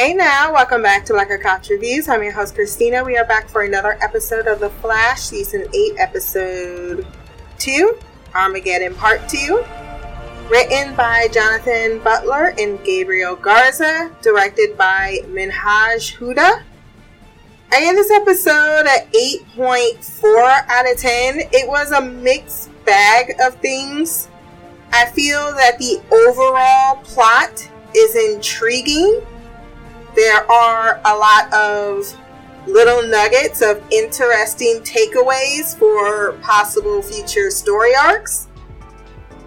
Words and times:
Hey 0.00 0.14
now, 0.14 0.50
welcome 0.50 0.82
back 0.82 1.04
to 1.04 1.12
Black 1.12 1.28
Couch 1.42 1.68
Reviews. 1.68 2.08
I'm 2.08 2.22
your 2.22 2.32
host 2.32 2.54
Christina. 2.54 3.04
We 3.04 3.18
are 3.18 3.24
back 3.26 3.50
for 3.50 3.64
another 3.64 3.98
episode 4.00 4.46
of 4.46 4.58
The 4.58 4.70
Flash, 4.70 5.20
season 5.20 5.66
8, 5.74 5.92
episode 5.98 7.06
2, 7.58 7.98
Armageddon 8.34 8.94
Part 8.94 9.28
2. 9.28 9.62
Written 10.48 10.94
by 10.96 11.28
Jonathan 11.30 11.98
Butler 11.98 12.54
and 12.58 12.82
Gabriel 12.82 13.36
Garza, 13.36 14.10
directed 14.22 14.78
by 14.78 15.18
Minhaj 15.26 16.16
Huda. 16.16 16.62
I 17.70 17.80
gave 17.80 17.94
this 17.94 18.10
episode 18.10 18.86
a 18.86 19.06
8.4 19.54 20.66
out 20.70 20.90
of 20.90 20.96
10. 20.96 21.40
It 21.52 21.68
was 21.68 21.90
a 21.90 22.00
mixed 22.00 22.70
bag 22.86 23.34
of 23.38 23.56
things. 23.56 24.28
I 24.94 25.10
feel 25.10 25.52
that 25.56 25.76
the 25.76 26.00
overall 26.10 27.02
plot 27.04 27.68
is 27.94 28.16
intriguing 28.16 29.20
there 30.14 30.50
are 30.50 31.00
a 31.04 31.16
lot 31.16 31.52
of 31.52 32.16
little 32.66 33.02
nuggets 33.02 33.62
of 33.62 33.82
interesting 33.90 34.80
takeaways 34.80 35.78
for 35.78 36.32
possible 36.40 37.02
future 37.02 37.50
story 37.50 37.92
arcs. 37.94 38.48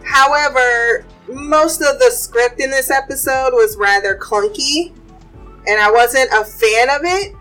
However, 0.04 1.06
most 1.28 1.82
of 1.82 2.00
the 2.00 2.12
script 2.12 2.60
in 2.60 2.70
this 2.70 2.92
episode 2.92 3.52
was 3.54 3.78
rather 3.78 4.18
clunky, 4.18 4.94
and 5.68 5.80
I 5.80 5.92
wasn't 5.92 6.30
a 6.34 6.44
fan 6.44 6.90
of 6.90 7.02
it. 7.04 7.36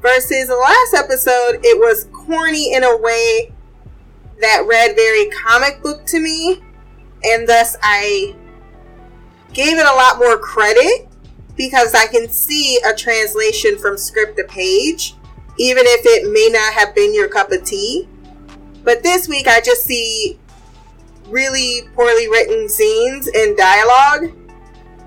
Versus 0.00 0.46
the 0.46 0.54
last 0.54 0.94
episode, 0.94 1.60
it 1.64 1.78
was 1.78 2.08
corny 2.12 2.72
in 2.72 2.84
a 2.84 2.96
way 2.96 3.52
that 4.40 4.64
read 4.66 4.94
very 4.94 5.28
comic 5.30 5.82
book 5.82 6.06
to 6.06 6.20
me, 6.20 6.62
and 7.24 7.48
thus 7.48 7.76
I 7.82 8.36
gave 9.52 9.76
it 9.76 9.86
a 9.86 9.94
lot 9.94 10.18
more 10.18 10.38
credit 10.38 11.07
because 11.58 11.92
I 11.94 12.06
can 12.06 12.30
see 12.30 12.78
a 12.86 12.94
translation 12.94 13.76
from 13.76 13.98
script 13.98 14.38
to 14.38 14.44
page, 14.44 15.16
even 15.58 15.82
if 15.86 16.06
it 16.06 16.32
may 16.32 16.48
not 16.50 16.72
have 16.72 16.94
been 16.94 17.12
your 17.12 17.28
cup 17.28 17.50
of 17.50 17.64
tea. 17.64 18.08
But 18.84 19.02
this 19.02 19.28
week, 19.28 19.48
I 19.48 19.60
just 19.60 19.82
see 19.82 20.38
really 21.26 21.82
poorly 21.94 22.28
written 22.28 22.68
scenes 22.68 23.26
and 23.26 23.56
dialogue, 23.56 24.32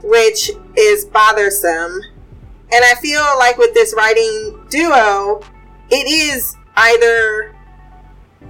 which 0.04 0.52
is 0.78 1.06
bothersome. 1.06 2.02
And 2.74 2.86
I 2.86 2.96
feel 3.02 3.26
like 3.40 3.58
with 3.58 3.74
this 3.74 3.94
writing 3.96 4.66
duo, 4.70 5.42
it 5.90 6.08
is 6.08 6.56
either 6.76 7.56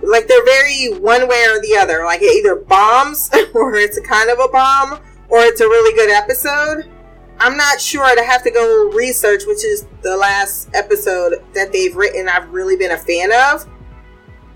like 0.01 0.27
they're 0.27 0.43
very 0.43 0.87
one 0.99 1.27
way 1.27 1.45
or 1.45 1.61
the 1.61 1.77
other. 1.77 2.03
Like 2.03 2.21
it 2.23 2.35
either 2.35 2.55
bombs, 2.55 3.29
or 3.53 3.75
it's 3.75 3.99
kind 4.01 4.31
of 4.31 4.39
a 4.39 4.47
bomb, 4.47 4.99
or 5.29 5.41
it's 5.41 5.61
a 5.61 5.67
really 5.67 5.95
good 5.95 6.09
episode. 6.09 6.89
I'm 7.41 7.57
not 7.57 7.81
sure. 7.81 8.03
I'd 8.03 8.19
have 8.19 8.43
to 8.43 8.51
go 8.51 8.91
research, 8.91 9.45
which 9.47 9.65
is 9.65 9.87
the 10.03 10.15
last 10.15 10.69
episode 10.75 11.43
that 11.55 11.71
they've 11.71 11.95
written. 11.95 12.29
I've 12.29 12.47
really 12.49 12.77
been 12.77 12.91
a 12.91 12.97
fan 12.97 13.31
of. 13.31 13.67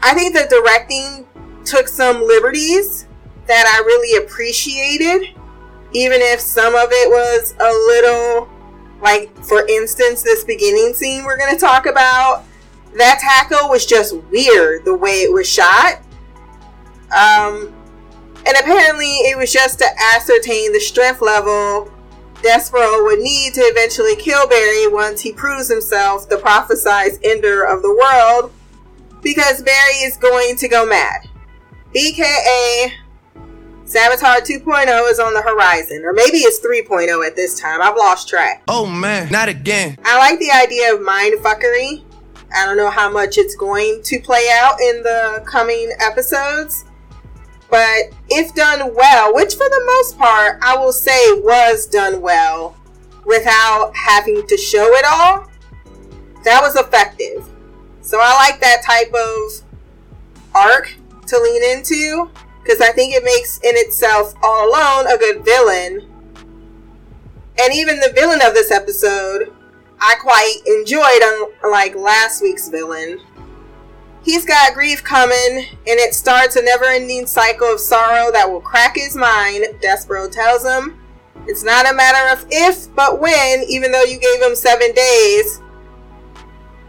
I 0.04 0.14
think 0.14 0.36
the 0.36 0.46
directing 0.48 1.26
took 1.66 1.88
some 1.88 2.22
liberties 2.22 3.08
that 3.48 3.66
I 3.66 3.84
really 3.84 4.24
appreciated, 4.24 5.36
even 5.94 6.22
if 6.22 6.40
some 6.40 6.76
of 6.76 6.90
it 6.92 7.10
was 7.10 7.56
a 7.60 7.72
little, 7.88 8.50
like, 9.02 9.36
for 9.44 9.68
instance, 9.68 10.22
this 10.22 10.44
beginning 10.44 10.94
scene 10.94 11.24
we're 11.24 11.38
going 11.40 11.56
to 11.56 11.60
talk 11.60 11.88
about. 11.88 12.44
That 12.94 13.18
tackle 13.20 13.68
was 13.68 13.88
just 13.88 14.16
weird 14.30 14.86
the 14.86 14.96
way 14.96 15.24
it 15.24 15.34
was 15.34 15.50
shot. 15.50 16.02
Um, 17.06 17.74
and 18.46 18.56
apparently, 18.60 19.08
it 19.22 19.36
was 19.36 19.52
just 19.52 19.80
to 19.80 19.88
ascertain 20.14 20.72
the 20.72 20.80
strength 20.80 21.24
level 21.24 21.92
Despero 22.46 23.04
would 23.04 23.20
need 23.20 23.56
to 23.56 23.62
eventually 23.62 24.16
kill 24.16 24.48
Barry 24.48 24.88
once 24.88 25.22
he 25.22 25.34
proves 25.34 25.68
himself 25.68 26.30
the 26.30 26.36
prophesized 26.36 27.20
ender 27.24 27.64
of 27.64 27.82
the 27.82 27.90
world, 27.90 28.52
because 29.24 29.64
Barry 29.64 29.96
is 30.04 30.16
going 30.18 30.56
to 30.58 30.68
go 30.68 30.86
mad. 30.86 31.28
BKA 31.96 32.92
Savitar 33.86 34.42
2.0 34.42 35.12
is 35.12 35.20
on 35.20 35.34
the 35.34 35.42
horizon, 35.42 36.04
or 36.06 36.14
maybe 36.14 36.38
it's 36.38 36.60
3.0 36.64 37.26
at 37.26 37.36
this 37.36 37.60
time. 37.60 37.82
I've 37.82 37.96
lost 37.96 38.30
track. 38.30 38.64
Oh 38.68 38.86
man, 38.86 39.32
not 39.32 39.50
again. 39.50 39.98
I 40.06 40.18
like 40.20 40.40
the 40.40 40.52
idea 40.52 40.94
of 40.94 41.02
mind 41.02 41.40
fuckery. 41.40 42.04
I 42.56 42.66
don't 42.66 42.78
know 42.78 42.92
how 42.92 43.12
much 43.12 43.38
it's 43.40 43.56
going 43.56 44.02
to 44.04 44.20
play 44.20 44.48
out 44.52 44.80
in 44.80 45.02
the 45.02 45.44
coming 45.48 45.92
episodes. 46.00 46.86
But 47.70 48.14
if 48.30 48.54
done 48.54 48.94
well, 48.96 49.34
which 49.34 49.56
for 49.56 49.68
the 49.70 49.84
most 49.86 50.18
part 50.18 50.60
I 50.62 50.78
will 50.78 50.94
say 50.94 51.34
was 51.34 51.88
done 51.88 52.22
well 52.22 52.76
without 53.26 53.92
having 53.96 54.46
to 54.48 54.58
show 54.58 54.86
it 54.94 55.06
all, 55.06 55.50
that 56.44 56.62
was 56.62 56.76
effective. 56.76 57.48
So 58.02 58.20
I 58.22 58.34
like 58.36 58.62
that 58.62 58.84
type 58.86 59.14
of 59.14 59.62
arc 60.54 60.96
to 61.28 61.40
lean 61.40 61.78
into 61.78 62.30
because 62.62 62.82
I 62.82 62.92
think 62.92 63.14
it 63.14 63.24
makes 63.24 63.58
in 63.60 63.76
itself 63.76 64.34
all 64.44 64.70
alone 64.70 65.08
a 65.08 65.18
good 65.18 65.44
villain. 65.44 66.08
And 67.60 67.74
even 67.74 68.00
the 68.00 68.12
villain 68.14 68.42
of 68.44 68.54
this 68.54 68.72
episode, 68.72 69.54
I 70.00 70.16
quite 70.22 70.58
enjoyed, 70.66 71.50
unlike 71.64 71.96
last 71.96 72.42
week's 72.42 72.70
villain. 72.70 73.20
He's 74.26 74.44
got 74.44 74.74
grief 74.74 75.04
coming, 75.04 75.68
and 75.88 76.00
it 76.00 76.16
starts 76.16 76.56
a 76.56 76.64
never 76.64 76.86
ending 76.86 77.28
cycle 77.28 77.72
of 77.72 77.80
sorrow 77.80 78.32
that 78.32 78.50
will 78.50 78.60
crack 78.60 78.96
his 78.96 79.16
mind, 79.16 79.66
Despero 79.82 80.32
tells 80.32 80.66
him. 80.66 81.00
It's 81.46 81.64
not 81.64 81.88
a 81.88 81.94
matter 81.94 82.34
of 82.34 82.48
if, 82.50 82.94
but 82.96 83.20
when, 83.20 83.64
even 83.70 83.92
though 83.92 84.02
you 84.02 84.20
gave 84.20 84.42
him 84.42 84.56
seven 84.56 84.94
days. 84.94 85.62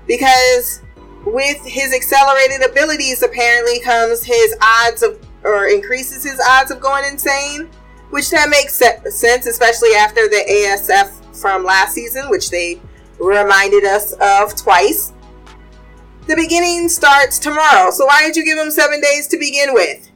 Because 0.07 0.81
with 1.27 1.63
his 1.67 1.93
accelerated 1.93 2.63
abilities, 2.63 3.23
apparently 3.23 3.81
comes 3.81 4.25
his 4.25 4.57
odds 4.63 5.03
of, 5.03 5.21
or 5.45 5.67
increases 5.67 6.25
his 6.25 6.41
odds 6.49 6.71
of 6.71 6.81
going 6.81 7.05
insane. 7.05 7.69
Which 8.09 8.31
that 8.31 8.49
makes 8.49 8.75
sense, 8.75 9.45
especially 9.45 9.95
after 9.95 10.27
the 10.27 10.43
ASF 10.49 11.39
from 11.39 11.65
last 11.65 11.93
season, 11.93 12.31
which 12.31 12.49
they 12.49 12.81
reminded 13.21 13.85
us 13.85 14.15
of 14.23 14.57
twice. 14.57 15.13
The 16.27 16.35
beginning 16.35 16.89
starts 16.89 17.39
tomorrow, 17.39 17.91
so 17.93 18.07
why 18.07 18.23
did 18.27 18.37
you 18.37 18.45
give 18.45 18.59
him 18.59 18.71
seven 18.71 19.01
days 19.01 19.29
to 19.29 19.39
begin 19.39 19.73
with? 19.73 20.11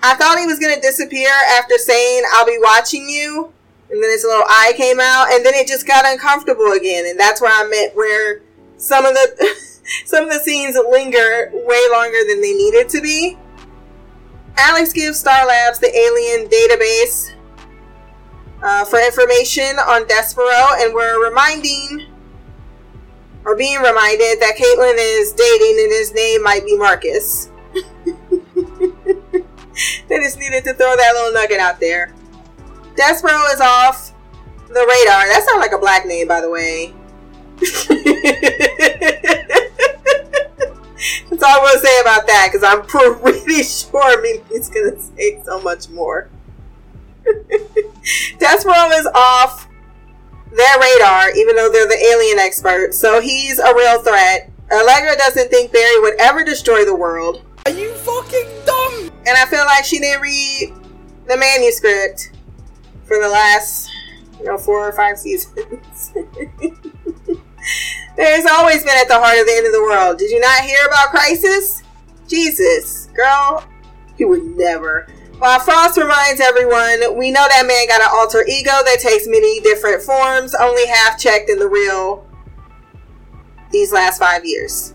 I 0.00 0.14
thought 0.14 0.38
he 0.38 0.46
was 0.46 0.60
going 0.60 0.74
to 0.74 0.80
disappear 0.80 1.30
after 1.58 1.74
saying, 1.78 2.22
I'll 2.32 2.46
be 2.46 2.58
watching 2.62 3.08
you. 3.08 3.52
And 3.90 4.02
then 4.02 4.10
his 4.10 4.24
little 4.24 4.44
eye 4.48 4.72
came 4.76 5.00
out, 5.00 5.32
and 5.32 5.44
then 5.44 5.54
it 5.54 5.66
just 5.66 5.86
got 5.86 6.04
uncomfortable 6.06 6.72
again. 6.72 7.06
And 7.06 7.18
that's 7.18 7.40
where 7.40 7.52
I 7.52 7.68
meant 7.68 7.96
where 7.96 8.42
some 8.76 9.04
of 9.04 9.14
the 9.14 9.56
some 10.04 10.24
of 10.24 10.30
the 10.30 10.40
scenes 10.40 10.76
linger 10.90 11.50
way 11.52 11.82
longer 11.92 12.18
than 12.28 12.40
they 12.40 12.52
needed 12.52 12.88
to 12.90 13.00
be. 13.00 13.38
Alex 14.56 14.92
gives 14.92 15.20
Star 15.20 15.46
Labs 15.46 15.78
the 15.78 15.96
alien 15.96 16.48
database 16.48 17.32
uh, 18.62 18.84
for 18.84 18.98
information 18.98 19.78
on 19.78 20.04
Despero, 20.06 20.82
and 20.82 20.94
we're 20.94 21.24
reminding 21.24 22.06
are 23.46 23.54
being 23.54 23.78
reminded 23.78 24.40
that 24.40 24.56
Caitlin 24.58 24.96
is 24.98 25.32
dating 25.32 25.78
and 25.80 25.92
his 25.92 26.12
name 26.12 26.42
might 26.42 26.66
be 26.66 26.76
Marcus. 26.76 27.48
they 30.08 30.18
just 30.18 30.38
needed 30.38 30.64
to 30.64 30.74
throw 30.74 30.96
that 30.96 31.12
little 31.14 31.32
nugget 31.32 31.60
out 31.60 31.78
there. 31.78 32.12
Despero 32.96 33.54
is 33.54 33.60
off 33.60 34.12
the 34.66 34.80
radar. 34.80 35.28
That 35.28 35.44
sounds 35.48 35.60
like 35.60 35.72
a 35.72 35.78
black 35.78 36.06
name, 36.06 36.26
by 36.26 36.40
the 36.40 36.50
way. 36.50 36.92
That's 41.30 41.42
all 41.42 41.50
I 41.50 41.58
want 41.58 41.80
to 41.80 41.86
say 41.86 42.00
about 42.00 42.26
that 42.26 42.48
because 42.50 42.64
I'm 42.64 42.82
pretty 43.22 43.62
sure 43.62 44.22
going 44.22 44.42
to 44.50 45.00
say 45.00 45.40
so 45.44 45.60
much 45.60 45.88
more. 45.90 46.28
Despero 48.40 48.98
is 48.98 49.06
off 49.14 49.68
their 50.56 50.80
radar, 50.80 51.30
even 51.36 51.54
though 51.56 51.70
they're 51.70 51.86
the 51.86 52.02
alien 52.12 52.38
experts. 52.38 52.98
So 52.98 53.20
he's 53.20 53.58
a 53.58 53.74
real 53.74 54.02
threat. 54.02 54.50
Allegra 54.72 55.16
doesn't 55.16 55.50
think 55.50 55.72
Barry 55.72 56.00
would 56.00 56.14
ever 56.18 56.42
destroy 56.44 56.84
the 56.84 56.94
world. 56.94 57.44
Are 57.66 57.72
you 57.72 57.92
fucking 57.94 58.48
dumb? 58.64 59.10
And 59.26 59.36
I 59.36 59.44
feel 59.46 59.64
like 59.64 59.84
she 59.84 59.98
didn't 59.98 60.22
read 60.22 60.72
the 61.28 61.36
manuscript 61.36 62.32
for 63.04 63.20
the 63.20 63.28
last, 63.28 63.90
you 64.38 64.46
know, 64.46 64.58
four 64.58 64.88
or 64.88 64.92
five 64.92 65.18
seasons. 65.20 66.12
There's 68.16 68.46
always 68.46 68.82
been 68.82 68.96
at 68.96 69.08
the 69.08 69.18
heart 69.18 69.38
of 69.38 69.46
the 69.46 69.52
end 69.54 69.66
of 69.66 69.72
the 69.72 69.82
world. 69.82 70.18
Did 70.18 70.30
you 70.30 70.40
not 70.40 70.62
hear 70.62 70.78
about 70.86 71.10
Crisis? 71.10 71.82
Jesus, 72.26 73.06
girl, 73.14 73.64
you 74.16 74.28
would 74.28 74.44
never. 74.44 75.06
While 75.38 75.60
Frost 75.60 75.98
reminds 75.98 76.40
everyone, 76.40 77.14
we 77.14 77.30
know 77.30 77.46
that 77.46 77.66
man 77.66 77.86
got 77.88 78.00
an 78.00 78.08
alter 78.10 78.42
ego 78.48 78.70
that 78.70 79.00
takes 79.00 79.26
many 79.26 79.60
different 79.60 80.02
forms, 80.02 80.54
only 80.54 80.86
half 80.86 81.18
checked 81.18 81.50
in 81.50 81.58
the 81.58 81.68
real 81.68 82.26
these 83.70 83.92
last 83.92 84.18
five 84.18 84.46
years. 84.46 84.94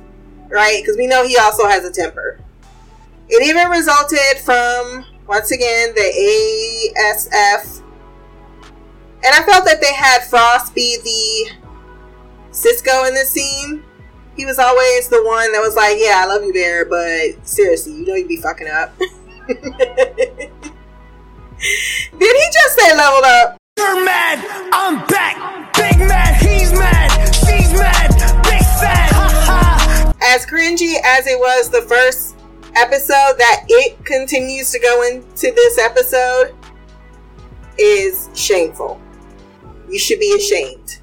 Right? 0.49 0.81
Because 0.81 0.97
we 0.97 1.05
know 1.05 1.25
he 1.27 1.38
also 1.38 1.67
has 1.67 1.85
a 1.85 1.91
temper. 1.91 2.39
It 3.29 3.43
even 3.43 3.69
resulted 3.69 4.41
from, 4.43 5.05
once 5.27 5.51
again, 5.51 5.93
the 5.93 6.91
ASF. 6.97 7.83
And 9.23 9.35
I 9.35 9.43
felt 9.43 9.63
that 9.65 9.79
they 9.79 9.93
had 9.93 10.23
Frost 10.23 10.73
be 10.73 10.97
the 11.03 11.55
Cisco 12.49 13.05
in 13.05 13.13
this 13.13 13.29
scene. 13.29 13.83
He 14.35 14.45
was 14.47 14.57
always 14.57 15.07
the 15.07 15.23
one 15.23 15.51
that 15.51 15.61
was 15.61 15.75
like, 15.75 15.97
"Yeah, 15.99 16.23
I 16.23 16.25
love 16.25 16.43
you, 16.43 16.51
Bear, 16.51 16.85
but 16.85 17.47
seriously, 17.47 17.93
you 17.93 18.05
know 18.05 18.15
you'd 18.15 18.27
be 18.27 18.38
fucking 18.38 18.67
up." 18.67 18.91
Did 19.47 20.51
he 22.19 22.47
just 22.53 22.79
say 22.79 22.95
leveled 22.95 23.23
up? 23.23 23.57
You're 23.77 24.05
mad. 24.05 24.69
I'm 24.73 25.05
back. 25.07 25.73
Big 25.73 25.99
mad. 25.99 26.35
He's 26.41 26.71
mad. 26.73 27.09
She's 27.33 27.73
mad. 27.73 28.09
Big 28.43 28.61
fat. 28.61 29.11
Ha 29.13 29.29
ha. 29.45 30.13
As 30.21 30.45
cringy 30.45 30.95
as 31.03 31.25
it 31.27 31.39
was 31.39 31.69
the 31.69 31.81
first 31.81 32.35
episode, 32.75 33.35
that 33.38 33.65
it 33.67 34.03
continues 34.05 34.71
to 34.71 34.79
go 34.79 35.03
into 35.03 35.51
this 35.51 35.79
episode 35.79 36.55
is 37.79 38.29
shameful. 38.35 39.01
You 39.89 39.97
should 39.97 40.19
be 40.19 40.33
ashamed. 40.38 40.99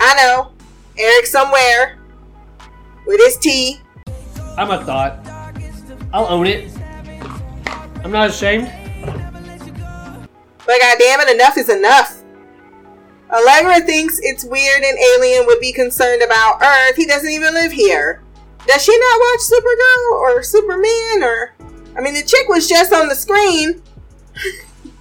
I 0.00 0.14
know. 0.14 0.52
Eric 0.98 1.26
somewhere 1.26 1.98
with 3.06 3.20
his 3.20 3.36
tea. 3.38 3.80
I'm 4.56 4.70
a 4.70 4.84
thought. 4.84 5.24
I'll 6.12 6.26
own 6.26 6.46
it. 6.46 6.77
I'm 8.04 8.12
not 8.12 8.30
ashamed. 8.30 8.70
But 9.04 10.80
goddamn 10.80 11.20
it, 11.20 11.34
enough 11.34 11.56
is 11.56 11.68
enough. 11.68 12.22
Allegra 13.30 13.80
thinks 13.80 14.18
it's 14.22 14.44
weird 14.44 14.82
an 14.82 14.96
alien 15.16 15.46
would 15.46 15.60
be 15.60 15.72
concerned 15.72 16.22
about 16.22 16.62
Earth. 16.62 16.96
He 16.96 17.06
doesn't 17.06 17.30
even 17.30 17.54
live 17.54 17.72
here. 17.72 18.22
Does 18.66 18.82
she 18.82 18.98
not 18.98 19.20
watch 19.20 19.40
Supergirl 19.40 20.12
or 20.20 20.42
Superman 20.42 21.22
or 21.22 21.54
I 21.96 22.00
mean 22.00 22.14
the 22.14 22.22
chick 22.22 22.48
was 22.48 22.68
just 22.68 22.92
on 22.92 23.08
the 23.08 23.14
screen. 23.14 23.82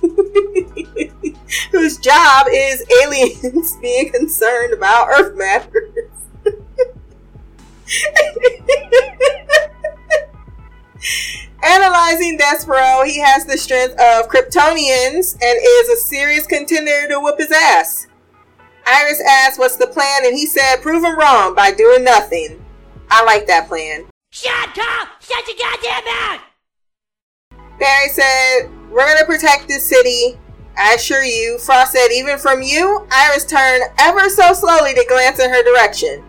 Whose 1.72 1.98
job 1.98 2.48
is 2.50 2.86
aliens 3.02 3.76
being 3.82 4.12
concerned 4.12 4.74
about 4.74 5.10
Earth 5.10 5.36
matters. 5.38 6.12
Analyzing 11.64 12.38
Despero, 12.38 13.06
he 13.06 13.20
has 13.20 13.46
the 13.46 13.58
strength 13.58 13.94
of 13.94 14.30
Kryptonians 14.30 15.34
and 15.34 15.60
is 15.62 15.90
a 15.90 15.98
serious 15.98 16.46
contender 16.46 17.08
to 17.08 17.20
whoop 17.20 17.40
his 17.40 17.52
ass. 17.52 18.08
Iris 18.86 19.22
asked 19.22 19.60
what's 19.60 19.76
the 19.76 19.88
plan, 19.88 20.26
and 20.26 20.36
he 20.36 20.46
said, 20.46 20.82
prove 20.82 21.04
him 21.04 21.18
wrong 21.18 21.56
by 21.56 21.72
doing 21.72 22.04
nothing. 22.04 22.64
I 23.10 23.24
like 23.24 23.48
that 23.48 23.68
plan. 23.68 24.06
Shut 24.30 24.78
up! 24.78 25.10
Shut 25.20 25.48
your 25.48 25.58
goddamn 25.58 26.06
mouth! 26.06 26.42
Barry 27.80 28.10
said, 28.10 28.70
We're 28.90 29.06
gonna 29.14 29.26
protect 29.26 29.68
this 29.68 29.88
city. 29.88 30.40
I 30.78 30.94
assure 30.94 31.24
you. 31.24 31.58
Frost 31.60 31.94
said, 31.94 32.10
Even 32.12 32.38
from 32.38 32.62
you, 32.62 33.08
Iris 33.12 33.46
turned 33.46 33.84
ever 34.00 34.30
so 34.30 34.54
slowly 34.54 34.94
to 34.94 35.06
glance 35.08 35.40
in 35.40 35.50
her 35.50 35.64
direction. 35.64 36.24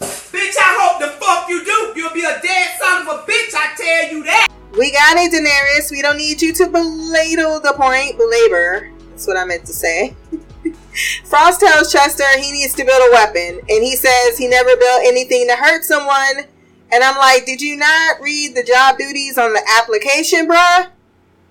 Bitch, 0.00 0.54
I 0.60 0.78
hope 0.80 1.00
the 1.00 1.08
fuck 1.18 1.48
you 1.48 1.64
do. 1.64 1.92
You'll 2.00 2.12
be 2.14 2.24
a 2.24 2.40
dead 2.40 2.70
son 2.80 3.02
of 3.02 3.08
a 3.08 3.22
bitch, 3.22 3.54
I 3.54 3.74
tell 3.76 4.12
you 4.12 4.24
that. 4.24 4.51
We 4.78 4.90
got 4.90 5.18
it, 5.18 5.32
Daenerys. 5.32 5.90
We 5.90 6.00
don't 6.00 6.16
need 6.16 6.40
you 6.40 6.54
to 6.54 6.66
belabor 6.66 7.60
the 7.60 7.74
point. 7.76 8.16
Belabor. 8.16 8.90
That's 9.10 9.26
what 9.26 9.36
I 9.36 9.44
meant 9.44 9.66
to 9.66 9.72
say. 9.72 10.16
Frost 11.26 11.60
tells 11.60 11.92
Chester 11.92 12.24
he 12.38 12.52
needs 12.52 12.72
to 12.74 12.84
build 12.84 13.02
a 13.06 13.12
weapon, 13.12 13.60
and 13.68 13.84
he 13.84 13.96
says 13.96 14.38
he 14.38 14.48
never 14.48 14.74
built 14.76 15.02
anything 15.04 15.46
to 15.48 15.56
hurt 15.56 15.84
someone. 15.84 16.46
And 16.90 17.04
I'm 17.04 17.18
like, 17.18 17.44
did 17.44 17.60
you 17.60 17.76
not 17.76 18.20
read 18.22 18.54
the 18.54 18.62
job 18.62 18.96
duties 18.96 19.36
on 19.36 19.52
the 19.52 19.62
application, 19.78 20.48
bruh? 20.48 20.88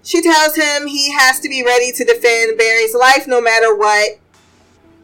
She 0.03 0.23
tells 0.23 0.55
him 0.55 0.87
he 0.87 1.11
has 1.11 1.39
to 1.41 1.49
be 1.49 1.63
ready 1.63 1.91
to 1.91 2.03
defend 2.03 2.57
Barry's 2.57 2.95
life 2.95 3.27
no 3.27 3.39
matter 3.39 3.75
what. 3.75 4.17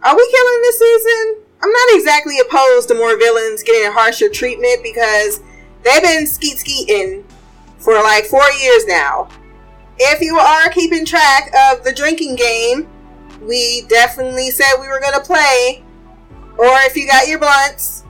Are 0.02 0.16
we 0.16 0.31
killing 0.31 0.62
this 0.64 0.80
season? 0.80 1.44
I'm 1.62 1.72
not 1.72 1.90
exactly 1.92 2.40
opposed 2.40 2.88
to 2.88 2.96
more 2.96 3.16
villains 3.16 3.62
getting 3.62 3.92
harsher 3.92 4.30
treatment 4.30 4.81
because 4.81 5.40
they've 5.84 6.02
been 6.02 6.25
skeet 6.25 6.58
skeeting 6.58 7.24
for 7.79 7.94
like 7.95 8.25
four 8.25 8.50
years 8.62 8.85
now. 8.85 9.29
If 10.00 10.21
you 10.21 10.38
are 10.38 10.69
keeping 10.69 11.06
track 11.06 11.51
of 11.71 11.83
the 11.83 11.94
drinking 11.94 12.35
game, 12.35 12.88
we 13.41 13.83
definitely 13.88 14.51
said 14.51 14.75
we 14.79 14.88
were 14.88 15.00
going 15.00 15.13
to 15.13 15.21
play. 15.21 15.83
Or 16.57 16.69
if 16.81 16.95
you 16.95 17.07
got 17.07 17.27
your 17.27 17.39
blunts, 17.39 18.03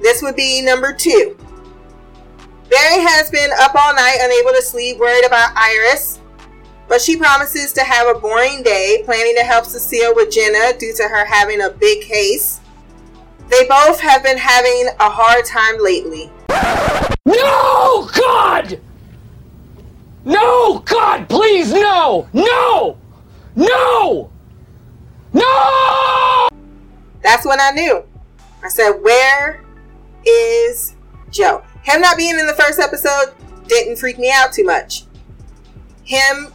this 0.00 0.22
would 0.22 0.36
be 0.36 0.62
number 0.62 0.92
two. 0.92 1.36
Barry 2.70 3.00
has 3.02 3.30
been 3.30 3.50
up 3.60 3.74
all 3.74 3.94
night, 3.94 4.18
unable 4.20 4.52
to 4.52 4.62
sleep, 4.62 4.98
worried 4.98 5.24
about 5.24 5.52
Iris. 5.56 6.20
But 6.88 7.00
she 7.00 7.16
promises 7.16 7.72
to 7.74 7.82
have 7.82 8.14
a 8.14 8.18
boring 8.18 8.62
day, 8.62 9.02
planning 9.04 9.34
to 9.36 9.42
help 9.42 9.66
Cecile 9.66 10.14
with 10.14 10.30
Jenna 10.30 10.76
due 10.78 10.94
to 10.94 11.04
her 11.04 11.24
having 11.24 11.62
a 11.62 11.70
big 11.70 12.02
case. 12.02 12.60
They 13.48 13.66
both 13.68 14.00
have 14.00 14.22
been 14.22 14.38
having 14.38 14.88
a 14.98 15.10
hard 15.10 15.44
time 15.44 15.82
lately. 15.82 16.30
No, 17.24 18.08
God! 18.14 18.80
No, 20.24 20.80
God, 20.80 21.28
please, 21.28 21.72
no! 21.72 22.28
No! 22.32 22.98
No! 23.54 24.30
No! 25.32 26.48
That's 27.22 27.46
when 27.46 27.60
I 27.60 27.70
knew. 27.70 28.04
I 28.62 28.68
said, 28.68 28.90
Where 29.00 29.62
is 30.24 30.96
Joe? 31.30 31.62
Him 31.82 32.00
not 32.00 32.16
being 32.16 32.38
in 32.38 32.46
the 32.46 32.54
first 32.54 32.80
episode 32.80 33.32
didn't 33.68 33.96
freak 33.96 34.18
me 34.18 34.30
out 34.32 34.52
too 34.52 34.64
much. 34.64 35.04
Him 36.04 36.52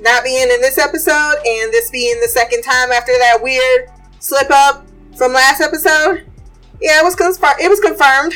not 0.00 0.24
being 0.24 0.50
in 0.50 0.60
this 0.60 0.78
episode 0.78 1.36
and 1.46 1.72
this 1.72 1.90
being 1.90 2.20
the 2.20 2.28
second 2.28 2.62
time 2.62 2.92
after 2.92 3.12
that 3.18 3.38
weird 3.42 3.88
slip 4.18 4.50
up 4.50 4.86
from 5.16 5.32
last 5.32 5.60
episode, 5.60 6.26
yeah, 6.80 7.00
it 7.00 7.04
was 7.04 7.14
confirmed. 7.14 7.60
It 7.60 7.68
was 7.68 7.80
confirmed 7.80 8.34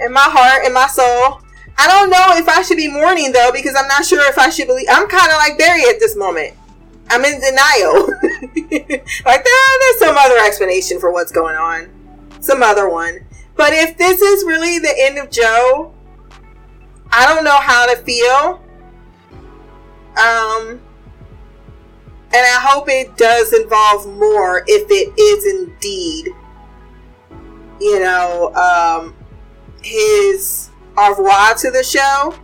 in 0.00 0.12
my 0.12 0.26
heart, 0.26 0.66
in 0.66 0.72
my 0.72 0.86
soul. 0.86 1.40
I 1.76 1.86
don't 1.86 2.10
know 2.10 2.36
if 2.36 2.48
I 2.48 2.62
should 2.62 2.76
be 2.76 2.90
mourning 2.90 3.32
though 3.32 3.50
because 3.52 3.74
I'm 3.76 3.86
not 3.86 4.04
sure 4.04 4.28
if 4.28 4.38
I 4.38 4.50
should 4.50 4.66
believe. 4.66 4.86
I'm 4.90 5.08
kind 5.08 5.30
of 5.30 5.36
like 5.38 5.58
Barry 5.58 5.82
at 5.82 6.00
this 6.00 6.16
moment. 6.16 6.54
I'm 7.10 7.24
in 7.24 7.40
denial. 7.40 8.06
like 9.24 9.44
there, 9.44 9.78
there's 9.80 9.98
some 9.98 10.16
other 10.18 10.38
explanation 10.44 10.98
for 11.00 11.12
what's 11.12 11.32
going 11.32 11.56
on, 11.56 11.88
some 12.40 12.62
other 12.62 12.88
one. 12.88 13.20
But 13.56 13.72
if 13.72 13.96
this 13.96 14.20
is 14.20 14.44
really 14.44 14.78
the 14.78 14.94
end 14.98 15.18
of 15.18 15.30
Joe, 15.30 15.94
I 17.10 17.26
don't 17.26 17.44
know 17.44 17.58
how 17.58 17.86
to 17.86 17.96
feel. 18.02 18.62
Um, 20.18 20.80
and 22.30 22.44
I 22.44 22.58
hope 22.60 22.88
it 22.88 23.16
does 23.16 23.52
involve 23.52 24.06
more 24.06 24.64
if 24.66 24.86
it 24.90 25.18
is 25.18 25.46
indeed, 25.46 26.28
you 27.80 28.00
know, 28.00 28.52
um, 28.54 29.14
his 29.82 30.70
au 30.96 31.10
revoir 31.10 31.54
to 31.54 31.70
the 31.70 31.82
show. 31.82 32.34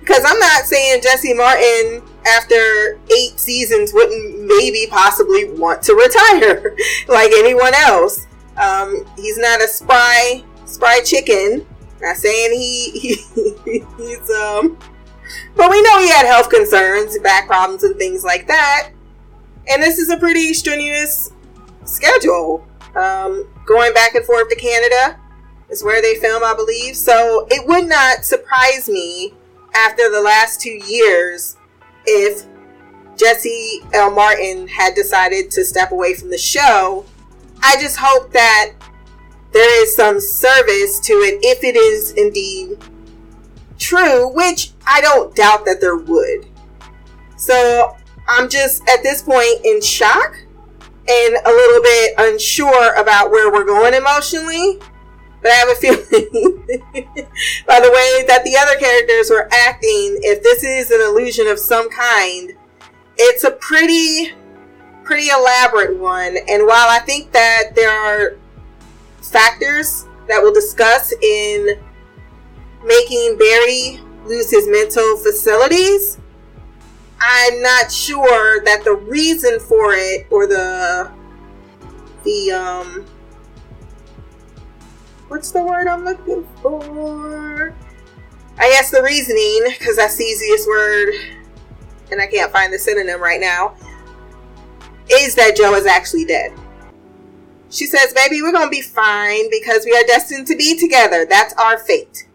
Because 0.00 0.24
I'm 0.26 0.38
not 0.38 0.64
saying 0.64 1.02
Jesse 1.02 1.34
Martin, 1.34 2.02
after 2.26 2.98
eight 3.14 3.38
seasons, 3.38 3.92
wouldn't 3.92 4.46
maybe 4.46 4.86
possibly 4.90 5.50
want 5.52 5.82
to 5.82 5.94
retire 5.94 6.76
like 7.08 7.30
anyone 7.36 7.74
else. 7.74 8.26
Um, 8.56 9.04
he's 9.16 9.38
not 9.38 9.62
a 9.62 9.68
spry, 9.68 10.42
spry 10.64 11.00
chicken. 11.00 11.66
Not 12.00 12.16
saying 12.16 12.58
he, 12.58 12.90
he 12.90 13.84
he's 13.96 14.30
um, 14.30 14.78
but 15.56 15.70
we 15.70 15.82
know 15.82 15.98
he 15.98 16.08
had 16.08 16.26
health 16.26 16.48
concerns, 16.48 17.18
back 17.18 17.46
problems, 17.46 17.84
and 17.84 17.96
things 17.96 18.24
like 18.24 18.46
that. 18.46 18.90
And 19.68 19.82
this 19.82 19.98
is 19.98 20.08
a 20.08 20.16
pretty 20.16 20.54
strenuous 20.54 21.32
schedule. 21.84 22.66
Um, 22.94 23.48
going 23.66 23.92
back 23.92 24.14
and 24.14 24.24
forth 24.24 24.48
to 24.48 24.56
Canada 24.56 25.18
is 25.70 25.84
where 25.84 26.00
they 26.00 26.16
film, 26.16 26.42
I 26.44 26.54
believe. 26.54 26.96
So 26.96 27.46
it 27.50 27.66
would 27.66 27.86
not 27.88 28.24
surprise 28.24 28.88
me 28.88 29.34
after 29.74 30.10
the 30.10 30.20
last 30.20 30.60
two 30.60 30.78
years 30.86 31.56
if 32.06 32.46
Jesse 33.16 33.82
L. 33.92 34.10
Martin 34.10 34.68
had 34.68 34.94
decided 34.94 35.50
to 35.52 35.64
step 35.64 35.92
away 35.92 36.14
from 36.14 36.30
the 36.30 36.38
show. 36.38 37.04
I 37.62 37.76
just 37.80 37.96
hope 37.98 38.32
that 38.32 38.72
there 39.52 39.82
is 39.82 39.94
some 39.94 40.20
service 40.20 41.00
to 41.00 41.14
it 41.14 41.38
if 41.42 41.64
it 41.64 41.76
is 41.76 42.12
indeed 42.12 42.78
true, 43.78 44.28
which 44.28 44.72
I 44.86 45.00
don't 45.00 45.34
doubt 45.34 45.64
that 45.64 45.80
there 45.80 45.96
would. 45.96 46.46
So 47.36 47.96
I'm 48.28 48.48
just 48.48 48.82
at 48.88 49.02
this 49.02 49.22
point 49.22 49.64
in 49.64 49.80
shock 49.80 50.36
and 51.08 51.36
a 51.44 51.50
little 51.50 51.82
bit 51.82 52.14
unsure 52.18 52.94
about 52.94 53.30
where 53.30 53.50
we're 53.50 53.64
going 53.64 53.94
emotionally. 53.94 54.78
But 55.40 55.52
I 55.52 55.54
have 55.54 55.68
a 55.68 55.74
feeling, 55.76 56.02
by 57.66 57.80
the 57.80 57.90
way 57.92 58.24
that 58.26 58.42
the 58.44 58.56
other 58.58 58.76
characters 58.78 59.30
were 59.30 59.48
acting, 59.52 60.18
if 60.22 60.42
this 60.42 60.64
is 60.64 60.90
an 60.90 61.00
illusion 61.00 61.46
of 61.46 61.58
some 61.58 61.88
kind, 61.90 62.52
it's 63.16 63.44
a 63.44 63.52
pretty, 63.52 64.32
pretty 65.04 65.28
elaborate 65.28 65.96
one. 65.96 66.36
And 66.48 66.66
while 66.66 66.88
I 66.88 66.98
think 67.06 67.30
that 67.32 67.74
there 67.74 67.90
are 67.90 68.36
factors 69.22 70.06
that 70.26 70.42
we'll 70.42 70.52
discuss 70.52 71.12
in 71.22 71.78
making 72.84 73.38
Barry 73.38 74.00
lose 74.24 74.50
his 74.50 74.68
mental 74.68 75.16
facilities, 75.16 76.18
I'm 77.20 77.62
not 77.62 77.90
sure 77.90 78.62
that 78.64 78.84
the 78.84 78.94
reason 78.94 79.58
for 79.60 79.92
it 79.94 80.26
or 80.30 80.46
the 80.46 81.10
the 82.24 82.50
um 82.50 83.06
what's 85.28 85.50
the 85.50 85.62
word 85.62 85.86
I'm 85.86 86.04
looking 86.04 86.46
for? 86.62 87.74
I 88.58 88.70
guess 88.70 88.90
the 88.90 89.02
reasoning, 89.02 89.72
because 89.78 89.96
that's 89.96 90.16
the 90.16 90.24
easiest 90.24 90.66
word, 90.66 91.14
and 92.10 92.20
I 92.20 92.26
can't 92.26 92.50
find 92.50 92.72
the 92.72 92.78
synonym 92.78 93.20
right 93.20 93.40
now, 93.40 93.76
is 95.10 95.34
that 95.36 95.56
Joe 95.56 95.74
is 95.74 95.86
actually 95.86 96.24
dead. 96.24 96.52
She 97.70 97.86
says, 97.86 98.12
Baby, 98.14 98.42
we're 98.42 98.52
gonna 98.52 98.70
be 98.70 98.82
fine 98.82 99.48
because 99.50 99.84
we 99.84 99.92
are 99.92 100.02
destined 100.06 100.46
to 100.48 100.56
be 100.56 100.76
together. 100.78 101.26
That's 101.28 101.54
our 101.54 101.78
fate. 101.78 102.26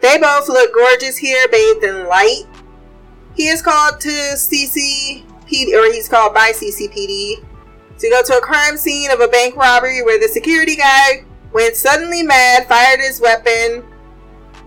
They 0.00 0.18
both 0.18 0.48
look 0.48 0.74
gorgeous 0.74 1.16
here, 1.16 1.46
bathed 1.48 1.84
in 1.84 2.06
light. 2.08 2.44
He 3.34 3.48
is 3.48 3.62
called 3.62 4.00
to 4.00 4.08
CCPD, 4.08 5.74
or 5.74 5.92
he's 5.92 6.08
called 6.08 6.34
by 6.34 6.52
CCPD, 6.52 7.44
to 7.98 8.08
go 8.08 8.22
to 8.22 8.38
a 8.38 8.40
crime 8.40 8.76
scene 8.76 9.10
of 9.10 9.20
a 9.20 9.28
bank 9.28 9.56
robbery 9.56 10.02
where 10.02 10.18
the 10.18 10.28
security 10.28 10.76
guy 10.76 11.24
went 11.52 11.76
suddenly 11.76 12.22
mad, 12.22 12.66
fired 12.66 13.00
his 13.00 13.20
weapon, 13.20 13.84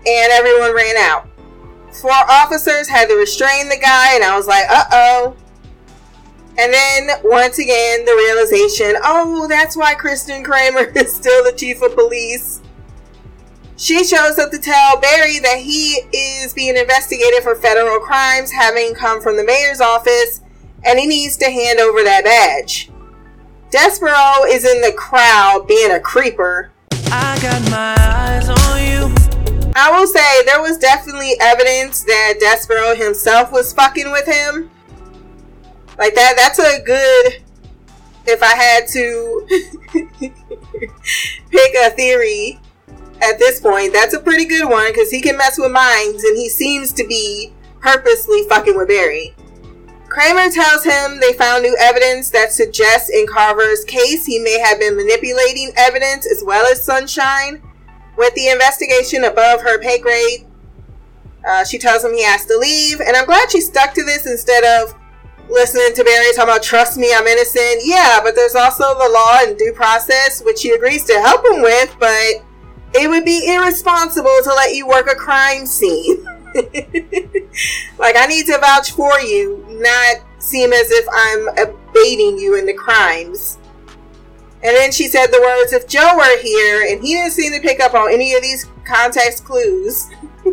and 0.06 0.32
everyone 0.32 0.74
ran 0.74 0.96
out. 0.96 1.28
Four 2.00 2.12
officers 2.12 2.88
had 2.88 3.08
to 3.08 3.14
restrain 3.14 3.68
the 3.68 3.78
guy, 3.78 4.14
and 4.14 4.24
I 4.24 4.36
was 4.36 4.46
like, 4.46 4.64
uh 4.68 4.84
oh. 4.92 5.36
And 6.56 6.72
then 6.72 7.10
once 7.24 7.58
again, 7.58 8.04
the 8.04 8.14
realization 8.14 8.94
oh, 9.02 9.48
that's 9.48 9.76
why 9.76 9.94
Kristen 9.94 10.44
Kramer 10.44 10.80
is 10.96 11.14
still 11.14 11.42
the 11.44 11.52
chief 11.52 11.82
of 11.82 11.94
police. 11.94 12.60
She 13.76 14.04
shows 14.04 14.38
up 14.38 14.52
to 14.52 14.58
tell 14.58 15.00
Barry 15.00 15.40
that 15.40 15.58
he 15.58 16.00
is 16.12 16.54
being 16.54 16.76
investigated 16.76 17.42
for 17.42 17.56
federal 17.56 17.98
crimes, 17.98 18.52
having 18.52 18.94
come 18.94 19.20
from 19.20 19.36
the 19.36 19.44
mayor's 19.44 19.80
office, 19.80 20.42
and 20.84 20.98
he 20.98 21.06
needs 21.06 21.36
to 21.38 21.50
hand 21.50 21.80
over 21.80 22.04
that 22.04 22.24
badge. 22.24 22.90
Despero 23.70 24.48
is 24.48 24.64
in 24.64 24.80
the 24.80 24.92
crowd 24.96 25.66
being 25.66 25.90
a 25.90 25.98
creeper. 25.98 26.70
I 27.06 27.38
got 27.42 27.70
my 27.70 27.96
eyes 27.98 28.48
on 28.48 28.82
you. 28.86 29.72
I 29.74 29.90
will 29.90 30.06
say 30.06 30.44
there 30.44 30.62
was 30.62 30.78
definitely 30.78 31.32
evidence 31.40 32.04
that 32.04 32.34
Despero 32.40 32.96
himself 32.96 33.50
was 33.50 33.72
fucking 33.72 34.12
with 34.12 34.26
him. 34.26 34.70
Like 35.98 36.14
that 36.14 36.34
that's 36.36 36.60
a 36.60 36.80
good 36.84 37.42
if 38.26 38.40
I 38.42 38.54
had 38.54 38.86
to 38.88 39.46
pick 41.50 41.74
a 41.74 41.90
theory 41.90 42.60
at 43.24 43.38
this 43.38 43.60
point, 43.60 43.92
that's 43.92 44.14
a 44.14 44.20
pretty 44.20 44.44
good 44.44 44.68
one 44.68 44.88
because 44.88 45.10
he 45.10 45.20
can 45.20 45.36
mess 45.36 45.58
with 45.58 45.72
minds 45.72 46.22
and 46.24 46.36
he 46.36 46.48
seems 46.48 46.92
to 46.92 47.06
be 47.06 47.52
purposely 47.80 48.44
fucking 48.48 48.76
with 48.76 48.88
Barry. 48.88 49.34
Kramer 50.08 50.48
tells 50.48 50.84
him 50.84 51.18
they 51.18 51.32
found 51.32 51.64
new 51.64 51.76
evidence 51.80 52.30
that 52.30 52.52
suggests 52.52 53.10
in 53.10 53.26
Carver's 53.26 53.84
case 53.84 54.24
he 54.24 54.38
may 54.38 54.60
have 54.60 54.78
been 54.78 54.96
manipulating 54.96 55.72
evidence 55.76 56.30
as 56.30 56.44
well 56.44 56.64
as 56.70 56.82
Sunshine. 56.82 57.60
With 58.16 58.32
the 58.34 58.48
investigation 58.48 59.24
above 59.24 59.60
her 59.62 59.80
pay 59.80 59.98
grade, 59.98 60.46
uh, 61.44 61.64
she 61.64 61.78
tells 61.78 62.04
him 62.04 62.14
he 62.14 62.22
has 62.22 62.46
to 62.46 62.56
leave, 62.56 63.00
and 63.00 63.16
I'm 63.16 63.26
glad 63.26 63.50
she 63.50 63.60
stuck 63.60 63.92
to 63.94 64.04
this 64.04 64.26
instead 64.26 64.62
of 64.62 64.94
listening 65.50 65.92
to 65.94 66.04
Barry 66.04 66.32
talking 66.32 66.50
about 66.50 66.62
trust 66.62 66.96
me, 66.96 67.12
I'm 67.12 67.26
innocent. 67.26 67.82
Yeah, 67.84 68.20
but 68.22 68.34
there's 68.34 68.54
also 68.54 68.84
the 68.94 69.10
law 69.12 69.38
and 69.40 69.58
due 69.58 69.72
process, 69.72 70.42
which 70.44 70.58
she 70.58 70.70
agrees 70.70 71.04
to 71.06 71.14
help 71.14 71.44
him 71.44 71.60
with, 71.60 71.94
but 71.98 72.44
it 72.94 73.08
would 73.08 73.24
be 73.24 73.52
irresponsible 73.52 74.38
to 74.44 74.50
let 74.50 74.74
you 74.74 74.86
work 74.86 75.10
a 75.10 75.16
crime 75.16 75.66
scene. 75.66 76.24
like, 77.98 78.16
I 78.16 78.26
need 78.28 78.46
to 78.46 78.58
vouch 78.58 78.92
for 78.92 79.20
you, 79.20 79.64
not 79.68 80.16
seem 80.38 80.72
as 80.72 80.90
if 80.90 81.04
I'm 81.12 81.48
abating 81.58 82.38
you 82.38 82.56
in 82.56 82.66
the 82.66 82.74
crimes. 82.74 83.58
And 84.62 84.74
then 84.76 84.92
she 84.92 85.08
said 85.08 85.26
the 85.26 85.40
words, 85.42 85.72
if 85.72 85.88
Joe 85.88 86.16
were 86.16 86.40
here, 86.40 86.86
and 86.88 87.02
he 87.04 87.14
didn't 87.14 87.32
seem 87.32 87.52
to 87.52 87.60
pick 87.60 87.80
up 87.80 87.94
on 87.94 88.12
any 88.12 88.32
of 88.34 88.42
these 88.42 88.66
context 88.86 89.44
clues. 89.44 90.08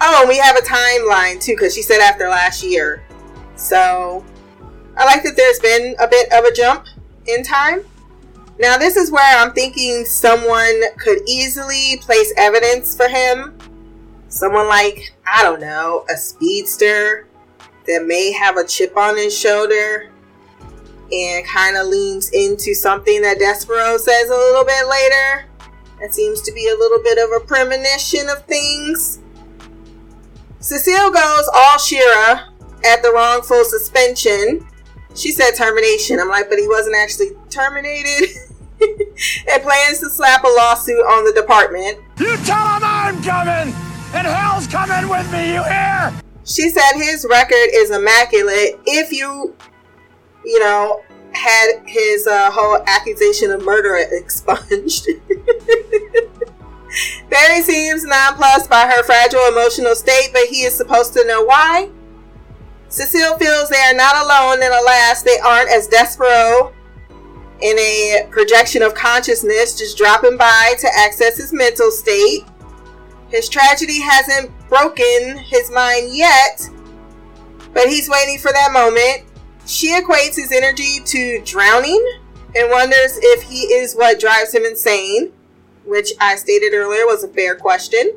oh, 0.00 0.20
and 0.20 0.28
we 0.28 0.38
have 0.38 0.56
a 0.56 0.60
timeline 0.60 1.40
too, 1.40 1.52
because 1.52 1.74
she 1.74 1.82
said 1.82 2.00
after 2.00 2.28
last 2.28 2.64
year. 2.64 3.04
So, 3.54 4.24
I 4.96 5.04
like 5.04 5.22
that 5.22 5.36
there's 5.36 5.60
been 5.60 5.94
a 6.00 6.08
bit 6.08 6.30
of 6.32 6.44
a 6.44 6.52
jump 6.52 6.86
in 7.26 7.44
time. 7.44 7.84
Now, 8.58 8.78
this 8.78 8.96
is 8.96 9.10
where 9.10 9.38
I'm 9.38 9.52
thinking 9.52 10.04
someone 10.06 10.80
could 10.98 11.18
easily 11.26 11.98
place 12.00 12.32
evidence 12.38 12.96
for 12.96 13.06
him. 13.06 13.58
Someone 14.28 14.66
like, 14.66 15.14
I 15.30 15.42
don't 15.42 15.60
know, 15.60 16.04
a 16.10 16.16
speedster 16.16 17.28
that 17.86 18.04
may 18.06 18.32
have 18.32 18.56
a 18.56 18.66
chip 18.66 18.96
on 18.96 19.16
his 19.16 19.36
shoulder 19.36 20.10
and 21.12 21.46
kind 21.46 21.76
of 21.76 21.86
leans 21.86 22.30
into 22.30 22.74
something 22.74 23.22
that 23.22 23.38
Despero 23.38 23.98
says 23.98 24.30
a 24.30 24.34
little 24.34 24.64
bit 24.64 24.88
later. 24.88 25.46
That 26.00 26.14
seems 26.14 26.40
to 26.42 26.52
be 26.52 26.68
a 26.68 26.74
little 26.74 27.02
bit 27.02 27.18
of 27.18 27.30
a 27.30 27.44
premonition 27.46 28.28
of 28.28 28.44
things. 28.46 29.20
Cecile 30.60 31.10
goes 31.10 31.48
all 31.54 31.78
Shira 31.78 32.48
at 32.84 33.02
the 33.02 33.12
wrongful 33.12 33.64
suspension. 33.64 34.66
She 35.14 35.30
said 35.30 35.52
termination. 35.52 36.18
I'm 36.18 36.28
like, 36.28 36.48
but 36.48 36.58
he 36.58 36.66
wasn't 36.66 36.96
actually 36.96 37.30
terminated. 37.50 38.30
and 39.50 39.62
plans 39.62 40.00
to 40.00 40.10
slap 40.10 40.44
a 40.44 40.48
lawsuit 40.48 40.98
on 40.98 41.24
the 41.24 41.32
department. 41.32 41.98
You 42.18 42.36
tell 42.38 42.76
him 42.76 42.82
I'm 42.82 43.22
coming, 43.22 43.74
and 44.14 44.26
hell's 44.26 44.66
coming 44.66 45.08
with 45.08 45.30
me, 45.32 45.54
you 45.54 45.62
hear? 45.64 46.12
She 46.44 46.70
said 46.70 46.92
his 46.94 47.26
record 47.28 47.68
is 47.74 47.90
immaculate 47.90 48.78
if 48.86 49.10
you, 49.12 49.54
you 50.44 50.60
know, 50.60 51.02
had 51.32 51.82
his 51.86 52.26
uh, 52.26 52.50
whole 52.50 52.78
accusation 52.86 53.50
of 53.50 53.64
murder 53.64 53.96
expunged. 54.12 55.08
Barry 57.28 57.60
seems 57.62 58.04
nonplussed 58.04 58.70
by 58.70 58.86
her 58.86 59.02
fragile 59.02 59.46
emotional 59.48 59.94
state, 59.94 60.30
but 60.32 60.44
he 60.44 60.62
is 60.62 60.74
supposed 60.74 61.12
to 61.14 61.26
know 61.26 61.44
why. 61.44 61.90
Cecile 62.88 63.36
feels 63.36 63.68
they 63.68 63.80
are 63.80 63.94
not 63.94 64.16
alone, 64.24 64.62
and 64.62 64.72
alas, 64.72 65.22
they 65.22 65.38
aren't 65.40 65.68
as 65.68 65.88
Despero 65.88 66.72
in 67.60 67.78
a 67.78 68.28
projection 68.30 68.82
of 68.82 68.94
consciousness, 68.94 69.78
just 69.78 69.96
dropping 69.96 70.36
by 70.36 70.74
to 70.78 70.88
access 70.94 71.36
his 71.36 71.52
mental 71.52 71.90
state. 71.90 72.44
His 73.28 73.48
tragedy 73.48 74.00
hasn't 74.00 74.50
broken 74.68 75.38
his 75.38 75.70
mind 75.70 76.14
yet, 76.14 76.68
but 77.72 77.88
he's 77.88 78.08
waiting 78.08 78.38
for 78.38 78.52
that 78.52 78.72
moment. 78.72 79.24
She 79.66 79.88
equates 79.88 80.36
his 80.36 80.52
energy 80.52 81.00
to 81.04 81.42
drowning 81.44 82.04
and 82.54 82.70
wonders 82.70 83.18
if 83.20 83.42
he 83.42 83.62
is 83.74 83.94
what 83.94 84.20
drives 84.20 84.54
him 84.54 84.64
insane, 84.64 85.32
which 85.84 86.12
I 86.20 86.36
stated 86.36 86.72
earlier 86.72 87.04
was 87.04 87.24
a 87.24 87.28
fair 87.28 87.56
question. 87.56 88.12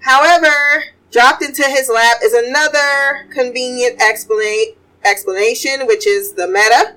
However, 0.00 0.84
dropped 1.10 1.42
into 1.42 1.64
his 1.64 1.88
lap 1.88 2.18
is 2.22 2.34
another 2.34 3.26
convenient 3.32 4.00
explanation, 4.00 5.86
which 5.86 6.06
is 6.06 6.34
the 6.34 6.46
meta. 6.46 6.96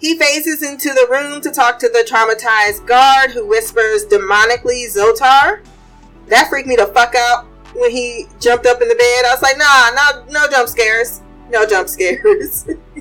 He 0.00 0.18
phases 0.18 0.62
into 0.62 0.88
the 0.88 1.06
room 1.10 1.42
to 1.42 1.50
talk 1.50 1.78
to 1.80 1.88
the 1.88 2.06
traumatized 2.08 2.86
guard 2.86 3.32
who 3.32 3.46
whispers 3.46 4.06
demonically 4.06 4.86
Zotar. 4.90 5.62
That 6.28 6.48
freaked 6.48 6.66
me 6.66 6.76
the 6.76 6.86
fuck 6.86 7.14
out 7.14 7.46
when 7.74 7.90
he 7.90 8.26
jumped 8.40 8.64
up 8.64 8.80
in 8.80 8.88
the 8.88 8.94
bed. 8.94 9.24
I 9.26 9.34
was 9.34 9.42
like, 9.42 9.58
nah, 9.58 9.90
no, 9.90 10.24
no 10.40 10.50
jump 10.50 10.70
scares. 10.70 11.20
No 11.50 11.66
jump 11.66 11.88
scares. 11.88 12.64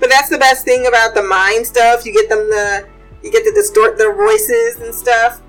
but 0.00 0.10
that's 0.10 0.28
the 0.28 0.38
best 0.38 0.64
thing 0.64 0.88
about 0.88 1.14
the 1.14 1.22
mind 1.22 1.64
stuff. 1.64 2.04
You 2.04 2.12
get 2.12 2.28
them 2.28 2.50
to 2.50 2.88
you 3.22 3.30
get 3.30 3.44
to 3.44 3.52
distort 3.52 3.96
their 3.96 4.14
voices 4.14 4.80
and 4.80 4.92
stuff. 4.92 5.40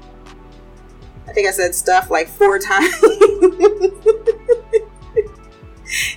I 1.27 1.33
think 1.33 1.47
I 1.47 1.51
said 1.51 1.73
stuff 1.73 2.11
like 2.11 2.27
four 2.27 2.59
times. 2.59 2.93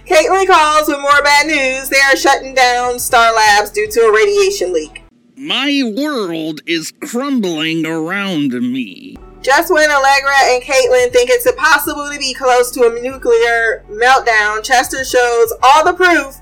Caitlin 0.07 0.47
calls 0.47 0.89
with 0.89 1.01
more 1.01 1.23
bad 1.23 1.47
news. 1.47 1.89
They 1.89 2.01
are 2.01 2.17
shutting 2.17 2.55
down 2.55 2.99
Star 2.99 3.35
Labs 3.35 3.71
due 3.71 3.91
to 3.91 4.01
a 4.01 4.13
radiation 4.13 4.73
leak. 4.73 5.03
My 5.37 5.83
world 5.97 6.61
is 6.65 6.93
crumbling 7.03 7.85
around 7.85 8.53
me. 8.53 9.17
Just 9.43 9.73
when 9.73 9.91
Allegra 9.91 10.37
and 10.45 10.63
Caitlin 10.63 11.13
think 11.13 11.29
it's 11.29 11.47
impossible 11.47 12.09
to 12.11 12.19
be 12.19 12.33
close 12.35 12.71
to 12.71 12.85
a 12.85 13.01
nuclear 13.03 13.85
meltdown, 13.91 14.63
Chester 14.63 15.05
shows 15.05 15.53
all 15.63 15.85
the 15.85 15.93
proof 15.93 16.37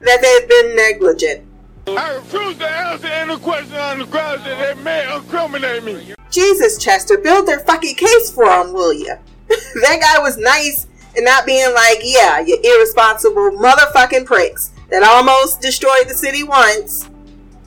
that 0.00 0.20
they've 0.20 0.48
been 0.48 0.76
negligent. 0.76 1.46
I 1.86 2.16
refuse 2.16 2.58
to 2.58 2.68
answer 2.68 3.06
any 3.06 3.38
question 3.38 3.76
on 3.76 4.00
the 4.00 4.06
grounds 4.06 4.42
that 4.44 4.74
they 4.74 4.82
may 4.82 5.14
incriminate 5.14 5.84
me. 5.84 6.14
Jesus, 6.30 6.78
Chester, 6.78 7.16
build 7.16 7.46
their 7.46 7.60
fucking 7.60 7.94
case 7.94 8.30
for 8.30 8.50
him, 8.50 8.72
will 8.72 8.92
you? 8.92 9.14
that 9.48 10.00
guy 10.00 10.20
was 10.20 10.36
nice 10.36 10.88
and 11.16 11.24
not 11.24 11.46
being 11.46 11.72
like, 11.74 11.98
yeah, 12.02 12.40
you 12.40 12.58
irresponsible 12.62 13.52
motherfucking 13.52 14.26
pricks 14.26 14.72
that 14.90 15.02
almost 15.02 15.60
destroyed 15.60 16.08
the 16.08 16.14
city 16.14 16.44
once. 16.44 17.08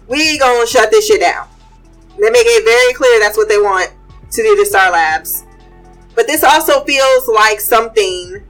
We 0.08 0.38
gonna 0.38 0.68
shut 0.68 0.91
this 0.91 1.08
shit 1.08 1.22
down. 1.22 1.48
They 2.18 2.29
make 2.29 2.46
it 2.46 2.63
very 2.63 2.94
clear 2.94 3.20
that's 3.20 3.38
what 3.38 3.50
they 3.50 3.58
want 3.58 3.91
to 4.32 4.41
do 4.41 4.56
to 4.56 4.65
Star 4.65 4.91
Labs. 4.91 5.46
But 6.15 6.27
this 6.27 6.44
also 6.44 6.84
feels 6.84 7.27
like 7.27 7.60
something, 7.60 8.44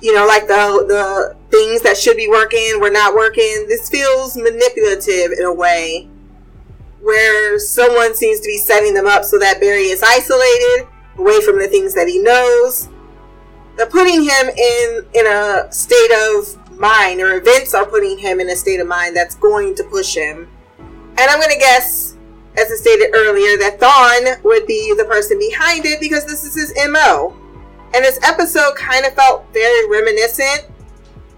you 0.00 0.14
know, 0.14 0.26
like 0.26 0.46
the 0.46 0.84
the 0.88 1.36
things 1.50 1.82
that 1.82 1.96
should 1.96 2.16
be 2.16 2.28
working 2.28 2.80
were 2.80 2.90
not 2.90 3.14
working. 3.14 3.66
This 3.68 3.88
feels 3.88 4.36
manipulative 4.36 5.32
in 5.38 5.44
a 5.44 5.52
way 5.52 6.08
where 7.00 7.58
someone 7.58 8.14
seems 8.14 8.40
to 8.40 8.46
be 8.46 8.56
setting 8.56 8.94
them 8.94 9.06
up 9.06 9.24
so 9.24 9.38
that 9.38 9.60
Barry 9.60 9.88
is 9.88 10.02
isolated, 10.02 10.88
away 11.18 11.42
from 11.42 11.58
the 11.58 11.68
things 11.68 11.92
that 11.94 12.08
he 12.08 12.18
knows. 12.18 12.88
They're 13.76 13.86
putting 13.86 14.22
him 14.22 14.48
in 14.48 15.06
in 15.14 15.26
a 15.26 15.72
state 15.72 16.12
of 16.12 16.78
mind, 16.78 17.20
or 17.20 17.36
events 17.36 17.74
are 17.74 17.86
putting 17.86 18.18
him 18.18 18.40
in 18.40 18.48
a 18.48 18.56
state 18.56 18.80
of 18.80 18.86
mind 18.86 19.16
that's 19.16 19.34
going 19.36 19.74
to 19.76 19.84
push 19.84 20.14
him. 20.14 20.48
And 20.78 21.30
I'm 21.30 21.40
gonna 21.40 21.58
guess, 21.58 22.16
as 22.56 22.70
I 22.70 22.74
stated 22.76 23.10
earlier, 23.14 23.56
that 23.58 23.78
Thawne 23.80 24.42
would 24.44 24.66
be 24.66 24.94
the 24.96 25.04
person 25.04 25.38
behind 25.38 25.86
it 25.86 26.00
because 26.00 26.24
this 26.24 26.44
is 26.44 26.54
his 26.54 26.72
MO. 26.88 27.36
And 27.94 28.04
this 28.04 28.18
episode 28.24 28.74
kind 28.76 29.06
of 29.06 29.14
felt 29.14 29.44
very 29.52 29.88
reminiscent 29.88 30.66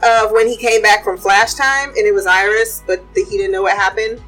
of 0.02 0.33
when 0.33 0.47
he 0.47 0.57
came 0.57 0.83
back 0.83 1.05
from 1.05 1.19
Flash 1.19 1.55
Time 1.55 1.90
and 1.90 1.99
it 1.99 2.12
was 2.12 2.26
Iris, 2.26 2.83
but 2.87 3.02
he 3.14 3.25
didn't 3.25 3.52
know 3.52 3.62
what 3.62 3.76
happened. 3.76 4.23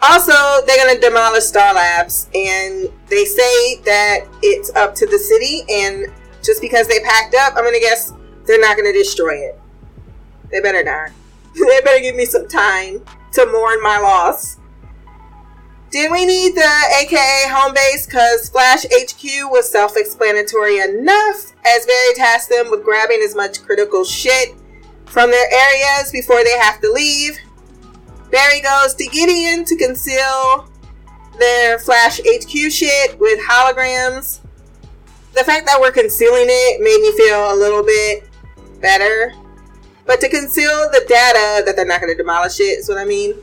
Also, 0.00 0.32
they're 0.66 0.84
gonna 0.84 1.00
demolish 1.00 1.44
Star 1.44 1.74
Labs, 1.74 2.28
and 2.34 2.90
they 3.06 3.24
say 3.24 3.76
that 3.82 4.26
it's 4.42 4.74
up 4.74 4.96
to 4.96 5.06
the 5.06 5.18
city. 5.18 5.62
And 5.70 6.12
just 6.42 6.60
because 6.60 6.88
they 6.88 7.00
packed 7.00 7.34
up, 7.34 7.54
I'm 7.56 7.64
gonna 7.64 7.80
guess 7.80 8.12
they're 8.46 8.60
not 8.60 8.76
gonna 8.76 8.92
destroy 8.92 9.36
it. 9.36 9.60
They 10.50 10.60
better 10.60 10.82
not. 10.82 11.10
they 11.54 11.80
better 11.80 12.00
give 12.00 12.16
me 12.16 12.24
some 12.24 12.48
time 12.48 13.02
to 13.32 13.46
mourn 13.46 13.82
my 13.82 13.98
loss. 13.98 14.58
Did 15.90 16.10
we 16.10 16.24
need 16.24 16.54
the 16.54 16.72
AKA 17.02 17.48
home 17.50 17.74
base? 17.74 18.06
Because 18.06 18.48
Flash 18.48 18.84
HQ 18.84 19.50
was 19.50 19.70
self 19.70 19.96
explanatory 19.96 20.78
enough, 20.78 21.52
as 21.66 21.84
Barry 21.84 22.14
tasked 22.14 22.48
them 22.48 22.70
with 22.70 22.82
grabbing 22.82 23.20
as 23.22 23.34
much 23.34 23.62
critical 23.62 24.02
shit 24.02 24.54
from 25.04 25.30
their 25.30 25.52
areas 25.52 26.10
before 26.10 26.42
they 26.44 26.58
have 26.58 26.80
to 26.80 26.90
leave. 26.90 27.38
Barry 28.30 28.62
goes 28.62 28.94
to 28.94 29.06
Gideon 29.06 29.66
to 29.66 29.76
conceal 29.76 30.66
their 31.38 31.78
Flash 31.78 32.18
HQ 32.26 32.72
shit 32.72 33.20
with 33.20 33.38
holograms. 33.40 34.40
The 35.34 35.44
fact 35.44 35.64
that 35.66 35.80
we're 35.80 35.92
concealing 35.92 36.46
it 36.46 36.80
made 36.80 37.00
me 37.00 37.16
feel 37.16 37.54
a 37.54 37.56
little 37.56 37.82
bit 37.82 38.28
better. 38.82 39.32
But 40.04 40.20
to 40.20 40.28
conceal 40.28 40.90
the 40.92 41.04
data, 41.08 41.64
that 41.64 41.74
they're 41.74 41.86
not 41.86 42.00
going 42.00 42.12
to 42.12 42.16
demolish 42.16 42.60
it, 42.60 42.80
is 42.80 42.88
what 42.88 42.98
I 42.98 43.06
mean. 43.06 43.34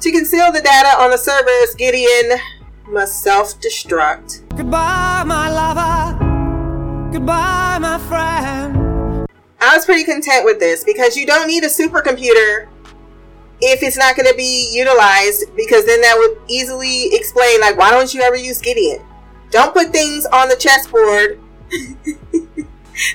To 0.00 0.12
conceal 0.12 0.52
the 0.52 0.60
data 0.60 0.88
on 1.02 1.10
the 1.10 1.16
servers, 1.18 1.74
Gideon 1.74 2.38
must 2.86 3.22
self 3.22 3.60
destruct. 3.60 4.48
Goodbye, 4.56 5.24
my 5.26 5.50
lover. 5.50 7.10
Goodbye, 7.12 7.78
my 7.80 7.98
friend. 7.98 9.26
I 9.60 9.74
was 9.74 9.84
pretty 9.84 10.04
content 10.04 10.44
with 10.44 10.60
this 10.60 10.84
because 10.84 11.16
you 11.16 11.26
don't 11.26 11.48
need 11.48 11.64
a 11.64 11.68
supercomputer 11.68 12.68
if 13.60 13.82
it's 13.82 13.98
not 13.98 14.16
going 14.16 14.28
to 14.28 14.34
be 14.36 14.70
utilized 14.72 15.54
because 15.56 15.84
then 15.84 16.00
that 16.00 16.16
would 16.16 16.38
easily 16.48 17.14
explain 17.14 17.60
like 17.60 17.76
why 17.76 17.90
don't 17.90 18.14
you 18.14 18.22
ever 18.22 18.36
use 18.36 18.60
Gideon? 18.60 19.04
Don't 19.50 19.72
put 19.72 19.90
things 19.90 20.26
on 20.26 20.48
the 20.48 20.56
chessboard 20.56 21.40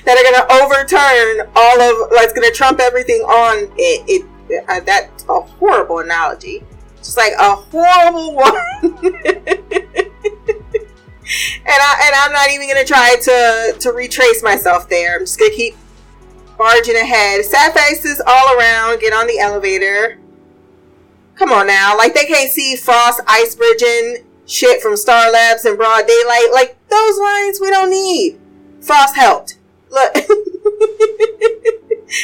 that 0.04 0.16
are 0.16 0.22
going 0.22 0.34
to 0.34 0.46
overturn 0.52 1.50
all 1.54 1.80
of 1.80 2.12
like 2.12 2.34
going 2.34 2.48
to 2.48 2.54
trump 2.54 2.80
everything 2.80 3.20
on 3.22 3.70
it. 3.76 4.04
it 4.06 4.26
uh, 4.68 4.80
that's 4.80 5.24
a 5.28 5.40
horrible 5.40 6.00
analogy. 6.00 6.62
Just 6.98 7.16
like 7.16 7.32
a 7.38 7.54
horrible 7.54 8.34
one. 8.34 8.56
and 11.22 11.78
I 11.80 12.02
and 12.04 12.14
I'm 12.14 12.32
not 12.32 12.50
even 12.50 12.68
gonna 12.68 12.84
try 12.84 13.16
to 13.22 13.76
to 13.78 13.92
retrace 13.92 14.42
myself 14.42 14.88
there. 14.88 15.16
I'm 15.16 15.20
just 15.20 15.38
gonna 15.38 15.52
keep 15.52 15.76
barging 16.58 16.96
ahead. 16.96 17.44
Sad 17.44 17.74
faces 17.74 18.20
all 18.26 18.56
around. 18.58 19.00
Get 19.00 19.12
on 19.12 19.26
the 19.26 19.38
elevator. 19.38 20.18
Come 21.36 21.52
on 21.52 21.66
now, 21.66 21.96
like 21.96 22.14
they 22.14 22.24
can't 22.24 22.50
see 22.50 22.76
Frost 22.76 23.20
ice 23.26 23.54
bridging 23.54 24.25
shit 24.46 24.80
from 24.80 24.96
Star 24.96 25.30
Labs 25.30 25.64
in 25.64 25.76
broad 25.76 26.06
daylight. 26.06 26.50
Like 26.52 26.76
those 26.88 27.18
lines 27.18 27.60
we 27.60 27.70
don't 27.70 27.90
need. 27.90 28.38
Frost 28.80 29.16
helped. 29.16 29.58
Look. 29.90 30.14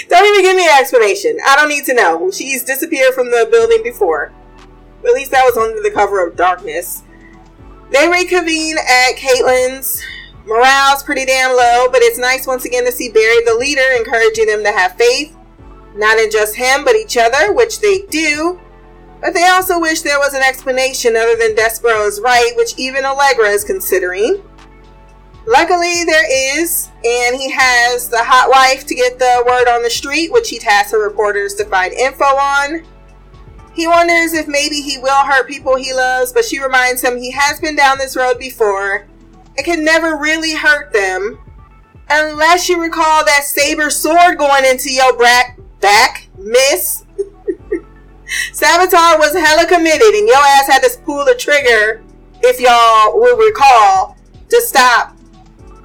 don't 0.09 0.27
even 0.27 0.43
give 0.43 0.57
me 0.57 0.67
an 0.67 0.79
explanation. 0.81 1.39
I 1.47 1.57
don't 1.57 1.69
need 1.69 1.85
to 1.87 1.95
know. 1.95 2.31
She's 2.31 2.65
disappeared 2.65 3.15
from 3.15 3.31
the 3.31 3.49
building 3.51 3.83
before. 3.83 4.33
At 5.05 5.13
least 5.13 5.33
that 5.33 5.45
was 5.45 5.57
under 5.57 5.83
the 5.83 5.91
cover 5.91 6.25
of 6.27 6.37
darkness. 6.37 7.03
They 7.91 8.09
reconvene 8.09 8.79
at 8.79 9.17
Caitlin's. 9.17 10.03
Morale's 10.47 11.03
pretty 11.03 11.25
damn 11.25 11.57
low, 11.57 11.89
but 11.91 12.03
it's 12.03 12.19
nice 12.19 12.47
once 12.47 12.65
again 12.65 12.85
to 12.85 12.93
see 12.93 13.11
Barry 13.11 13.45
the 13.45 13.55
leader 13.55 13.83
encouraging 13.97 14.47
them 14.47 14.65
to 14.65 14.73
have 14.73 14.97
faith. 14.97 15.37
Not 15.95 16.19
in 16.19 16.31
just 16.31 16.57
him, 16.57 16.85
but 16.85 16.97
each 16.97 17.17
other, 17.17 17.53
which 17.53 17.81
they 17.81 18.03
do. 18.07 18.61
But 19.23 19.35
they 19.35 19.47
also 19.47 19.79
wish 19.79 20.03
there 20.03 20.19
was 20.19 20.35
an 20.35 20.43
explanation 20.43 21.17
other 21.17 21.37
than 21.37 21.55
Despero 21.55 22.07
is 22.09 22.21
right, 22.21 22.53
which 22.57 22.77
even 22.77 23.05
Allegra 23.05 23.49
is 23.49 23.63
considering. 23.63 24.43
Luckily, 25.47 26.05
there 26.05 26.61
is, 26.61 26.91
and 27.05 27.37
he 27.37 27.51
has 27.51 28.09
the 28.09 28.23
hot 28.23 28.51
wife 28.51 28.85
to 28.87 28.95
get 28.95 29.19
the 29.19 29.45
word 29.47 29.69
on 29.69 29.83
the 29.83 29.91
street, 29.91 30.33
which 30.33 30.51
he 30.51 30.59
tasks 30.59 30.91
the 30.91 30.99
reporters 30.99 31.55
to 31.55 31.65
find 31.65 31.93
info 31.93 32.25
on. 32.25 32.83
He 33.75 33.87
wonders 33.87 34.35
if 34.35 34.49
maybe 34.49 34.77
he 34.77 34.99
will 34.99 35.25
hurt 35.25 35.49
people 35.49 35.77
he 35.77 35.93
loves, 35.93 36.33
but 36.33 36.45
she 36.45 36.61
reminds 36.61 37.03
him 37.03 37.17
he 37.17 37.31
has 37.31 37.61
been 37.61 37.77
down 37.77 37.99
this 37.99 38.17
road 38.17 38.39
before. 38.39 39.07
It 39.57 39.65
can 39.65 39.85
never 39.85 40.17
really 40.17 40.55
hurt 40.55 40.93
them. 40.93 41.39
Unless 42.11 42.69
you 42.69 42.81
recall 42.81 43.25
that 43.25 43.45
saber 43.45 43.89
sword 43.89 44.37
going 44.39 44.65
into 44.65 44.93
your 44.93 45.17
back, 45.17 46.29
miss. 46.39 47.05
Savitar 48.53 49.19
was 49.19 49.35
hella 49.35 49.67
committed, 49.67 50.15
and 50.15 50.27
your 50.27 50.37
ass 50.37 50.67
had 50.67 50.83
to 50.83 50.99
pull 51.05 51.25
the 51.25 51.35
trigger, 51.35 52.03
if 52.43 52.61
y'all 52.61 53.19
will 53.19 53.37
recall, 53.37 54.17
to 54.49 54.61
stop 54.61 55.17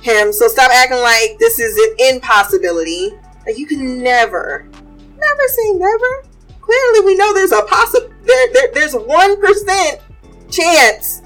him. 0.01 0.31
So 0.31 0.47
stop 0.47 0.71
acting 0.71 0.99
like 0.99 1.38
this 1.39 1.60
is 1.60 1.77
an 1.77 2.15
impossibility. 2.15 3.12
Like 3.45 3.57
you 3.57 3.65
can 3.65 4.03
never, 4.03 4.69
never 5.17 5.47
say 5.47 5.71
never. 5.71 6.23
Clearly, 6.62 7.05
we 7.05 7.15
know 7.15 7.33
there's 7.33 7.53
a 7.53 7.62
possible. 7.63 8.10
There, 8.23 8.53
there, 8.53 8.71
there's 8.73 8.93
one 8.93 9.39
percent 9.39 10.01
chance. 10.49 11.21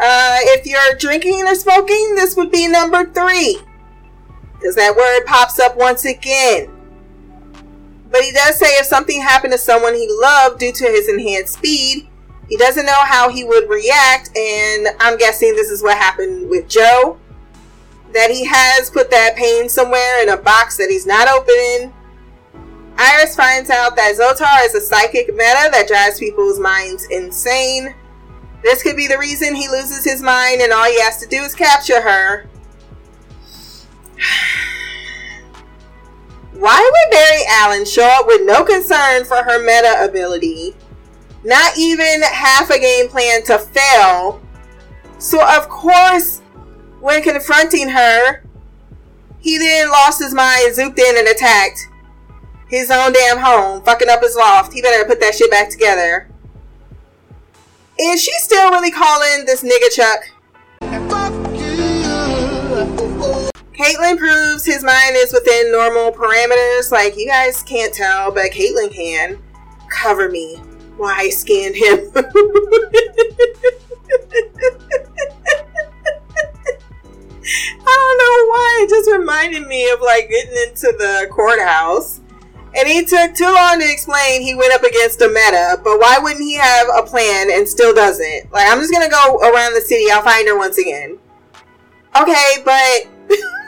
Uh, 0.00 0.38
if 0.42 0.66
you're 0.66 0.94
drinking 0.98 1.44
or 1.44 1.54
smoking, 1.54 2.14
this 2.14 2.36
would 2.36 2.52
be 2.52 2.68
number 2.68 3.04
three, 3.06 3.58
because 4.52 4.76
that 4.76 4.94
word 4.94 5.26
pops 5.26 5.58
up 5.58 5.76
once 5.76 6.04
again. 6.04 6.70
But 8.10 8.22
he 8.22 8.32
does 8.32 8.58
say 8.58 8.66
if 8.78 8.86
something 8.86 9.20
happened 9.20 9.52
to 9.52 9.58
someone 9.58 9.94
he 9.94 10.08
loved 10.10 10.58
due 10.58 10.72
to 10.72 10.84
his 10.84 11.08
enhanced 11.08 11.54
speed, 11.54 12.08
he 12.48 12.56
doesn't 12.56 12.86
know 12.86 13.04
how 13.04 13.28
he 13.28 13.44
would 13.44 13.68
react, 13.68 14.34
and 14.36 14.88
I'm 15.00 15.18
guessing 15.18 15.54
this 15.54 15.68
is 15.68 15.82
what 15.82 15.98
happened 15.98 16.48
with 16.48 16.68
Joe. 16.68 17.18
That 18.14 18.30
he 18.30 18.46
has 18.46 18.90
put 18.90 19.10
that 19.10 19.36
pain 19.36 19.68
somewhere 19.68 20.22
in 20.22 20.30
a 20.30 20.36
box 20.38 20.78
that 20.78 20.88
he's 20.88 21.06
not 21.06 21.28
opening. 21.28 21.92
Iris 22.96 23.36
finds 23.36 23.68
out 23.68 23.96
that 23.96 24.16
Zotar 24.16 24.64
is 24.64 24.74
a 24.74 24.80
psychic 24.80 25.28
meta 25.28 25.68
that 25.70 25.86
drives 25.86 26.18
people's 26.18 26.58
minds 26.58 27.06
insane. 27.10 27.94
This 28.62 28.82
could 28.82 28.96
be 28.96 29.06
the 29.06 29.18
reason 29.18 29.54
he 29.54 29.68
loses 29.68 30.02
his 30.02 30.22
mind, 30.22 30.62
and 30.62 30.72
all 30.72 30.90
he 30.90 31.00
has 31.00 31.18
to 31.18 31.28
do 31.28 31.42
is 31.42 31.54
capture 31.54 32.00
her. 32.00 32.48
Why 36.52 36.78
would 36.78 37.12
Barry 37.12 37.42
Allen 37.48 37.84
show 37.84 38.04
up 38.04 38.26
with 38.26 38.42
no 38.44 38.64
concern 38.64 39.24
for 39.24 39.36
her 39.36 39.62
meta 39.62 40.04
ability? 40.04 40.74
Not 41.44 41.78
even 41.78 42.22
half 42.22 42.70
a 42.70 42.78
game 42.78 43.08
plan 43.08 43.44
to 43.44 43.58
fail. 43.58 44.40
So, 45.18 45.40
of 45.40 45.68
course, 45.68 46.40
when 47.00 47.22
confronting 47.22 47.90
her, 47.90 48.42
he 49.40 49.58
then 49.58 49.90
lost 49.90 50.22
his 50.22 50.34
mind, 50.34 50.74
zooped 50.74 50.98
in, 50.98 51.18
and 51.18 51.28
attacked 51.28 51.88
his 52.68 52.90
own 52.90 53.12
damn 53.12 53.38
home, 53.38 53.82
fucking 53.82 54.08
up 54.08 54.22
his 54.22 54.36
loft. 54.36 54.72
He 54.72 54.82
better 54.82 55.04
put 55.04 55.20
that 55.20 55.34
shit 55.34 55.50
back 55.50 55.70
together. 55.70 56.28
Is 57.98 58.22
she 58.22 58.32
still 58.38 58.70
really 58.70 58.90
calling 58.90 59.44
this 59.44 59.62
nigga 59.62 59.90
Chuck? 59.94 60.30
Caitlin 63.78 64.18
proves 64.18 64.64
his 64.64 64.82
mind 64.82 65.14
is 65.14 65.32
within 65.32 65.70
normal 65.70 66.10
parameters. 66.10 66.90
Like, 66.90 67.16
you 67.16 67.26
guys 67.26 67.62
can't 67.62 67.94
tell, 67.94 68.32
but 68.32 68.50
Caitlin 68.50 68.92
can. 68.92 69.38
Cover 69.88 70.28
me 70.28 70.56
while 70.96 71.14
I 71.16 71.28
scan 71.30 71.72
him. 71.74 72.10
I 77.80 77.94
don't 77.94 78.18
know 78.18 78.38
why. 78.50 78.80
It 78.82 78.90
just 78.90 79.10
reminded 79.10 79.66
me 79.66 79.88
of 79.90 80.00
like 80.00 80.28
getting 80.28 80.56
into 80.68 80.92
the 80.98 81.28
courthouse 81.30 82.20
And 82.76 82.86
he 82.86 83.04
took 83.04 83.34
too 83.34 83.44
long 83.44 83.80
to 83.80 83.90
explain 83.90 84.42
he 84.42 84.54
went 84.54 84.74
up 84.74 84.82
against 84.82 85.22
a 85.22 85.28
meta, 85.28 85.80
but 85.82 85.98
why 85.98 86.18
wouldn't 86.20 86.42
he 86.42 86.54
have 86.54 86.88
a 86.94 87.02
plan 87.02 87.48
and 87.50 87.66
still 87.66 87.94
doesn't? 87.94 88.52
Like, 88.52 88.70
I'm 88.70 88.78
just 88.78 88.92
gonna 88.92 89.08
go 89.08 89.38
around 89.38 89.74
the 89.74 89.80
city, 89.80 90.10
I'll 90.10 90.22
find 90.22 90.46
her 90.48 90.58
once 90.58 90.78
again. 90.78 91.18
Okay, 92.20 92.56
but. 92.64 93.06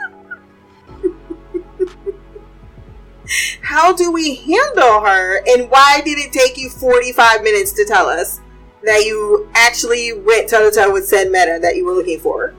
How 3.61 3.93
do 3.93 4.11
we 4.11 4.35
handle 4.35 5.01
her, 5.01 5.41
and 5.47 5.69
why 5.69 6.01
did 6.03 6.17
it 6.17 6.31
take 6.31 6.57
you 6.57 6.69
45 6.69 7.43
minutes 7.43 7.71
to 7.73 7.85
tell 7.85 8.07
us 8.07 8.39
that 8.83 9.05
you 9.05 9.49
actually 9.53 10.13
went 10.13 10.49
toe 10.49 10.69
to 10.69 10.75
toe 10.75 10.91
with 10.91 11.07
said 11.07 11.31
meta 11.31 11.59
that 11.61 11.75
you 11.75 11.85
were 11.85 11.93
looking 11.93 12.19
for? 12.19 12.53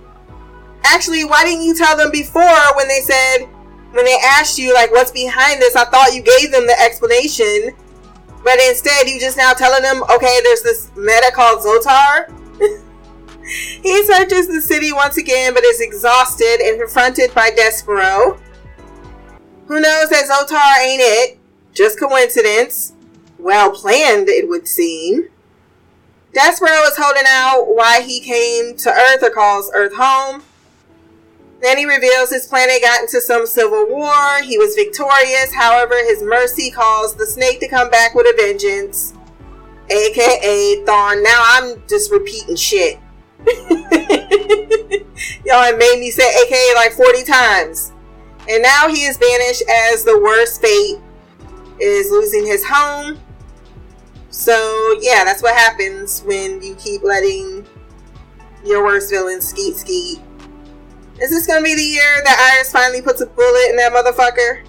Actually, 0.85 1.25
why 1.25 1.45
didn't 1.45 1.65
you 1.65 1.75
tell 1.75 1.97
them 1.97 2.11
before 2.11 2.77
when 2.77 2.89
they 2.89 3.01
said 3.01 3.49
when 3.93 4.07
they 4.07 4.19
asked 4.25 4.59
you 4.59 4.73
like 4.73 4.91
what's 4.91 5.11
behind 5.11 5.61
this, 5.61 5.77
I 5.77 5.85
thought 5.85 6.15
you 6.15 6.23
gave 6.23 6.51
them 6.51 6.67
the 6.67 6.81
explanation, 6.81 7.73
but 8.43 8.59
instead 8.61 9.07
you 9.07 9.21
just 9.21 9.37
now 9.37 9.53
telling 9.53 9.83
them, 9.83 10.03
okay, 10.05 10.41
there's 10.43 10.63
this 10.63 10.91
meta 10.97 11.31
called 11.35 11.61
Zotar. 11.63 12.33
he 13.83 14.05
searches 14.05 14.49
the 14.49 14.63
city 14.63 14.93
once 14.93 15.19
again, 15.19 15.53
but 15.53 15.63
is 15.65 15.81
exhausted 15.81 16.61
and 16.63 16.81
confronted 16.81 17.35
by 17.35 17.51
Despero. 17.51 18.41
Who 19.67 19.81
knows 19.81 20.09
that 20.11 20.29
Zotar 20.29 20.85
ain't 20.85 21.01
it? 21.03 21.39
Just 21.73 21.99
coincidence. 21.99 22.93
Well 23.39 23.73
planned, 23.73 24.29
it 24.29 24.49
would 24.49 24.69
seem. 24.69 25.29
Despero 26.33 26.87
is 26.89 26.97
holding 26.97 27.25
out 27.27 27.65
why 27.75 28.01
he 28.01 28.21
came 28.21 28.77
to 28.79 28.91
Earth 28.91 29.23
or 29.23 29.31
calls 29.31 29.71
Earth 29.75 29.95
home. 29.95 30.43
Then 31.61 31.79
he 31.79 31.85
reveals 31.85 32.31
his 32.31 32.47
planet 32.47 32.83
got 32.83 33.03
into 33.03 33.21
some 33.21 33.47
civil 33.47 33.87
war. 33.89 34.43
He 34.43 34.59
was 34.59 34.75
victorious. 34.75 35.55
However, 35.55 35.95
his 36.05 36.23
mercy 36.23 36.71
caused 36.71 37.19
the 37.19 37.27
snake 37.27 37.61
to 37.61 37.69
come 37.69 37.89
back 37.91 38.15
with 38.15 38.27
a 38.27 38.35
vengeance. 38.37 39.15
AKA 39.89 40.85
Thawne. 40.85 41.23
Now 41.23 41.41
I'm 41.41 41.83
just 41.89 42.11
repeating 42.11 42.57
shit. 42.57 42.99
Y'all 45.45 45.63
have 45.63 45.79
made 45.79 45.99
me 46.01 46.11
say 46.11 46.43
AKA 46.43 46.73
like 46.75 46.93
40 46.93 47.25
times. 47.25 47.93
And 48.49 48.63
now 48.63 48.89
he 48.89 49.05
is 49.05 49.19
banished 49.19 49.63
as 49.69 50.05
the 50.05 50.19
worst 50.19 50.61
fate 50.61 50.99
is 51.81 52.11
losing 52.11 52.45
his 52.45 52.65
home. 52.65 53.19
So 54.31 54.99
yeah, 55.01 55.25
that's 55.25 55.43
what 55.43 55.55
happens 55.55 56.23
when 56.23 56.63
you 56.63 56.75
keep 56.77 57.03
letting 57.03 57.67
your 58.65 58.85
worst 58.85 59.11
villains 59.11 59.49
skeet 59.49 59.77
skeet. 59.77 60.19
Is 61.21 61.31
this 61.31 61.47
gonna 61.47 61.63
be 61.63 61.75
the 61.75 61.83
year 61.83 62.23
that 62.25 62.55
Iris 62.55 62.73
finally 62.73 63.03
puts 63.03 63.21
a 63.21 63.27
bullet 63.27 63.71
in 63.71 63.77
that 63.77 63.93
motherfucker? 63.93 64.65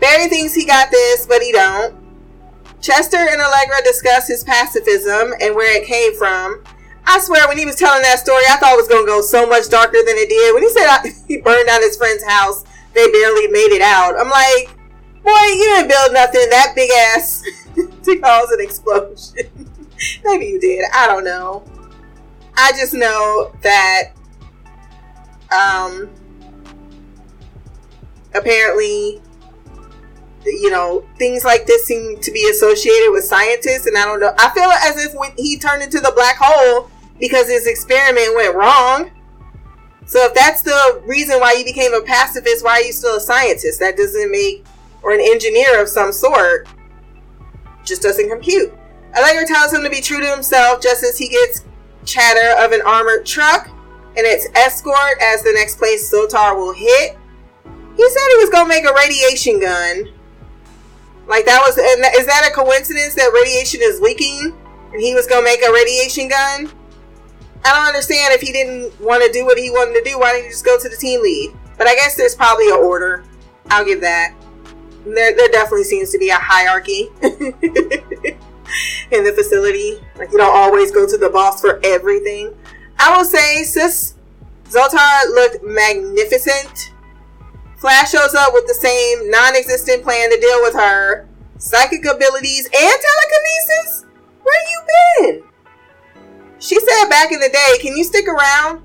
Barry 0.00 0.28
thinks 0.28 0.54
he 0.54 0.66
got 0.66 0.90
this, 0.90 1.26
but 1.26 1.42
he 1.42 1.52
don't. 1.52 1.94
Chester 2.80 3.16
and 3.16 3.40
Allegra 3.40 3.82
discuss 3.82 4.28
his 4.28 4.44
pacifism 4.44 5.32
and 5.40 5.54
where 5.54 5.76
it 5.76 5.86
came 5.86 6.14
from. 6.14 6.62
I 7.10 7.20
swear, 7.20 7.48
when 7.48 7.56
he 7.56 7.64
was 7.64 7.76
telling 7.76 8.02
that 8.02 8.18
story, 8.18 8.42
I 8.50 8.56
thought 8.56 8.74
it 8.74 8.76
was 8.76 8.86
gonna 8.86 9.06
go 9.06 9.22
so 9.22 9.46
much 9.46 9.70
darker 9.70 9.96
than 10.04 10.16
it 10.18 10.28
did. 10.28 10.52
When 10.52 10.62
he 10.62 10.68
said 10.68 10.86
I, 10.86 11.08
he 11.26 11.38
burned 11.38 11.66
down 11.66 11.80
his 11.80 11.96
friend's 11.96 12.22
house, 12.22 12.64
they 12.92 13.10
barely 13.10 13.48
made 13.48 13.72
it 13.72 13.80
out. 13.80 14.14
I'm 14.20 14.28
like, 14.28 14.76
boy, 15.24 15.44
you 15.56 15.64
didn't 15.72 15.88
build 15.88 16.12
nothing 16.12 16.50
that 16.50 16.74
big 16.76 16.90
ass 16.90 17.42
to 18.04 18.18
cause 18.18 18.50
an 18.50 18.60
explosion. 18.60 19.48
Maybe 20.24 20.46
you 20.46 20.60
did. 20.60 20.84
I 20.94 21.06
don't 21.06 21.24
know. 21.24 21.64
I 22.54 22.72
just 22.72 22.92
know 22.92 23.52
that 23.62 24.10
um, 25.50 26.10
apparently, 28.34 29.22
you 30.44 30.70
know, 30.70 31.06
things 31.16 31.42
like 31.42 31.64
this 31.64 31.86
seem 31.86 32.20
to 32.20 32.30
be 32.30 32.50
associated 32.50 33.12
with 33.12 33.24
scientists, 33.24 33.86
and 33.86 33.96
I 33.96 34.04
don't 34.04 34.20
know. 34.20 34.34
I 34.38 34.50
feel 34.50 34.64
as 34.64 35.02
if 35.02 35.14
when 35.14 35.32
he 35.38 35.58
turned 35.58 35.82
into 35.82 36.00
the 36.00 36.12
black 36.14 36.36
hole 36.38 36.90
because 37.18 37.48
his 37.48 37.66
experiment 37.66 38.34
went 38.36 38.54
wrong. 38.54 39.10
So 40.06 40.24
if 40.24 40.34
that's 40.34 40.62
the 40.62 41.02
reason 41.06 41.38
why 41.40 41.52
you 41.52 41.64
became 41.64 41.92
a 41.92 42.00
pacifist, 42.00 42.64
why 42.64 42.72
are 42.72 42.82
you 42.82 42.92
still 42.92 43.16
a 43.16 43.20
scientist? 43.20 43.78
That 43.80 43.96
doesn't 43.96 44.30
make 44.30 44.64
or 45.02 45.12
an 45.12 45.20
engineer 45.20 45.80
of 45.82 45.88
some 45.88 46.12
sort. 46.12 46.68
Just 47.84 48.02
doesn't 48.02 48.28
compute. 48.28 48.72
Allegra 49.16 49.46
tells 49.46 49.72
him 49.72 49.82
to 49.82 49.90
be 49.90 50.00
true 50.00 50.20
to 50.20 50.26
himself 50.26 50.80
just 50.80 51.02
as 51.02 51.18
he 51.18 51.28
gets 51.28 51.64
chatter 52.04 52.62
of 52.62 52.72
an 52.72 52.80
armored 52.82 53.26
truck 53.26 53.68
and 54.16 54.26
its 54.26 54.48
escort 54.54 55.20
as 55.22 55.42
the 55.42 55.52
next 55.52 55.76
place 55.76 56.12
Zotar 56.12 56.56
will 56.56 56.72
hit. 56.72 57.16
He 57.96 58.08
said 58.08 58.28
he 58.30 58.36
was 58.36 58.50
gonna 58.50 58.68
make 58.68 58.84
a 58.84 58.94
radiation 58.94 59.60
gun. 59.60 60.08
Like 61.26 61.44
that 61.44 61.60
was, 61.64 61.76
is 61.76 62.26
that 62.26 62.48
a 62.48 62.54
coincidence 62.54 63.14
that 63.14 63.32
radiation 63.32 63.80
is 63.82 64.00
leaking 64.00 64.56
and 64.92 65.00
he 65.00 65.14
was 65.14 65.26
gonna 65.26 65.44
make 65.44 65.62
a 65.62 65.72
radiation 65.72 66.28
gun? 66.28 66.70
I 67.64 67.72
don't 67.72 67.86
understand 67.86 68.34
if 68.34 68.40
he 68.40 68.52
didn't 68.52 68.98
want 69.00 69.24
to 69.24 69.32
do 69.32 69.44
what 69.44 69.58
he 69.58 69.70
wanted 69.70 70.02
to 70.02 70.10
do. 70.10 70.18
Why 70.18 70.32
didn't 70.32 70.44
he 70.44 70.50
just 70.50 70.64
go 70.64 70.78
to 70.78 70.88
the 70.88 70.96
team 70.96 71.22
lead? 71.22 71.52
But 71.76 71.86
I 71.86 71.94
guess 71.94 72.16
there's 72.16 72.34
probably 72.34 72.68
an 72.68 72.76
order. 72.76 73.24
I'll 73.70 73.84
give 73.84 74.00
that. 74.00 74.34
There, 75.04 75.34
there 75.34 75.48
definitely 75.48 75.84
seems 75.84 76.10
to 76.12 76.18
be 76.18 76.30
a 76.30 76.36
hierarchy 76.36 77.08
in 77.22 79.24
the 79.24 79.32
facility. 79.34 80.00
Like 80.16 80.32
you 80.32 80.38
don't 80.38 80.54
always 80.54 80.90
go 80.90 81.06
to 81.06 81.16
the 81.16 81.30
boss 81.30 81.60
for 81.60 81.80
everything. 81.84 82.54
I 82.98 83.16
will 83.16 83.24
say, 83.24 83.62
sis 83.64 84.14
Zotar 84.68 85.28
looked 85.30 85.62
magnificent. 85.62 86.92
Flash 87.78 88.10
shows 88.10 88.34
up 88.34 88.52
with 88.52 88.66
the 88.66 88.74
same 88.74 89.30
non 89.30 89.56
existent 89.56 90.02
plan 90.02 90.30
to 90.30 90.40
deal 90.40 90.60
with 90.62 90.74
her 90.74 91.28
psychic 91.58 92.04
abilities 92.04 92.66
and 92.66 92.74
telekinesis. 92.74 94.04
Where 94.42 94.62
you 94.68 94.80
been? 95.20 95.47
She 96.60 96.78
said 96.80 97.08
back 97.08 97.32
in 97.32 97.40
the 97.40 97.48
day, 97.48 97.78
Can 97.80 97.96
you 97.96 98.04
stick 98.04 98.26
around? 98.26 98.82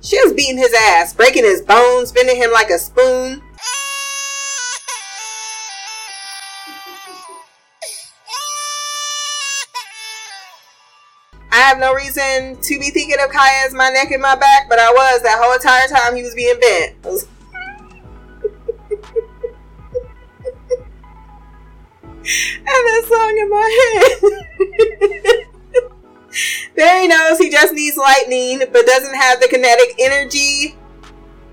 She 0.00 0.18
was 0.22 0.32
beating 0.32 0.56
his 0.56 0.72
ass, 0.72 1.12
breaking 1.12 1.44
his 1.44 1.60
bones, 1.62 2.12
bending 2.12 2.36
him 2.36 2.52
like 2.52 2.70
a 2.70 2.78
spoon. 2.78 3.42
I 11.52 11.58
have 11.60 11.78
no 11.78 11.94
reason 11.94 12.60
to 12.60 12.78
be 12.78 12.90
thinking 12.90 13.16
of 13.22 13.30
Khia 13.30 13.66
as 13.66 13.74
my 13.74 13.88
neck 13.88 14.10
and 14.10 14.22
my 14.22 14.36
back, 14.36 14.68
but 14.68 14.78
I 14.78 14.90
was 14.90 15.22
that 15.22 15.38
whole 15.40 15.54
entire 15.54 15.88
time 15.88 16.14
he 16.14 16.22
was 16.22 16.34
being 16.34 16.60
bent. 16.60 16.96
and 17.04 17.22
that 22.66 23.04
song 23.08 23.38
in 23.38 23.50
my 23.50 23.70
head. 25.30 25.42
Barry 26.74 27.08
knows 27.08 27.38
he 27.38 27.50
just 27.50 27.72
needs 27.72 27.96
lightning, 27.96 28.58
but 28.72 28.86
doesn't 28.86 29.14
have 29.14 29.40
the 29.40 29.48
kinetic 29.48 29.94
energy 29.98 30.76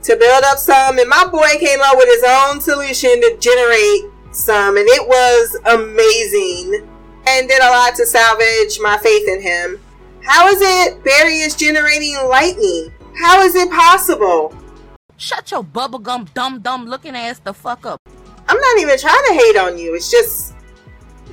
to 0.03 0.15
build 0.15 0.43
up 0.43 0.57
some. 0.57 0.99
And 0.99 1.09
my 1.09 1.27
boy 1.27 1.57
came 1.59 1.79
up 1.81 1.97
with 1.97 2.09
his 2.09 2.23
own 2.23 2.61
solution 2.61 3.21
to 3.21 3.37
generate 3.39 4.11
some, 4.31 4.77
and 4.77 4.87
it 4.87 5.07
was 5.07 5.57
amazing. 5.65 6.89
And 7.25 7.47
did 7.47 7.61
a 7.61 7.69
lot 7.69 7.95
to 7.95 8.05
salvage 8.05 8.79
my 8.81 8.97
faith 8.97 9.27
in 9.29 9.41
him. 9.41 9.79
How 10.23 10.47
is 10.47 10.59
it 10.61 11.03
Barry 11.03 11.39
is 11.39 11.55
generating 11.55 12.17
lightning? 12.27 12.91
How 13.21 13.41
is 13.41 13.55
it 13.55 13.69
possible? 13.69 14.53
Shut 15.17 15.51
your 15.51 15.63
bubblegum 15.63 16.33
dumb 16.33 16.59
dumb 16.59 16.85
looking 16.85 17.15
ass 17.15 17.39
the 17.39 17.53
fuck 17.53 17.85
up. 17.85 18.01
I'm 18.47 18.59
not 18.59 18.79
even 18.79 18.97
trying 18.97 19.23
to 19.27 19.33
hate 19.33 19.55
on 19.55 19.77
you. 19.77 19.95
It's 19.95 20.11
just 20.11 20.52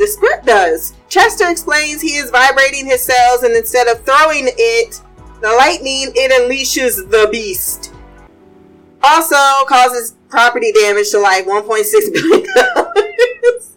the 0.01 0.07
script 0.07 0.47
does. 0.47 0.95
Chester 1.11 1.51
explains 1.51 2.01
he 2.01 2.17
is 2.17 2.31
vibrating 2.31 2.87
his 2.87 3.03
cells 3.03 3.43
and 3.43 3.55
instead 3.55 3.87
of 3.87 4.03
throwing 4.03 4.49
it, 4.57 4.99
the 5.43 5.53
lightning, 5.59 6.11
it 6.15 6.33
unleashes 6.33 6.97
the 7.11 7.29
beast. 7.31 7.93
Also 9.03 9.37
causes 9.67 10.17
property 10.31 10.73
damage 10.73 11.11
to 11.11 11.21
like 11.21 11.45
1.6 11.45 12.13
billion 12.15 12.47
dollars. 12.55 13.77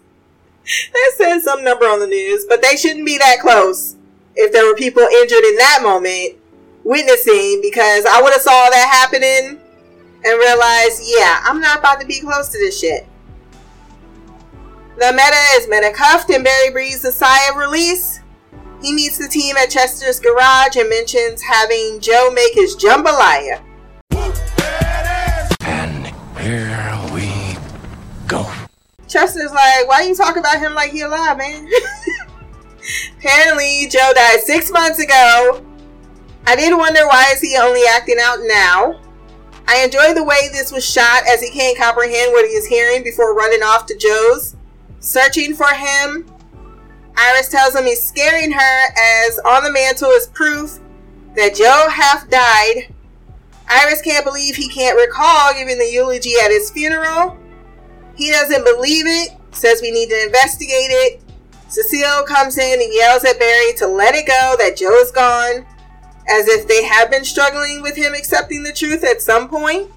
that 0.94 1.12
says 1.16 1.44
some 1.44 1.62
number 1.62 1.84
on 1.84 2.00
the 2.00 2.06
news, 2.06 2.46
but 2.48 2.62
they 2.62 2.76
shouldn't 2.76 3.04
be 3.04 3.18
that 3.18 3.40
close 3.40 3.96
if 4.34 4.50
there 4.50 4.66
were 4.66 4.74
people 4.74 5.02
injured 5.02 5.44
in 5.44 5.56
that 5.56 5.80
moment 5.82 6.40
witnessing 6.84 7.60
because 7.60 8.06
I 8.06 8.22
would 8.22 8.32
have 8.32 8.40
saw 8.40 8.70
that 8.70 8.88
happening 8.90 9.60
and 10.24 10.38
realized, 10.38 11.02
yeah, 11.04 11.42
I'm 11.44 11.60
not 11.60 11.80
about 11.80 12.00
to 12.00 12.06
be 12.06 12.20
close 12.20 12.48
to 12.48 12.58
this 12.58 12.80
shit. 12.80 13.06
The 14.96 15.10
meta 15.12 15.36
is 15.56 15.68
meta 15.68 15.92
cuffed 15.92 16.30
and 16.30 16.44
Barry 16.44 16.70
breathes 16.70 17.04
a 17.04 17.10
sigh 17.10 17.50
of 17.50 17.56
release. 17.56 18.20
He 18.80 18.92
meets 18.92 19.18
the 19.18 19.26
team 19.26 19.56
at 19.56 19.68
Chester's 19.68 20.20
garage 20.20 20.76
and 20.76 20.88
mentions 20.88 21.42
having 21.42 21.98
Joe 21.98 22.30
make 22.32 22.54
his 22.54 22.76
jambalaya. 22.76 23.60
And 25.62 26.06
here 26.38 27.00
we 27.12 27.56
go. 28.28 28.48
Chester's 29.08 29.50
like, 29.50 29.88
why 29.88 30.04
you 30.06 30.14
talk 30.14 30.36
about 30.36 30.60
him 30.60 30.74
like 30.74 30.92
he 30.92 31.00
alive, 31.00 31.38
man? 31.38 31.68
Apparently, 33.18 33.88
Joe 33.90 34.12
died 34.14 34.40
six 34.40 34.70
months 34.70 35.00
ago. 35.00 35.64
I 36.46 36.54
did 36.54 36.76
wonder 36.76 37.04
why 37.08 37.32
is 37.32 37.40
he 37.40 37.56
only 37.56 37.82
acting 37.90 38.18
out 38.20 38.38
now. 38.42 39.00
I 39.66 39.82
enjoy 39.82 40.14
the 40.14 40.22
way 40.22 40.50
this 40.52 40.70
was 40.70 40.88
shot 40.88 41.26
as 41.26 41.40
he 41.40 41.50
can't 41.50 41.76
comprehend 41.76 42.32
what 42.32 42.46
he 42.46 42.52
is 42.52 42.66
hearing 42.66 43.02
before 43.02 43.34
running 43.34 43.62
off 43.62 43.86
to 43.86 43.96
Joe's, 43.96 44.54
searching 45.04 45.54
for 45.54 45.72
him. 45.72 46.26
Iris 47.16 47.48
tells 47.48 47.74
him 47.74 47.84
he's 47.84 48.04
scaring 48.04 48.50
her 48.50 48.84
as 48.96 49.38
on 49.44 49.62
the 49.62 49.70
mantle 49.70 50.10
is 50.10 50.26
proof 50.28 50.80
that 51.36 51.54
Joe 51.54 51.88
half 51.90 52.28
died. 52.28 52.92
Iris 53.68 54.02
can't 54.02 54.24
believe 54.24 54.56
he 54.56 54.68
can't 54.68 54.98
recall 54.98 55.54
giving 55.54 55.78
the 55.78 55.90
eulogy 55.90 56.34
at 56.42 56.50
his 56.50 56.70
funeral. 56.70 57.38
He 58.16 58.30
doesn't 58.30 58.64
believe 58.64 59.04
it, 59.06 59.36
says 59.52 59.80
we 59.80 59.90
need 59.90 60.08
to 60.08 60.24
investigate 60.24 60.90
it. 60.90 61.22
Cecile 61.68 62.24
comes 62.24 62.58
in 62.58 62.80
and 62.80 62.92
yells 62.92 63.24
at 63.24 63.38
Barry 63.38 63.72
to 63.74 63.86
let 63.86 64.14
it 64.14 64.26
go 64.26 64.54
that 64.58 64.76
Joe 64.76 64.94
is 64.94 65.10
gone 65.10 65.66
as 66.28 66.48
if 66.48 66.66
they 66.66 66.84
have 66.84 67.10
been 67.10 67.24
struggling 67.24 67.82
with 67.82 67.96
him 67.96 68.14
accepting 68.14 68.62
the 68.62 68.72
truth 68.72 69.04
at 69.04 69.20
some 69.20 69.48
point. 69.48 69.90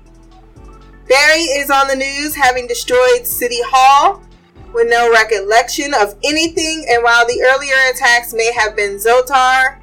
Barry 1.08 1.42
is 1.42 1.70
on 1.70 1.88
the 1.88 1.96
news 1.96 2.36
having 2.36 2.68
destroyed 2.68 3.26
City 3.26 3.62
Hall 3.64 4.22
with 4.78 4.88
no 4.90 5.12
recollection 5.12 5.92
of 5.96 6.16
anything, 6.24 6.86
and 6.88 7.04
while 7.04 7.26
the 7.26 7.42
earlier 7.52 7.74
attacks 7.92 8.32
may 8.32 8.54
have 8.54 8.76
been 8.76 8.98
Zotar, 8.98 9.80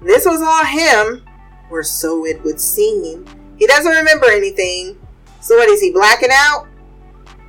this 0.00 0.24
was 0.24 0.40
all 0.40 0.64
him, 0.64 1.22
or 1.70 1.82
so 1.82 2.24
it 2.24 2.42
would 2.44 2.58
seem. 2.58 3.26
He 3.58 3.66
doesn't 3.66 3.92
remember 3.92 4.24
anything. 4.30 4.98
So, 5.42 5.58
what 5.58 5.68
is 5.68 5.82
he 5.82 5.92
blacking 5.92 6.30
out? 6.32 6.66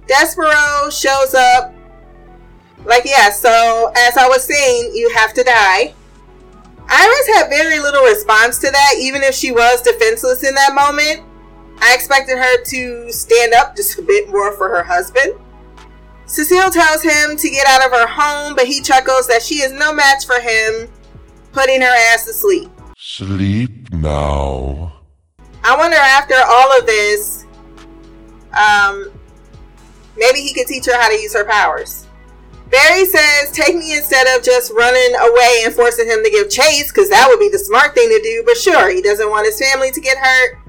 Despero 0.07 0.91
shows 0.91 1.33
up. 1.33 1.73
Like, 2.83 3.05
yeah, 3.05 3.29
so 3.29 3.93
as 3.95 4.17
I 4.17 4.27
was 4.27 4.43
saying, 4.43 4.91
you 4.93 5.09
have 5.15 5.33
to 5.35 5.43
die. 5.43 5.93
Iris 6.89 7.27
had 7.27 7.47
very 7.47 7.79
little 7.79 8.03
response 8.03 8.57
to 8.57 8.71
that, 8.71 8.95
even 8.99 9.23
if 9.23 9.33
she 9.33 9.53
was 9.53 9.81
defenseless 9.81 10.43
in 10.43 10.53
that 10.55 10.73
moment. 10.73 11.25
I 11.79 11.95
expected 11.95 12.37
her 12.37 12.61
to 12.61 13.11
stand 13.13 13.53
up 13.53 13.77
just 13.77 13.97
a 13.99 14.01
bit 14.01 14.27
more 14.27 14.51
for 14.57 14.67
her 14.67 14.83
husband. 14.83 15.35
Cecile 16.29 16.69
tells 16.69 17.01
him 17.01 17.35
to 17.37 17.49
get 17.49 17.65
out 17.65 17.83
of 17.83 17.91
her 17.91 18.05
home, 18.05 18.55
but 18.55 18.67
he 18.67 18.81
chuckles 18.81 19.25
that 19.27 19.41
she 19.41 19.55
is 19.55 19.71
no 19.71 19.91
match 19.91 20.27
for 20.27 20.39
him, 20.39 20.87
putting 21.53 21.81
her 21.81 22.13
ass 22.13 22.25
to 22.25 22.33
sleep. 22.33 22.69
Sleep 22.97 23.91
now. 23.91 24.93
I 25.63 25.75
wonder 25.75 25.97
after 25.97 26.35
all 26.47 26.77
of 26.77 26.85
this, 26.85 27.45
um, 28.53 29.11
maybe 30.17 30.41
he 30.41 30.53
could 30.53 30.67
teach 30.67 30.85
her 30.85 31.01
how 31.01 31.09
to 31.09 31.15
use 31.15 31.33
her 31.33 31.45
powers. 31.45 32.05
Barry 32.69 33.05
says, 33.05 33.51
Take 33.51 33.75
me 33.75 33.97
instead 33.97 34.27
of 34.37 34.43
just 34.43 34.71
running 34.73 35.15
away 35.19 35.63
and 35.65 35.73
forcing 35.73 36.05
him 36.05 36.23
to 36.23 36.29
give 36.29 36.51
chase, 36.51 36.91
because 36.91 37.09
that 37.09 37.27
would 37.27 37.39
be 37.39 37.49
the 37.49 37.57
smart 37.57 37.95
thing 37.95 38.07
to 38.07 38.21
do. 38.21 38.43
But 38.45 38.55
sure, 38.55 38.91
he 38.91 39.01
doesn't 39.01 39.31
want 39.31 39.47
his 39.47 39.59
family 39.59 39.89
to 39.89 39.99
get 39.99 40.17
hurt. 40.19 40.59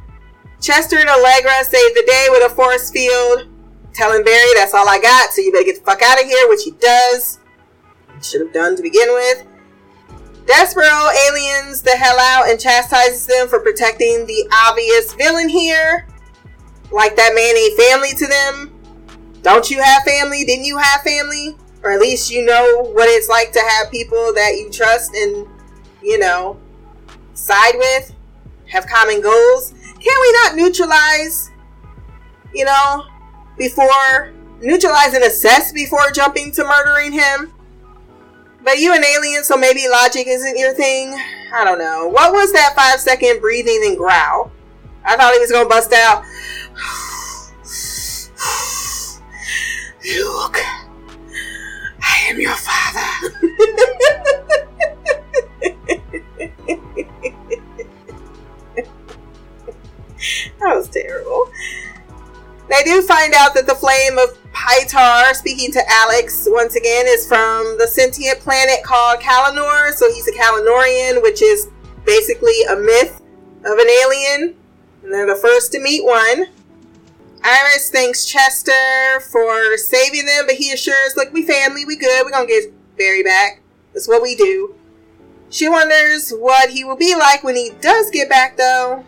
Chester 0.62 0.98
and 0.98 1.08
Allegra 1.10 1.64
save 1.64 1.94
the 1.94 2.04
day 2.06 2.28
with 2.30 2.50
a 2.50 2.54
force 2.54 2.90
field, 2.90 3.49
telling 4.00 4.24
Barry, 4.24 4.50
That's 4.56 4.72
all 4.72 4.88
I 4.88 4.98
got, 4.98 5.32
so 5.32 5.42
you 5.42 5.52
better 5.52 5.64
get 5.64 5.76
the 5.76 5.84
fuck 5.84 6.02
out 6.02 6.20
of 6.20 6.26
here, 6.26 6.48
which 6.48 6.64
he 6.64 6.72
does. 6.72 7.38
Should 8.22 8.40
have 8.40 8.52
done 8.52 8.76
to 8.76 8.82
begin 8.82 9.12
with. 9.12 9.46
Despero 10.46 11.12
aliens 11.28 11.82
the 11.82 11.90
hell 11.90 12.18
out 12.18 12.50
and 12.50 12.58
chastises 12.58 13.26
them 13.26 13.48
for 13.48 13.60
protecting 13.60 14.26
the 14.26 14.48
obvious 14.52 15.14
villain 15.14 15.48
here. 15.48 16.06
Like 16.90 17.14
that 17.16 17.34
man 17.34 17.56
ain't 17.56 17.80
family 17.80 18.10
to 18.16 18.26
them. 18.26 19.40
Don't 19.42 19.70
you 19.70 19.80
have 19.80 20.02
family? 20.02 20.44
Didn't 20.44 20.64
you 20.64 20.76
have 20.76 21.02
family? 21.02 21.56
or 21.82 21.90
at 21.92 22.00
least 22.00 22.30
you 22.30 22.44
know 22.44 22.82
what 22.92 23.08
it's 23.08 23.28
like 23.28 23.52
to 23.52 23.60
have 23.60 23.90
people 23.90 24.32
that 24.34 24.56
you 24.58 24.70
trust 24.70 25.14
and 25.14 25.46
you 26.02 26.18
know 26.18 26.58
side 27.34 27.74
with 27.76 28.14
have 28.66 28.86
common 28.86 29.20
goals 29.20 29.72
can 29.98 30.20
we 30.20 30.32
not 30.44 30.56
neutralize 30.56 31.50
you 32.54 32.64
know 32.64 33.04
before 33.58 34.32
neutralize 34.60 35.14
and 35.14 35.24
assess 35.24 35.72
before 35.72 36.10
jumping 36.12 36.52
to 36.52 36.62
murdering 36.64 37.12
him 37.12 37.52
but 38.62 38.78
you 38.78 38.94
an 38.94 39.04
alien 39.04 39.42
so 39.42 39.56
maybe 39.56 39.88
logic 39.88 40.26
isn't 40.26 40.58
your 40.58 40.74
thing 40.74 41.18
i 41.54 41.64
don't 41.64 41.78
know 41.78 42.06
what 42.08 42.32
was 42.32 42.52
that 42.52 42.74
five 42.76 43.00
second 43.00 43.40
breathing 43.40 43.82
and 43.86 43.96
growl 43.96 44.50
i 45.04 45.16
thought 45.16 45.32
he 45.32 45.40
was 45.40 45.50
gonna 45.50 45.68
bust 45.68 45.92
out 45.92 46.22
look 50.16 50.58
I 52.02 52.30
am 52.30 52.40
your 52.40 52.54
father. 52.54 53.36
that 60.60 60.76
was 60.76 60.88
terrible. 60.88 61.49
They 62.70 62.84
do 62.84 63.02
find 63.02 63.34
out 63.34 63.52
that 63.54 63.66
the 63.66 63.74
flame 63.74 64.16
of 64.16 64.38
Pytar, 64.52 65.34
speaking 65.34 65.72
to 65.72 65.82
Alex 65.88 66.46
once 66.48 66.76
again, 66.76 67.06
is 67.08 67.26
from 67.26 67.76
the 67.78 67.86
sentient 67.86 68.38
planet 68.38 68.84
called 68.84 69.18
Kalanor. 69.18 69.92
So 69.92 70.08
he's 70.12 70.28
a 70.28 70.32
Kalanorian, 70.32 71.20
which 71.20 71.42
is 71.42 71.68
basically 72.06 72.62
a 72.70 72.76
myth 72.76 73.20
of 73.64 73.76
an 73.76 73.88
alien. 74.04 74.56
And 75.02 75.12
they're 75.12 75.26
the 75.26 75.34
first 75.34 75.72
to 75.72 75.80
meet 75.80 76.04
one. 76.04 76.46
Iris 77.42 77.90
thanks 77.90 78.24
Chester 78.24 79.20
for 79.32 79.76
saving 79.76 80.26
them, 80.26 80.44
but 80.46 80.54
he 80.54 80.72
assures, 80.72 81.16
look, 81.16 81.32
we 81.32 81.42
family, 81.42 81.84
we 81.84 81.96
good, 81.96 82.24
we're 82.24 82.30
gonna 82.30 82.46
get 82.46 82.72
Barry 82.96 83.22
back. 83.22 83.62
That's 83.94 84.06
what 84.06 84.22
we 84.22 84.36
do. 84.36 84.74
She 85.48 85.68
wonders 85.68 86.30
what 86.30 86.70
he 86.70 86.84
will 86.84 86.96
be 86.96 87.16
like 87.16 87.42
when 87.42 87.56
he 87.56 87.72
does 87.80 88.10
get 88.10 88.28
back, 88.28 88.56
though. 88.56 89.04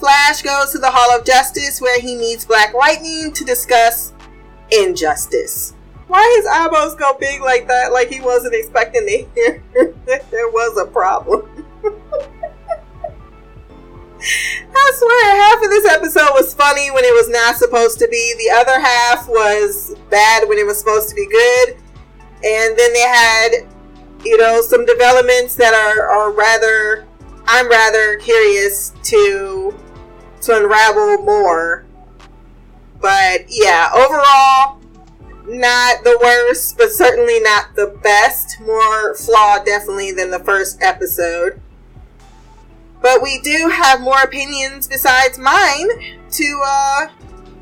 Flash 0.00 0.40
goes 0.40 0.72
to 0.72 0.78
the 0.78 0.90
Hall 0.90 1.16
of 1.16 1.26
Justice 1.26 1.80
where 1.80 2.00
he 2.00 2.16
meets 2.16 2.46
Black 2.46 2.72
Lightning 2.72 3.32
to 3.34 3.44
discuss 3.44 4.14
injustice. 4.70 5.74
Why 6.08 6.34
his 6.38 6.46
eyebrows 6.46 6.94
go 6.94 7.16
big 7.20 7.42
like 7.42 7.68
that? 7.68 7.92
Like 7.92 8.08
he 8.08 8.20
wasn't 8.20 8.54
expecting 8.54 9.06
to 9.06 9.28
hear 9.34 9.62
that 10.06 10.24
there 10.30 10.48
was 10.48 10.78
a 10.78 10.86
problem. 10.90 11.66
I 14.74 14.92
swear, 14.94 15.36
half 15.36 15.62
of 15.62 15.70
this 15.70 15.86
episode 15.86 16.30
was 16.34 16.54
funny 16.54 16.90
when 16.90 17.04
it 17.04 17.14
was 17.14 17.28
not 17.28 17.56
supposed 17.56 17.98
to 17.98 18.08
be. 18.08 18.34
The 18.38 18.50
other 18.56 18.80
half 18.80 19.28
was 19.28 19.94
bad 20.10 20.48
when 20.48 20.58
it 20.58 20.66
was 20.66 20.78
supposed 20.78 21.10
to 21.10 21.14
be 21.14 21.26
good. 21.26 21.76
And 22.42 22.78
then 22.78 22.92
they 22.92 23.00
had, 23.00 23.50
you 24.24 24.38
know, 24.38 24.62
some 24.62 24.86
developments 24.86 25.54
that 25.56 25.74
are, 25.74 26.08
are 26.08 26.32
rather, 26.32 27.06
I'm 27.46 27.68
rather 27.68 28.16
curious 28.16 28.94
to 29.04 29.74
to 30.42 30.56
unravel 30.56 31.24
more. 31.24 31.84
But 33.00 33.46
yeah, 33.48 33.90
overall, 33.94 34.80
not 35.46 36.04
the 36.04 36.18
worst, 36.22 36.76
but 36.76 36.90
certainly 36.90 37.40
not 37.40 37.74
the 37.74 37.98
best. 38.02 38.60
More 38.60 39.14
flawed, 39.14 39.64
definitely, 39.64 40.12
than 40.12 40.30
the 40.30 40.38
first 40.38 40.82
episode. 40.82 41.60
But 43.02 43.22
we 43.22 43.40
do 43.40 43.70
have 43.72 44.00
more 44.00 44.20
opinions 44.20 44.86
besides 44.86 45.38
mine 45.38 45.88
to 46.30 46.62
uh, 46.64 47.06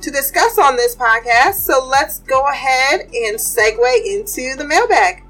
to 0.00 0.10
discuss 0.10 0.58
on 0.58 0.76
this 0.76 0.96
podcast. 0.96 1.54
So 1.54 1.86
let's 1.86 2.18
go 2.20 2.48
ahead 2.48 3.02
and 3.02 3.36
segue 3.36 4.04
into 4.04 4.56
the 4.56 4.64
mailbag. 4.64 5.22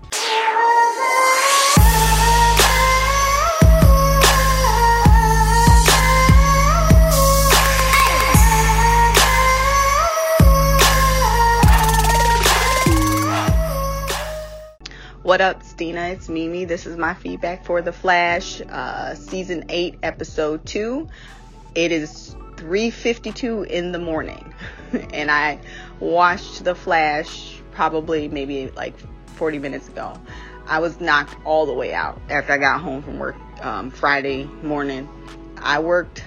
What 15.28 15.42
up, 15.42 15.62
Stina? 15.62 16.08
It's 16.08 16.30
Mimi. 16.30 16.64
This 16.64 16.86
is 16.86 16.96
my 16.96 17.12
feedback 17.12 17.66
for 17.66 17.82
The 17.82 17.92
Flash, 17.92 18.62
uh, 18.62 19.14
season 19.14 19.66
eight, 19.68 19.98
episode 20.02 20.64
two. 20.64 21.06
It 21.74 21.92
is 21.92 22.34
3:52 22.56 23.64
in 23.64 23.92
the 23.92 23.98
morning, 23.98 24.54
and 25.12 25.30
I 25.30 25.58
watched 26.00 26.64
The 26.64 26.74
Flash 26.74 27.60
probably 27.72 28.28
maybe 28.28 28.70
like 28.70 28.94
40 29.34 29.58
minutes 29.58 29.86
ago. 29.88 30.18
I 30.66 30.78
was 30.78 30.98
knocked 30.98 31.36
all 31.44 31.66
the 31.66 31.74
way 31.74 31.92
out 31.92 32.18
after 32.30 32.54
I 32.54 32.56
got 32.56 32.80
home 32.80 33.02
from 33.02 33.18
work 33.18 33.36
um, 33.60 33.90
Friday 33.90 34.44
morning. 34.62 35.06
I 35.58 35.80
worked 35.80 36.24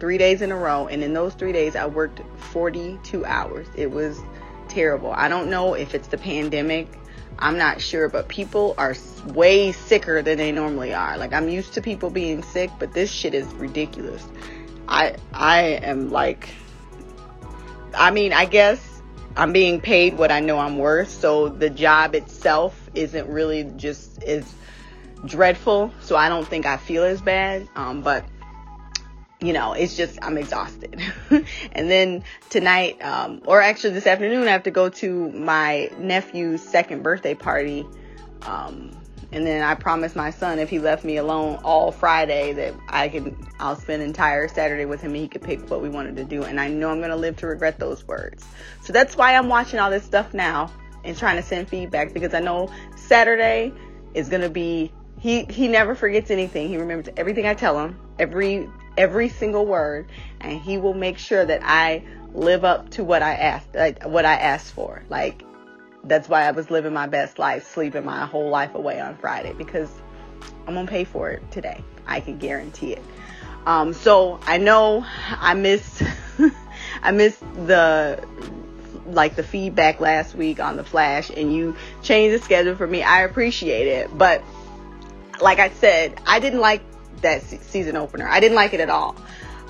three 0.00 0.18
days 0.18 0.42
in 0.42 0.50
a 0.50 0.56
row, 0.56 0.88
and 0.88 1.04
in 1.04 1.12
those 1.12 1.34
three 1.34 1.52
days, 1.52 1.76
I 1.76 1.86
worked 1.86 2.20
42 2.50 3.24
hours. 3.24 3.68
It 3.76 3.92
was 3.92 4.18
terrible. 4.66 5.12
I 5.12 5.28
don't 5.28 5.48
know 5.48 5.74
if 5.74 5.94
it's 5.94 6.08
the 6.08 6.18
pandemic 6.18 6.88
I'm 7.38 7.58
not 7.58 7.80
sure, 7.80 8.08
but 8.08 8.28
people 8.28 8.74
are 8.78 8.94
way 9.26 9.72
sicker 9.72 10.22
than 10.22 10.38
they 10.38 10.52
normally 10.52 10.94
are. 10.94 11.16
Like 11.18 11.32
I'm 11.32 11.48
used 11.48 11.74
to 11.74 11.82
people 11.82 12.10
being 12.10 12.42
sick, 12.42 12.70
but 12.78 12.92
this 12.92 13.10
shit 13.10 13.34
is 13.34 13.46
ridiculous. 13.54 14.24
I 14.88 15.16
I 15.32 15.62
am 15.82 16.10
like 16.10 16.48
I 17.94 18.10
mean, 18.10 18.32
I 18.32 18.46
guess 18.46 19.02
I'm 19.36 19.52
being 19.52 19.80
paid 19.80 20.18
what 20.18 20.30
I 20.30 20.40
know 20.40 20.58
I'm 20.58 20.78
worth, 20.78 21.10
so 21.10 21.48
the 21.48 21.70
job 21.70 22.14
itself 22.14 22.90
isn't 22.94 23.28
really 23.28 23.64
just 23.76 24.22
as 24.24 24.52
dreadful, 25.24 25.92
so 26.00 26.16
I 26.16 26.28
don't 26.28 26.46
think 26.46 26.66
I 26.66 26.76
feel 26.76 27.04
as 27.04 27.20
bad. 27.20 27.68
Um, 27.76 28.02
but 28.02 28.24
you 29.42 29.52
know, 29.52 29.72
it's 29.72 29.96
just 29.96 30.18
I'm 30.22 30.38
exhausted. 30.38 31.00
and 31.72 31.90
then 31.90 32.22
tonight, 32.48 33.02
um, 33.02 33.42
or 33.46 33.60
actually 33.60 33.94
this 33.94 34.06
afternoon, 34.06 34.46
I 34.46 34.52
have 34.52 34.62
to 34.64 34.70
go 34.70 34.88
to 34.88 35.30
my 35.32 35.90
nephew's 35.98 36.62
second 36.62 37.02
birthday 37.02 37.34
party. 37.34 37.84
Um, 38.42 38.96
and 39.32 39.46
then 39.46 39.62
I 39.62 39.74
promised 39.74 40.14
my 40.14 40.30
son 40.30 40.58
if 40.58 40.68
he 40.68 40.78
left 40.78 41.04
me 41.04 41.16
alone 41.16 41.58
all 41.64 41.90
Friday 41.90 42.52
that 42.52 42.74
I 42.88 43.08
can 43.08 43.36
I'll 43.58 43.76
spend 43.76 44.02
entire 44.02 44.46
Saturday 44.46 44.84
with 44.84 45.00
him 45.00 45.12
and 45.12 45.22
he 45.22 45.28
could 45.28 45.42
pick 45.42 45.68
what 45.70 45.80
we 45.80 45.88
wanted 45.88 46.16
to 46.16 46.24
do. 46.24 46.44
And 46.44 46.60
I 46.60 46.68
know 46.68 46.90
I'm 46.90 47.00
gonna 47.00 47.16
live 47.16 47.36
to 47.38 47.46
regret 47.46 47.78
those 47.78 48.06
words. 48.06 48.46
So 48.82 48.92
that's 48.92 49.16
why 49.16 49.34
I'm 49.34 49.48
watching 49.48 49.80
all 49.80 49.90
this 49.90 50.04
stuff 50.04 50.34
now 50.34 50.70
and 51.04 51.16
trying 51.16 51.36
to 51.36 51.42
send 51.42 51.68
feedback 51.68 52.12
because 52.12 52.34
I 52.34 52.40
know 52.40 52.70
Saturday 52.94 53.72
is 54.14 54.28
gonna 54.28 54.50
be 54.50 54.92
he 55.18 55.44
he 55.44 55.66
never 55.66 55.94
forgets 55.94 56.30
anything. 56.30 56.68
He 56.68 56.76
remembers 56.76 57.12
everything 57.16 57.46
I 57.46 57.54
tell 57.54 57.78
him, 57.78 57.98
every 58.18 58.68
every 58.96 59.28
single 59.28 59.66
word, 59.66 60.08
and 60.40 60.60
he 60.60 60.78
will 60.78 60.94
make 60.94 61.18
sure 61.18 61.44
that 61.44 61.60
I 61.62 62.04
live 62.34 62.64
up 62.64 62.90
to 62.90 63.04
what 63.04 63.22
I 63.22 63.34
asked 63.34 63.74
like, 63.74 64.04
what 64.04 64.24
I 64.24 64.34
asked 64.34 64.72
for. 64.72 65.02
Like 65.08 65.44
that's 66.04 66.28
why 66.28 66.42
I 66.42 66.50
was 66.50 66.70
living 66.70 66.92
my 66.92 67.06
best 67.06 67.38
life, 67.38 67.66
sleeping 67.66 68.04
my 68.04 68.26
whole 68.26 68.48
life 68.48 68.74
away 68.74 69.00
on 69.00 69.16
Friday 69.16 69.52
because 69.52 69.90
I'm 70.66 70.74
gonna 70.74 70.86
pay 70.86 71.04
for 71.04 71.30
it 71.30 71.50
today. 71.50 71.82
I 72.06 72.20
can 72.20 72.38
guarantee 72.38 72.92
it. 72.94 73.02
Um, 73.66 73.92
so 73.92 74.40
I 74.42 74.58
know 74.58 75.04
I 75.06 75.54
missed 75.54 76.02
I 77.02 77.12
missed 77.12 77.40
the 77.40 78.26
like 79.06 79.36
the 79.36 79.42
feedback 79.42 80.00
last 80.00 80.34
week 80.34 80.60
on 80.60 80.76
the 80.76 80.84
flash 80.84 81.30
and 81.30 81.54
you 81.54 81.76
changed 82.02 82.40
the 82.40 82.44
schedule 82.44 82.76
for 82.76 82.86
me. 82.86 83.02
I 83.02 83.22
appreciate 83.22 83.86
it. 83.86 84.16
But 84.16 84.42
like 85.40 85.58
I 85.58 85.70
said, 85.70 86.20
I 86.26 86.40
didn't 86.40 86.60
like 86.60 86.82
that 87.22 87.42
season 87.42 87.96
opener. 87.96 88.28
I 88.28 88.40
didn't 88.40 88.56
like 88.56 88.74
it 88.74 88.80
at 88.80 88.90
all. 88.90 89.16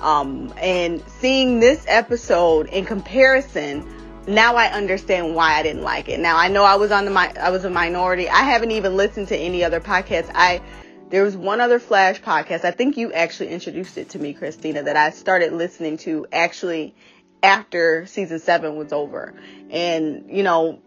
Um, 0.01 0.53
and 0.57 1.01
seeing 1.19 1.59
this 1.59 1.85
episode 1.87 2.67
in 2.67 2.85
comparison 2.85 3.89
now 4.27 4.55
I 4.55 4.67
understand 4.67 5.35
why 5.35 5.55
I 5.55 5.63
didn't 5.63 5.81
like 5.81 6.07
it. 6.07 6.19
Now 6.19 6.37
I 6.37 6.47
know 6.47 6.63
I 6.63 6.75
was 6.75 6.91
on 6.91 7.05
the 7.05 7.11
mi- 7.11 7.37
I 7.37 7.49
was 7.49 7.65
a 7.65 7.69
minority. 7.69 8.29
I 8.29 8.43
haven't 8.43 8.71
even 8.71 8.95
listened 8.95 9.27
to 9.29 9.37
any 9.37 9.63
other 9.63 9.81
podcasts. 9.81 10.31
I 10.33 10.61
there 11.09 11.23
was 11.23 11.35
one 11.35 11.61
other 11.61 11.79
Flash 11.79 12.21
podcast. 12.21 12.63
I 12.63 12.71
think 12.71 12.97
you 12.97 13.11
actually 13.13 13.49
introduced 13.49 13.97
it 13.97 14.09
to 14.09 14.19
me, 14.19 14.33
Christina, 14.33 14.83
that 14.83 14.95
I 14.95 15.11
started 15.11 15.53
listening 15.53 15.97
to 15.97 16.25
actually 16.31 16.95
after 17.43 18.05
season 18.07 18.39
7 18.39 18.75
was 18.77 18.91
over. 18.93 19.33
And, 19.69 20.25
you 20.29 20.41
know, 20.41 20.79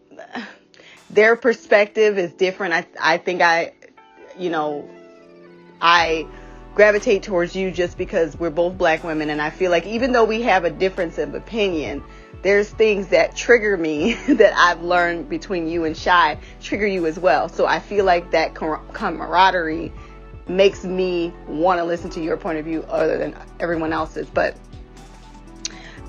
their 1.11 1.37
perspective 1.37 2.19
is 2.19 2.33
different. 2.33 2.75
I 2.75 2.87
I 3.01 3.19
think 3.19 3.43
I 3.43 3.75
you 4.39 4.51
know, 4.51 4.89
I 5.81 6.27
gravitate 6.77 7.23
towards 7.23 7.57
you 7.57 7.71
just 7.71 7.97
because 7.97 8.39
we're 8.39 8.51
both 8.51 8.77
black 8.77 9.03
women 9.03 9.31
and 9.31 9.41
I 9.41 9.49
feel 9.49 9.71
like 9.71 9.87
even 9.87 10.13
though 10.13 10.25
we 10.25 10.43
have 10.43 10.65
a 10.65 10.71
difference 10.71 11.17
of 11.17 11.35
opinion, 11.35 12.05
there's 12.43 12.69
things 12.69 13.09
that 13.09 13.35
trigger 13.35 13.79
me 13.79 14.13
that 14.29 14.53
I've 14.55 14.83
learned 14.83 15.31
between 15.31 15.69
you 15.69 15.85
and 15.85 15.97
Shy 15.97 16.39
trigger 16.61 16.87
you 16.87 17.07
as 17.07 17.19
well. 17.19 17.49
So 17.49 17.67
I 17.67 17.81
feel 17.81 18.05
like 18.05 18.33
that 18.33 18.55
camaraderie 18.55 19.91
makes 20.49 20.85
me 20.85 21.33
want 21.49 21.79
to 21.79 21.85
listen 21.85 22.11
to 22.11 22.21
your 22.23 22.37
point 22.37 22.59
of 22.59 22.67
view 22.67 22.83
other 22.85 23.17
than 23.17 23.35
everyone 23.59 23.95
else's. 23.95 24.29
But 24.29 24.55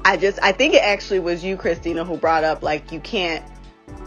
I 0.03 0.17
just, 0.17 0.38
I 0.43 0.51
think 0.51 0.73
it 0.73 0.84
actually 0.84 1.19
was 1.19 1.45
you, 1.45 1.56
Christina, 1.56 2.03
who 2.03 2.17
brought 2.17 2.43
up 2.43 2.62
like 2.62 2.91
you 2.91 2.99
can't 2.99 3.43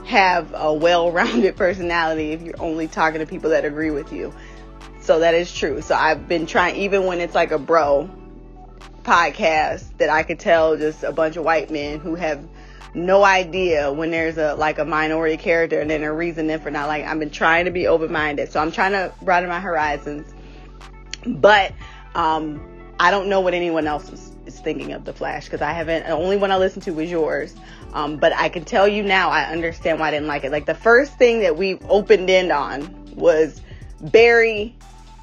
have 0.04 0.52
a 0.54 0.74
well 0.74 1.10
rounded 1.10 1.56
personality 1.56 2.32
if 2.32 2.42
you're 2.42 2.60
only 2.60 2.86
talking 2.86 3.20
to 3.20 3.26
people 3.26 3.48
that 3.50 3.64
agree 3.64 3.90
with 3.90 4.12
you. 4.12 4.34
So 5.00 5.20
that 5.20 5.34
is 5.34 5.52
true. 5.52 5.82
So 5.82 5.94
I've 5.94 6.28
been 6.28 6.46
trying, 6.46 6.76
even 6.76 7.06
when 7.06 7.20
it's 7.20 7.34
like 7.34 7.50
a 7.50 7.58
bro, 7.58 8.10
podcast 9.02 9.96
that 9.98 10.10
I 10.10 10.22
could 10.22 10.38
tell 10.38 10.76
just 10.76 11.02
a 11.02 11.12
bunch 11.12 11.36
of 11.36 11.44
white 11.44 11.70
men 11.70 12.00
who 12.00 12.14
have 12.14 12.46
no 12.92 13.24
idea 13.24 13.92
when 13.92 14.10
there's 14.10 14.36
a 14.36 14.54
like 14.54 14.78
a 14.78 14.84
minority 14.84 15.36
character 15.36 15.80
and 15.80 15.90
then 15.90 16.02
a 16.02 16.12
reason 16.12 16.48
then 16.48 16.60
for 16.60 16.70
not 16.70 16.88
like 16.88 17.04
I've 17.04 17.18
been 17.18 17.30
trying 17.30 17.64
to 17.66 17.70
be 17.70 17.86
open 17.86 18.12
minded. 18.12 18.50
So 18.50 18.60
I'm 18.60 18.72
trying 18.72 18.92
to 18.92 19.12
broaden 19.22 19.48
my 19.48 19.60
horizons. 19.60 20.32
But 21.26 21.72
um 22.14 22.66
I 22.98 23.10
don't 23.10 23.28
know 23.28 23.40
what 23.40 23.54
anyone 23.54 23.86
else 23.86 24.12
is, 24.12 24.32
is 24.44 24.60
thinking 24.60 24.92
of 24.92 25.04
the 25.04 25.12
Flash 25.12 25.46
because 25.46 25.62
I 25.62 25.72
haven't 25.72 26.06
the 26.06 26.12
only 26.12 26.36
one 26.36 26.50
I 26.50 26.58
listened 26.58 26.82
to 26.84 26.92
was 26.92 27.10
yours. 27.10 27.54
Um, 27.94 28.18
but 28.18 28.32
I 28.34 28.48
can 28.48 28.64
tell 28.64 28.86
you 28.86 29.02
now 29.02 29.30
I 29.30 29.44
understand 29.44 29.98
why 29.98 30.08
I 30.08 30.10
didn't 30.10 30.28
like 30.28 30.44
it. 30.44 30.52
Like 30.52 30.66
the 30.66 30.74
first 30.74 31.16
thing 31.16 31.40
that 31.40 31.56
we 31.56 31.78
opened 31.88 32.28
in 32.28 32.52
on 32.52 33.14
was 33.16 33.60
Barry 34.00 34.76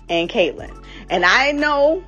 and 0.10 0.30
Caitlin. 0.30 0.84
And 1.10 1.26
I 1.26 1.52
know 1.52 2.04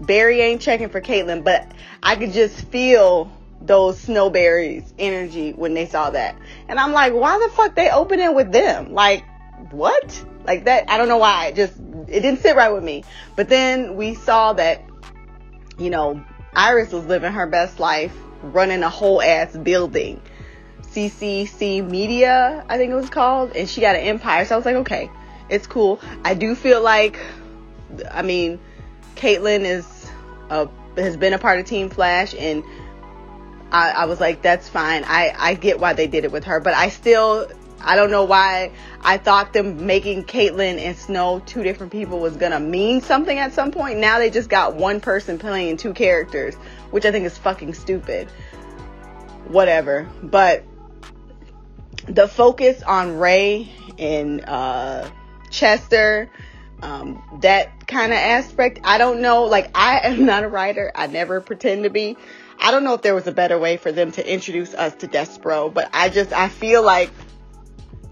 Barry 0.00 0.40
ain't 0.40 0.60
checking 0.60 0.88
for 0.88 1.00
Caitlin, 1.00 1.44
but 1.44 1.70
I 2.02 2.16
could 2.16 2.32
just 2.32 2.66
feel 2.68 3.30
those 3.60 4.04
snowberries 4.04 4.92
energy 4.98 5.52
when 5.52 5.74
they 5.74 5.86
saw 5.86 6.10
that. 6.10 6.36
And 6.68 6.78
I'm 6.78 6.92
like, 6.92 7.12
why 7.12 7.38
the 7.38 7.54
fuck 7.54 7.74
they 7.74 7.90
opening 7.90 8.34
with 8.34 8.52
them? 8.52 8.92
Like, 8.92 9.24
what? 9.70 10.24
Like 10.44 10.64
that, 10.64 10.90
I 10.90 10.98
don't 10.98 11.08
know 11.08 11.18
why. 11.18 11.46
It 11.46 11.56
just, 11.56 11.78
it 12.08 12.20
didn't 12.20 12.40
sit 12.40 12.56
right 12.56 12.72
with 12.72 12.82
me. 12.82 13.04
But 13.36 13.48
then 13.48 13.94
we 13.96 14.14
saw 14.14 14.52
that, 14.54 14.82
you 15.78 15.90
know, 15.90 16.24
Iris 16.54 16.92
was 16.92 17.06
living 17.06 17.32
her 17.32 17.46
best 17.46 17.78
life, 17.78 18.14
running 18.42 18.82
a 18.82 18.90
whole 18.90 19.22
ass 19.22 19.56
building. 19.56 20.20
CCC 20.82 21.88
Media, 21.88 22.64
I 22.68 22.76
think 22.76 22.90
it 22.90 22.94
was 22.94 23.08
called, 23.08 23.56
and 23.56 23.68
she 23.68 23.80
got 23.80 23.96
an 23.96 24.02
empire. 24.02 24.44
So 24.44 24.54
I 24.54 24.58
was 24.58 24.66
like, 24.66 24.76
okay, 24.76 25.10
it's 25.48 25.66
cool. 25.66 26.00
I 26.24 26.34
do 26.34 26.54
feel 26.54 26.82
like, 26.82 27.18
I 28.10 28.22
mean, 28.22 28.60
Caitlin 29.16 29.60
is 29.60 30.10
a, 30.50 30.68
has 30.96 31.16
been 31.16 31.32
a 31.32 31.38
part 31.38 31.60
of 31.60 31.66
Team 31.66 31.90
Flash, 31.90 32.34
and 32.34 32.62
I, 33.70 33.90
I 33.90 34.04
was 34.06 34.20
like, 34.20 34.42
that's 34.42 34.68
fine. 34.68 35.04
I, 35.04 35.34
I 35.36 35.54
get 35.54 35.80
why 35.80 35.92
they 35.92 36.06
did 36.06 36.24
it 36.24 36.32
with 36.32 36.44
her, 36.44 36.60
but 36.60 36.74
I 36.74 36.88
still 36.88 37.48
I 37.84 37.96
don't 37.96 38.10
know 38.10 38.24
why 38.24 38.70
I 39.00 39.18
thought 39.18 39.52
them 39.52 39.86
making 39.86 40.24
Caitlin 40.24 40.78
and 40.78 40.96
Snow 40.96 41.42
two 41.44 41.62
different 41.62 41.92
people 41.92 42.20
was 42.20 42.36
gonna 42.36 42.60
mean 42.60 43.00
something 43.00 43.38
at 43.38 43.52
some 43.52 43.72
point. 43.72 43.98
Now 43.98 44.18
they 44.18 44.30
just 44.30 44.48
got 44.48 44.74
one 44.74 45.00
person 45.00 45.38
playing 45.38 45.78
two 45.78 45.92
characters, 45.92 46.54
which 46.90 47.04
I 47.04 47.10
think 47.10 47.26
is 47.26 47.36
fucking 47.38 47.74
stupid. 47.74 48.28
Whatever. 49.48 50.08
But 50.22 50.64
the 52.06 52.28
focus 52.28 52.82
on 52.82 53.18
Ray 53.18 53.70
and 53.98 54.44
uh, 54.46 55.08
Chester 55.50 56.30
um, 56.82 57.40
that 57.42 57.81
kind 57.92 58.12
of 58.12 58.18
aspect. 58.18 58.80
I 58.84 58.98
don't 58.98 59.20
know. 59.20 59.44
Like, 59.44 59.70
I 59.74 60.00
am 60.04 60.24
not 60.26 60.44
a 60.44 60.48
writer. 60.48 60.90
I 60.94 61.06
never 61.06 61.40
pretend 61.40 61.84
to 61.84 61.90
be. 61.90 62.16
I 62.58 62.70
don't 62.70 62.84
know 62.84 62.94
if 62.94 63.02
there 63.02 63.14
was 63.14 63.26
a 63.26 63.32
better 63.32 63.58
way 63.58 63.76
for 63.76 63.92
them 63.92 64.12
to 64.12 64.32
introduce 64.32 64.74
us 64.74 64.94
to 64.96 65.08
Despero, 65.08 65.72
but 65.72 65.90
I 65.92 66.08
just, 66.08 66.32
I 66.32 66.48
feel 66.48 66.82
like, 66.82 67.10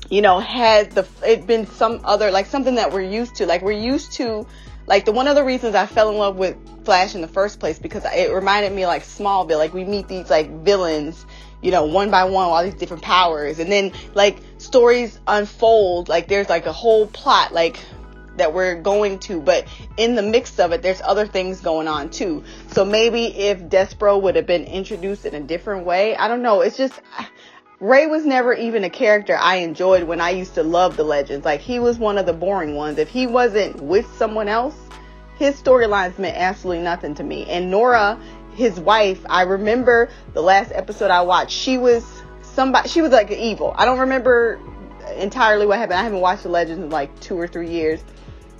you 0.08 0.22
know, 0.22 0.40
had 0.40 0.90
the, 0.92 1.06
it 1.24 1.46
been 1.46 1.66
some 1.66 2.00
other, 2.04 2.30
like 2.30 2.46
something 2.46 2.74
that 2.74 2.92
we're 2.92 3.02
used 3.02 3.36
to, 3.36 3.46
like 3.46 3.62
we're 3.62 3.72
used 3.72 4.12
to, 4.14 4.46
like 4.86 5.04
the 5.04 5.12
one 5.12 5.28
of 5.28 5.36
the 5.36 5.44
reasons 5.44 5.76
I 5.76 5.86
fell 5.86 6.10
in 6.10 6.16
love 6.16 6.36
with 6.36 6.56
Flash 6.84 7.14
in 7.14 7.20
the 7.20 7.28
first 7.28 7.60
place 7.60 7.78
because 7.78 8.04
it 8.04 8.32
reminded 8.34 8.72
me 8.72 8.86
like 8.86 9.04
Smallville, 9.04 9.58
like 9.58 9.72
we 9.72 9.84
meet 9.84 10.08
these 10.08 10.28
like 10.28 10.50
villains, 10.64 11.24
you 11.62 11.70
know, 11.70 11.84
one 11.84 12.10
by 12.10 12.24
one, 12.24 12.46
all 12.46 12.64
these 12.64 12.74
different 12.74 13.04
powers, 13.04 13.60
and 13.60 13.70
then 13.70 13.92
like 14.14 14.38
stories 14.58 15.20
unfold, 15.28 16.08
like 16.08 16.26
there's 16.26 16.48
like 16.48 16.66
a 16.66 16.72
whole 16.72 17.06
plot, 17.06 17.52
like 17.52 17.78
that 18.40 18.54
we're 18.54 18.74
going 18.74 19.18
to, 19.20 19.38
but 19.40 19.66
in 19.98 20.14
the 20.14 20.22
mix 20.22 20.58
of 20.58 20.72
it, 20.72 20.80
there's 20.80 21.02
other 21.02 21.26
things 21.26 21.60
going 21.60 21.86
on 21.86 22.08
too. 22.08 22.42
So 22.68 22.84
maybe 22.84 23.26
if 23.26 23.60
Despero 23.60 24.20
would 24.20 24.34
have 24.36 24.46
been 24.46 24.64
introduced 24.64 25.26
in 25.26 25.34
a 25.34 25.40
different 25.40 25.84
way, 25.84 26.16
I 26.16 26.26
don't 26.26 26.40
know. 26.40 26.62
It's 26.62 26.78
just, 26.78 27.00
Ray 27.80 28.06
was 28.06 28.24
never 28.24 28.54
even 28.54 28.84
a 28.84 28.90
character 28.90 29.36
I 29.38 29.56
enjoyed 29.56 30.04
when 30.04 30.22
I 30.22 30.30
used 30.30 30.54
to 30.54 30.62
love 30.62 30.96
the 30.96 31.04
legends. 31.04 31.44
Like 31.44 31.60
he 31.60 31.78
was 31.78 31.98
one 31.98 32.16
of 32.16 32.24
the 32.24 32.32
boring 32.32 32.74
ones. 32.74 32.98
If 32.98 33.10
he 33.10 33.26
wasn't 33.26 33.80
with 33.80 34.06
someone 34.16 34.48
else, 34.48 34.74
his 35.38 35.60
storylines 35.60 36.18
meant 36.18 36.36
absolutely 36.36 36.82
nothing 36.82 37.14
to 37.16 37.22
me. 37.22 37.44
And 37.46 37.70
Nora, 37.70 38.18
his 38.54 38.80
wife, 38.80 39.20
I 39.28 39.42
remember 39.42 40.08
the 40.32 40.42
last 40.42 40.72
episode 40.74 41.10
I 41.10 41.20
watched, 41.22 41.52
she 41.52 41.76
was 41.76 42.04
somebody, 42.42 42.88
she 42.88 43.02
was 43.02 43.12
like 43.12 43.30
evil. 43.30 43.74
I 43.76 43.84
don't 43.84 43.98
remember 43.98 44.58
entirely 45.16 45.66
what 45.66 45.78
happened. 45.78 45.98
I 45.98 46.02
haven't 46.02 46.20
watched 46.20 46.44
the 46.44 46.48
legends 46.48 46.82
in 46.82 46.90
like 46.90 47.18
two 47.20 47.38
or 47.38 47.46
three 47.46 47.68
years 47.68 48.02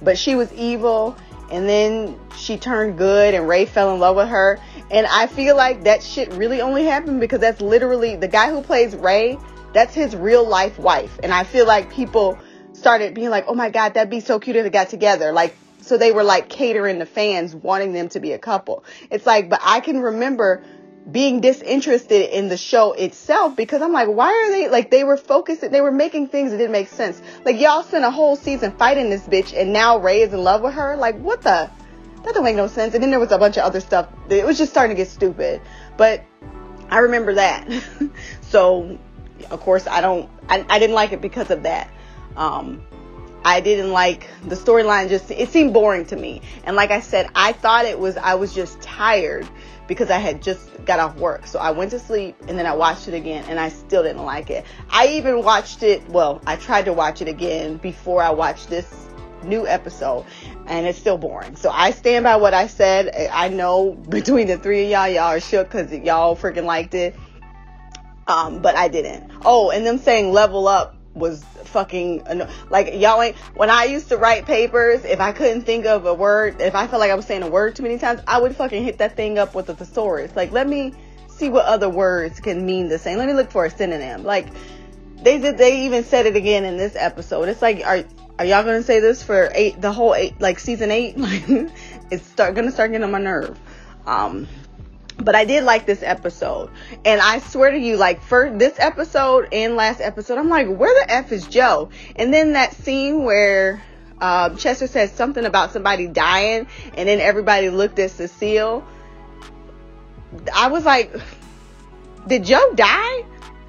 but 0.03 0.19
she 0.19 0.35
was 0.35 0.53
evil 0.53 1.17
and 1.51 1.69
then 1.69 2.19
she 2.37 2.57
turned 2.57 2.97
good 2.97 3.35
and 3.35 3.49
Ray 3.49 3.67
fell 3.67 3.93
in 3.93 4.01
love 4.01 4.17
with 4.17 4.29
her. 4.29 4.59
And 4.91 5.07
I 5.07 5.27
feel 5.27 5.57
like 5.57 5.85
that 5.85 6.03
shit 6.03 6.33
really 6.33 6.61
only 6.61 6.85
happened 6.85 7.21
because 7.21 7.41
that's 7.41 7.61
literally 7.61 8.17
the 8.17 8.29
guy 8.29 8.51
who 8.51 8.63
plays 8.63 8.95
Ray, 8.95 9.39
that's 9.73 9.95
his 9.95 10.15
real 10.15 10.47
life 10.47 10.79
wife. 10.79 11.19
And 11.23 11.33
I 11.33 11.45
feel 11.45 11.67
like 11.67 11.93
people 11.93 12.39
started 12.73 13.15
being 13.15 13.31
like, 13.31 13.45
oh 13.49 13.55
my 13.55 13.71
God, 13.71 13.95
that'd 13.95 14.11
be 14.11 14.21
so 14.21 14.39
cute 14.39 14.57
if 14.57 14.65
they 14.65 14.71
got 14.71 14.89
together. 14.89 15.33
Like, 15.33 15.55
so 15.81 15.97
they 15.97 16.13
were 16.13 16.25
like 16.25 16.49
catering 16.49 16.99
the 16.99 17.07
fans, 17.07 17.55
wanting 17.55 17.93
them 17.93 18.09
to 18.11 18.21
be 18.21 18.33
a 18.33 18.39
couple. 18.39 18.85
It's 19.11 19.27
like, 19.27 19.49
but 19.49 19.61
I 19.63 19.81
can 19.81 20.01
remember 20.01 20.63
being 21.11 21.41
disinterested 21.41 22.31
in 22.31 22.49
the 22.49 22.57
show 22.57 22.93
itself 22.93 23.57
because 23.57 23.83
I'm 23.83 23.93
like, 23.93 24.09
why 24.09 24.29
are 24.29 24.51
they 24.51 24.69
like 24.69 24.91
they 24.91 25.05
were 25.05 25.17
focused, 25.17 25.63
they 25.63 25.81
were 25.81 25.93
making 25.93 26.29
things 26.29 26.51
that 26.51 26.59
didn't 26.59 26.73
make 26.73 26.89
sense. 26.89 27.21
Like 27.45 27.61
y'all 27.61 27.83
spent 27.83 28.05
a 28.05 28.11
whole 28.11 28.37
season 28.37 28.73
fighting 28.73 29.11
this 29.11 29.23
bitch 29.23 29.59
and 29.59 29.73
now 29.73 29.99
Ray 29.99 30.23
is 30.23 30.33
in 30.33 30.43
love 30.43 30.63
with 30.63 30.75
her. 30.75 30.97
Like 30.97 31.19
what 31.19 31.43
the 31.43 31.71
that 32.23 32.35
don't 32.35 32.45
make 32.45 32.57
no 32.57 32.67
sense. 32.67 32.95
And 32.95 33.03
then 33.03 33.11
there 33.11 33.21
was 33.21 33.33
a 33.33 33.39
bunch 33.39 33.57
of 33.57 33.65
other 33.65 33.81
stuff. 33.81 34.09
It 34.29 34.45
was 34.45 34.59
just 34.59 34.71
starting 34.71 34.95
to 34.95 35.03
get 35.03 35.11
stupid. 35.11 35.63
But 35.97 36.23
I 36.91 36.99
remember 36.99 37.35
that. 37.35 37.67
so, 38.43 38.99
of 39.51 39.61
course, 39.61 39.87
I 39.87 40.01
don't, 40.01 40.29
I, 40.49 40.65
I 40.69 40.79
didn't 40.79 40.95
like 40.95 41.13
it 41.13 41.21
because 41.21 41.51
of 41.51 41.63
that. 41.63 41.91
Um, 42.37 42.83
I 43.43 43.61
didn't 43.61 43.91
like 43.91 44.29
the 44.45 44.55
storyline 44.55 45.09
just 45.09 45.31
it 45.31 45.49
seemed 45.49 45.73
boring 45.73 46.05
to 46.07 46.17
me. 46.17 46.43
And 46.65 46.77
like 46.77 46.91
I 46.91 47.01
said, 47.01 47.31
I 47.35 47.53
thought 47.53 47.87
it 47.87 47.99
was 47.99 48.19
I 48.19 48.35
was 48.35 48.55
just 48.55 48.83
tired 48.83 49.49
because 49.91 50.09
I 50.09 50.19
had 50.19 50.41
just 50.41 50.85
got 50.85 51.01
off 51.01 51.17
work. 51.17 51.49
So 51.49 51.59
I 51.59 51.73
went 51.73 51.91
to 51.91 51.99
sleep 51.99 52.37
and 52.47 52.57
then 52.57 52.65
I 52.65 52.77
watched 52.77 53.09
it 53.09 53.15
again 53.15 53.45
and 53.49 53.59
I 53.59 53.71
still 53.71 54.05
didn't 54.05 54.25
like 54.25 54.49
it. 54.49 54.65
I 54.89 55.09
even 55.09 55.43
watched 55.43 55.83
it, 55.83 56.09
well, 56.09 56.41
I 56.47 56.55
tried 56.55 56.85
to 56.85 56.93
watch 56.93 57.21
it 57.21 57.27
again 57.27 57.79
before 57.79 58.23
I 58.23 58.31
watched 58.31 58.71
this 58.71 58.89
new 59.43 59.67
episode 59.67 60.27
and 60.67 60.87
it's 60.87 60.97
still 60.97 61.19
boring. 61.19 61.57
So 61.57 61.71
I 61.71 61.91
stand 61.91 62.23
by 62.23 62.37
what 62.37 62.55
I 62.55 62.69
said. 62.69 63.31
I 63.33 63.49
know 63.49 63.91
between 64.09 64.47
the 64.47 64.59
three 64.59 64.85
of 64.85 64.91
y'all, 64.91 65.09
y'all 65.09 65.25
are 65.25 65.41
shook 65.41 65.73
because 65.73 65.93
y'all 65.93 66.37
freaking 66.37 66.67
liked 66.67 66.95
it. 66.95 67.17
Um, 68.29 68.63
but 68.63 68.77
I 68.77 68.87
didn't. 68.87 69.33
Oh, 69.45 69.73
and 69.73 69.85
them 69.85 69.99
saying 69.99 70.31
level 70.31 70.69
up 70.69 70.95
was 71.15 71.45
fucking 71.65 72.23
anno- 72.23 72.49
like 72.69 72.95
y'all 72.95 73.21
ain't 73.21 73.37
when 73.55 73.69
I 73.69 73.85
used 73.85 74.09
to 74.11 74.17
write 74.17 74.47
papers 74.47 75.05
if 75.05 75.21
I 75.21 75.33
couldn't 75.33 75.63
think 75.63 75.87
of 75.87 76.07
a 76.07 76.15
word 76.15 76.61
if 76.61 76.75
I 76.75 76.87
felt 76.87 77.01
like 77.01 77.11
I 77.11 77.15
was 77.15 77.27
saying 77.27 77.43
a 77.43 77.49
word 77.49 77.75
too 77.75 77.83
many 77.83 77.99
times 77.99 78.21
I 78.27 78.41
would 78.41 78.55
fucking 78.55 78.85
hit 78.85 78.99
that 78.99 79.17
thing 79.17 79.39
up 79.39 79.55
with 79.55 79.69
a 79.69 79.75
thesaurus. 79.75 80.35
Like 80.37 80.53
let 80.53 80.69
me 80.69 80.95
see 81.29 81.49
what 81.49 81.65
other 81.65 81.89
words 81.89 82.39
can 82.39 82.65
mean 82.65 82.89
the 82.89 82.99
same. 82.99 83.19
Let 83.19 83.27
me 83.27 83.35
look 83.35 83.51
for 83.51 83.65
a 83.65 83.71
synonym. 83.71 84.25
Like 84.25 84.49
they 85.23 85.39
did 85.39 85.59
they 85.59 85.87
even 85.87 86.05
said 86.05 86.27
it 86.27 86.37
again 86.37 86.65
in 86.65 86.77
this 86.77 86.95
episode. 86.97 87.49
It's 87.49 87.63
like 87.63 87.85
are 87.85 88.05
are 88.39 88.45
y'all 88.45 88.63
gonna 88.63 88.83
say 88.83 89.01
this 89.01 89.23
for 89.23 89.51
eight 89.55 89.81
the 89.81 89.93
whole 89.93 90.15
eight 90.15 90.41
like 90.41 90.61
season 90.61 90.91
eight? 90.91 91.19
Like 91.19 91.43
it's 92.11 92.25
start 92.25 92.55
gonna 92.55 92.71
start 92.71 92.93
getting 92.93 93.05
on 93.05 93.11
my 93.11 93.19
nerve. 93.19 93.59
Um 94.07 94.47
but 95.25 95.35
I 95.35 95.45
did 95.45 95.65
like 95.65 95.87
this 95.87 96.03
episode. 96.03 96.71
And 97.05 97.21
I 97.21 97.39
swear 97.39 97.71
to 97.71 97.79
you, 97.79 97.97
like 97.97 98.23
for 98.23 98.51
this 98.51 98.75
episode 98.79 99.49
and 99.53 99.77
last 99.77 100.01
episode, 100.01 100.39
I'm 100.39 100.49
like, 100.49 100.69
where 100.69 101.05
the 101.05 101.13
F 101.13 101.33
is 101.33 101.47
Joe? 101.47 101.91
And 102.17 102.33
then 102.33 102.53
that 102.55 102.75
scene 102.75 103.25
where 103.25 103.83
um, 104.21 104.57
Chester 104.57 104.87
says 104.87 105.13
something 105.13 105.45
about 105.45 105.73
somebody 105.73 106.07
dying, 106.07 106.67
and 106.95 107.09
then 107.09 107.21
everybody 107.21 107.71
looked 107.71 107.99
at 107.99 108.11
Cecile. 108.11 108.85
I 110.55 110.69
was 110.69 110.85
like, 110.85 111.15
did 112.27 112.45
Joe 112.45 112.73
die? 112.75 113.25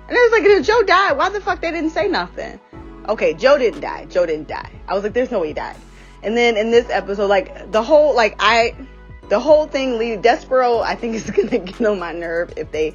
And 0.07 0.17
I 0.17 0.29
was 0.29 0.31
like, 0.33 0.43
did 0.43 0.63
Joe 0.65 0.83
die? 0.83 1.13
Why 1.13 1.29
the 1.29 1.39
fuck 1.39 1.61
they 1.61 1.71
didn't 1.71 1.91
say 1.91 2.07
nothing? 2.07 2.59
Okay, 3.07 3.33
Joe 3.33 3.57
didn't 3.57 3.79
die. 3.79 4.05
Joe 4.05 4.25
didn't 4.25 4.47
die. 4.47 4.69
I 4.87 4.93
was 4.93 5.03
like, 5.03 5.13
there's 5.13 5.31
no 5.31 5.39
way 5.39 5.47
he 5.47 5.53
died. 5.53 5.77
And 6.21 6.37
then 6.37 6.57
in 6.57 6.69
this 6.69 6.89
episode, 6.89 7.27
like 7.27 7.71
the 7.71 7.81
whole, 7.81 8.13
like 8.15 8.35
I, 8.39 8.75
the 9.31 9.39
whole 9.39 9.65
thing 9.65 9.97
leave 9.97 10.19
Despero, 10.19 10.83
I 10.83 10.95
think 10.95 11.15
is 11.15 11.31
gonna 11.31 11.59
get 11.59 11.81
on 11.81 11.97
my 11.99 12.11
nerve 12.11 12.51
if 12.57 12.69
they 12.73 12.93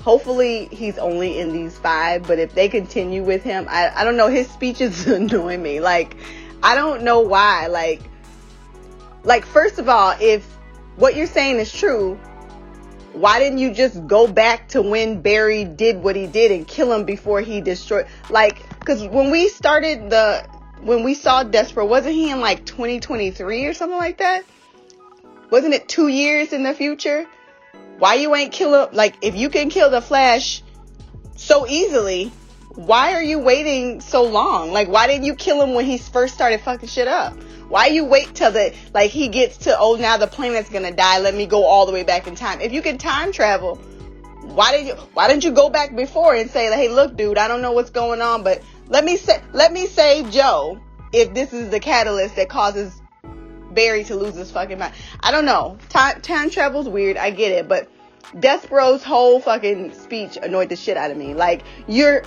hopefully 0.00 0.68
he's 0.70 0.96
only 0.96 1.40
in 1.40 1.52
these 1.52 1.76
five, 1.76 2.24
but 2.24 2.38
if 2.38 2.54
they 2.54 2.68
continue 2.68 3.24
with 3.24 3.42
him, 3.42 3.66
I, 3.68 3.90
I 3.92 4.04
don't 4.04 4.16
know, 4.16 4.28
his 4.28 4.48
speeches 4.48 5.06
annoy 5.08 5.58
me. 5.58 5.80
Like, 5.80 6.16
I 6.62 6.76
don't 6.76 7.02
know 7.02 7.20
why. 7.20 7.66
Like 7.66 8.00
like 9.24 9.44
first 9.44 9.80
of 9.80 9.88
all, 9.88 10.14
if 10.20 10.44
what 10.94 11.16
you're 11.16 11.26
saying 11.26 11.56
is 11.56 11.72
true, 11.72 12.14
why 13.12 13.40
didn't 13.40 13.58
you 13.58 13.74
just 13.74 14.06
go 14.06 14.28
back 14.28 14.68
to 14.68 14.82
when 14.82 15.20
Barry 15.20 15.64
did 15.64 16.00
what 16.00 16.14
he 16.14 16.28
did 16.28 16.52
and 16.52 16.64
kill 16.64 16.92
him 16.92 17.04
before 17.04 17.40
he 17.40 17.60
destroyed 17.60 18.06
like 18.30 18.68
because 18.78 19.02
when 19.02 19.32
we 19.32 19.48
started 19.48 20.10
the 20.10 20.46
when 20.80 21.02
we 21.02 21.14
saw 21.14 21.42
Despero, 21.42 21.88
wasn't 21.88 22.14
he 22.14 22.30
in 22.30 22.40
like 22.40 22.64
2023 22.66 23.66
or 23.66 23.74
something 23.74 23.98
like 23.98 24.18
that? 24.18 24.44
Wasn't 25.52 25.74
it 25.74 25.86
two 25.86 26.08
years 26.08 26.54
in 26.54 26.62
the 26.62 26.72
future? 26.72 27.26
Why 27.98 28.14
you 28.14 28.34
ain't 28.34 28.52
kill? 28.52 28.88
Like, 28.90 29.16
if 29.20 29.36
you 29.36 29.50
can 29.50 29.68
kill 29.68 29.90
the 29.90 30.00
Flash 30.00 30.62
so 31.36 31.66
easily, 31.66 32.32
why 32.74 33.12
are 33.12 33.22
you 33.22 33.38
waiting 33.38 34.00
so 34.00 34.22
long? 34.22 34.72
Like, 34.72 34.88
why 34.88 35.06
didn't 35.06 35.24
you 35.24 35.34
kill 35.34 35.60
him 35.60 35.74
when 35.74 35.84
he 35.84 35.98
first 35.98 36.32
started 36.32 36.62
fucking 36.62 36.88
shit 36.88 37.06
up? 37.06 37.34
Why 37.68 37.88
you 37.88 38.06
wait 38.06 38.34
till 38.34 38.50
the 38.50 38.74
like 38.94 39.10
he 39.10 39.28
gets 39.28 39.58
to 39.58 39.76
oh 39.78 39.96
now 39.96 40.16
the 40.16 40.26
planet's 40.26 40.70
gonna 40.70 40.90
die? 40.90 41.18
Let 41.18 41.34
me 41.34 41.44
go 41.44 41.66
all 41.66 41.84
the 41.84 41.92
way 41.92 42.02
back 42.02 42.26
in 42.26 42.34
time. 42.34 42.62
If 42.62 42.72
you 42.72 42.80
can 42.80 42.96
time 42.96 43.30
travel, 43.30 43.76
why 44.54 44.74
did 44.74 44.86
you 44.86 44.94
why 45.12 45.28
didn't 45.28 45.44
you 45.44 45.52
go 45.52 45.68
back 45.68 45.94
before 45.94 46.34
and 46.34 46.50
say 46.50 46.74
hey 46.74 46.88
look 46.88 47.14
dude 47.14 47.36
I 47.36 47.46
don't 47.46 47.60
know 47.60 47.72
what's 47.72 47.90
going 47.90 48.22
on 48.22 48.42
but 48.42 48.62
let 48.88 49.04
me 49.04 49.18
say 49.18 49.42
let 49.52 49.70
me 49.70 49.86
save 49.86 50.30
Joe 50.30 50.80
if 51.12 51.34
this 51.34 51.52
is 51.52 51.68
the 51.68 51.78
catalyst 51.78 52.36
that 52.36 52.48
causes 52.48 53.01
Barry 53.74 54.04
to 54.04 54.16
lose 54.16 54.34
his 54.34 54.50
fucking 54.50 54.78
mind. 54.78 54.94
I 55.20 55.30
don't 55.30 55.44
know. 55.44 55.78
Time, 55.88 56.20
time 56.20 56.50
travel's 56.50 56.88
weird. 56.88 57.16
I 57.16 57.30
get 57.30 57.52
it. 57.52 57.68
But 57.68 57.88
Despero's 58.34 59.02
whole 59.02 59.40
fucking 59.40 59.92
speech 59.94 60.38
annoyed 60.40 60.68
the 60.68 60.76
shit 60.76 60.96
out 60.96 61.10
of 61.10 61.16
me. 61.16 61.34
Like, 61.34 61.62
you're 61.86 62.22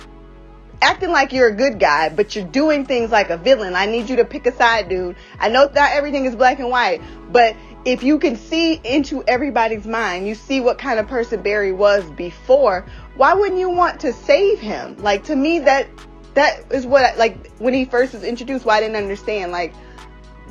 acting 0.82 1.10
like 1.10 1.32
you're 1.32 1.48
a 1.48 1.54
good 1.54 1.78
guy, 1.78 2.08
but 2.08 2.34
you're 2.36 2.44
doing 2.44 2.84
things 2.84 3.10
like 3.10 3.30
a 3.30 3.36
villain. 3.36 3.74
I 3.74 3.86
need 3.86 4.08
you 4.08 4.16
to 4.16 4.24
pick 4.24 4.46
a 4.46 4.52
side, 4.52 4.88
dude. 4.88 5.16
I 5.38 5.48
know 5.48 5.66
that 5.66 5.96
everything 5.96 6.26
is 6.26 6.36
black 6.36 6.58
and 6.58 6.68
white, 6.68 7.00
but 7.30 7.56
if 7.84 8.02
you 8.02 8.18
can 8.18 8.36
see 8.36 8.74
into 8.84 9.24
everybody's 9.26 9.86
mind, 9.86 10.26
you 10.26 10.34
see 10.34 10.60
what 10.60 10.78
kind 10.78 10.98
of 10.98 11.06
person 11.06 11.42
Barry 11.42 11.72
was 11.72 12.08
before, 12.10 12.86
why 13.16 13.32
wouldn't 13.32 13.58
you 13.58 13.70
want 13.70 14.00
to 14.00 14.12
save 14.12 14.58
him? 14.58 14.96
Like, 14.98 15.24
to 15.24 15.36
me, 15.36 15.60
that 15.60 15.88
that 16.36 16.70
is 16.70 16.86
what 16.86 17.02
I, 17.02 17.16
like 17.16 17.50
when 17.56 17.72
he 17.72 17.86
first 17.86 18.12
was 18.12 18.22
introduced 18.22 18.66
why 18.66 18.76
I 18.76 18.80
didn't 18.80 18.96
understand 18.96 19.52
like 19.52 19.72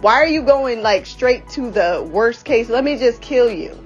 why 0.02 0.16
are 0.16 0.28
you 0.28 0.44
going 0.44 0.82
like 0.82 1.06
straight 1.06 1.48
to 1.50 1.72
the 1.72 2.08
worst 2.12 2.46
case? 2.46 2.70
Let 2.70 2.84
me 2.84 2.98
just 2.98 3.22
kill 3.22 3.50
you. 3.50 3.78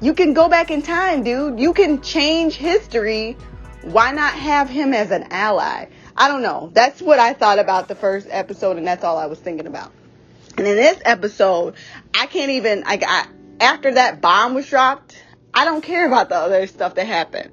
You 0.00 0.14
can 0.14 0.32
go 0.34 0.48
back 0.48 0.70
in 0.70 0.82
time, 0.82 1.22
dude. 1.22 1.60
You 1.60 1.72
can 1.74 2.02
change 2.02 2.54
history. 2.54 3.36
Why 3.82 4.12
not 4.12 4.34
have 4.34 4.68
him 4.68 4.94
as 4.94 5.10
an 5.10 5.28
ally? 5.30 5.86
I 6.16 6.28
don't 6.28 6.42
know. 6.42 6.70
That's 6.72 7.00
what 7.00 7.18
I 7.18 7.32
thought 7.32 7.58
about 7.58 7.88
the 7.88 7.94
first 7.94 8.26
episode, 8.30 8.78
and 8.78 8.86
that's 8.86 9.04
all 9.04 9.16
I 9.16 9.26
was 9.26 9.38
thinking 9.38 9.66
about. 9.66 9.92
And 10.58 10.66
in 10.66 10.76
this 10.76 11.00
episode, 11.04 11.74
I 12.14 12.26
can't 12.26 12.50
even, 12.50 12.84
I 12.84 12.96
got, 12.96 13.28
after 13.60 13.94
that 13.94 14.20
bomb 14.20 14.54
was 14.54 14.68
dropped, 14.68 15.16
I 15.54 15.64
don't 15.64 15.82
care 15.82 16.06
about 16.06 16.28
the 16.28 16.36
other 16.36 16.66
stuff 16.66 16.96
that 16.96 17.06
happened. 17.06 17.50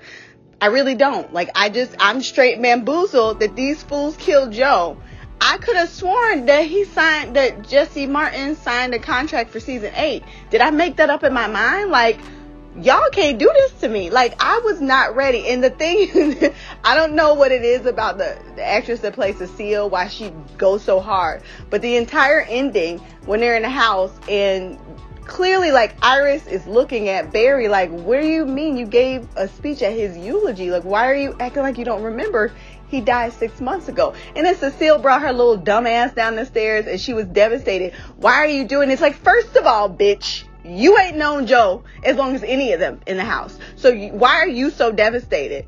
I 0.62 0.68
really 0.68 0.96
don't. 0.96 1.32
Like, 1.34 1.52
I 1.56 1.70
just, 1.70 1.96
I'm 2.00 2.22
straight 2.22 2.62
bamboozled 2.62 3.40
that 3.40 3.56
these 3.56 3.82
fools 3.84 4.18
killed 4.18 4.52
Joe. 4.52 4.98
I 5.42 5.58
could 5.58 5.76
have 5.76 5.90
sworn 5.90 6.46
that 6.48 6.66
he 6.66 6.86
signed 6.86 7.36
that 7.36 7.68
Jesse 7.68 8.08
Martin 8.08 8.56
signed 8.56 8.94
a 8.94 9.00
contract 9.00 9.52
for 9.52 9.60
season 9.60 9.94
eight. 9.96 10.24
Did 10.50 10.62
I 10.62 10.72
make 10.72 10.98
that 10.98 11.10
up 11.10 11.24
in 11.24 11.34
my 11.34 11.48
mind? 11.48 11.92
Like, 11.92 12.20
y'all 12.82 13.10
can't 13.12 13.40
do 13.40 13.50
this 13.54 13.72
to 13.82 13.90
me. 13.90 14.10
Like, 14.10 14.36
I 14.40 14.60
was 14.60 14.82
not 14.82 15.16
ready. 15.16 15.48
And 15.48 15.64
the 15.64 15.70
thing, 15.70 16.54
I 16.84 16.96
don't 16.96 17.14
know 17.14 17.34
what 17.34 17.52
it 17.52 17.64
is 17.64 17.86
about 17.86 18.18
the, 18.18 18.38
the 18.56 18.64
actress 18.64 19.00
that 19.02 19.14
plays 19.14 19.38
Cecile, 19.38 19.90
why 19.90 20.08
she 20.08 20.32
goes 20.58 20.84
so 20.84 21.00
hard. 21.00 21.42
But 21.70 21.82
the 21.82 21.96
entire 21.96 22.42
ending, 22.42 23.00
when 23.26 23.40
they're 23.40 23.56
in 23.56 23.64
the 23.64 23.70
house 23.70 24.12
and 24.28 24.78
clearly 25.26 25.72
like 25.72 25.96
Iris 26.02 26.48
is 26.48 26.66
looking 26.66 27.08
at 27.08 27.32
Barry 27.32 27.68
like, 27.68 27.92
what 27.92 28.20
do 28.20 28.28
you 28.28 28.46
mean 28.46 28.78
you 28.78 28.88
gave 28.88 29.28
a 29.36 29.48
speech 29.48 29.82
at 29.84 29.94
his 29.94 30.18
eulogy? 30.18 30.72
Like, 30.72 30.84
why 30.84 31.10
are 31.10 31.16
you 31.16 31.36
acting 31.40 31.62
like 31.62 31.78
you 31.78 31.86
don't 31.86 32.04
remember? 32.04 32.52
He 32.90 33.02
died 33.02 33.34
six 33.34 33.62
months 33.62 33.88
ago. 33.88 34.14
And 34.36 34.46
then 34.46 34.56
Cecile 34.56 35.00
brought 35.00 35.22
her 35.22 35.32
little 35.32 35.58
dumb 35.58 35.88
ass 35.88 36.14
down 36.14 36.36
the 36.36 36.46
stairs 36.46 36.88
and 36.88 37.00
she 37.00 37.14
was 37.14 37.26
devastated. 37.26 37.94
Why 38.18 38.34
are 38.36 38.48
you 38.48 38.66
doing 38.66 38.90
this? 38.90 39.00
Like, 39.00 39.16
first 39.16 39.56
of 39.56 39.66
all, 39.66 39.90
bitch, 39.90 40.44
you 40.66 40.98
ain't 40.98 41.16
known 41.16 41.48
Joe 41.48 41.84
as 42.04 42.18
long 42.18 42.36
as 42.36 42.44
any 42.44 42.74
of 42.74 42.80
them 42.80 43.00
in 43.08 43.18
the 43.18 43.24
house. 43.24 43.58
So 43.76 43.90
you, 43.90 44.12
why 44.12 44.36
are 44.38 44.48
you 44.48 44.72
so 44.72 44.92
devastated? 44.92 45.66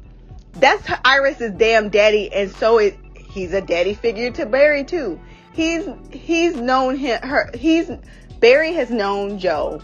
That's 0.53 0.85
Iris's 1.05 1.51
damn 1.51 1.89
daddy, 1.89 2.31
and 2.33 2.51
so 2.51 2.77
it, 2.77 2.97
he's 3.15 3.53
a 3.53 3.61
daddy 3.61 3.93
figure 3.93 4.31
to 4.31 4.45
Barry 4.45 4.83
too. 4.83 5.19
He's 5.53 5.87
he's 6.11 6.55
known 6.55 6.97
him. 6.97 7.21
Her 7.21 7.49
he's 7.53 7.89
Barry 8.39 8.73
has 8.73 8.89
known 8.89 9.39
Joe. 9.39 9.81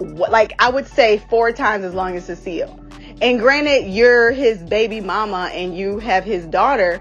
Like 0.00 0.54
I 0.58 0.70
would 0.70 0.86
say 0.86 1.18
four 1.18 1.52
times 1.52 1.84
as 1.84 1.94
long 1.94 2.16
as 2.16 2.24
Cecile. 2.24 2.87
And 3.20 3.40
granted, 3.40 3.88
you're 3.88 4.30
his 4.30 4.62
baby 4.62 5.00
mama 5.00 5.50
and 5.52 5.76
you 5.76 5.98
have 5.98 6.24
his 6.24 6.46
daughter. 6.46 7.00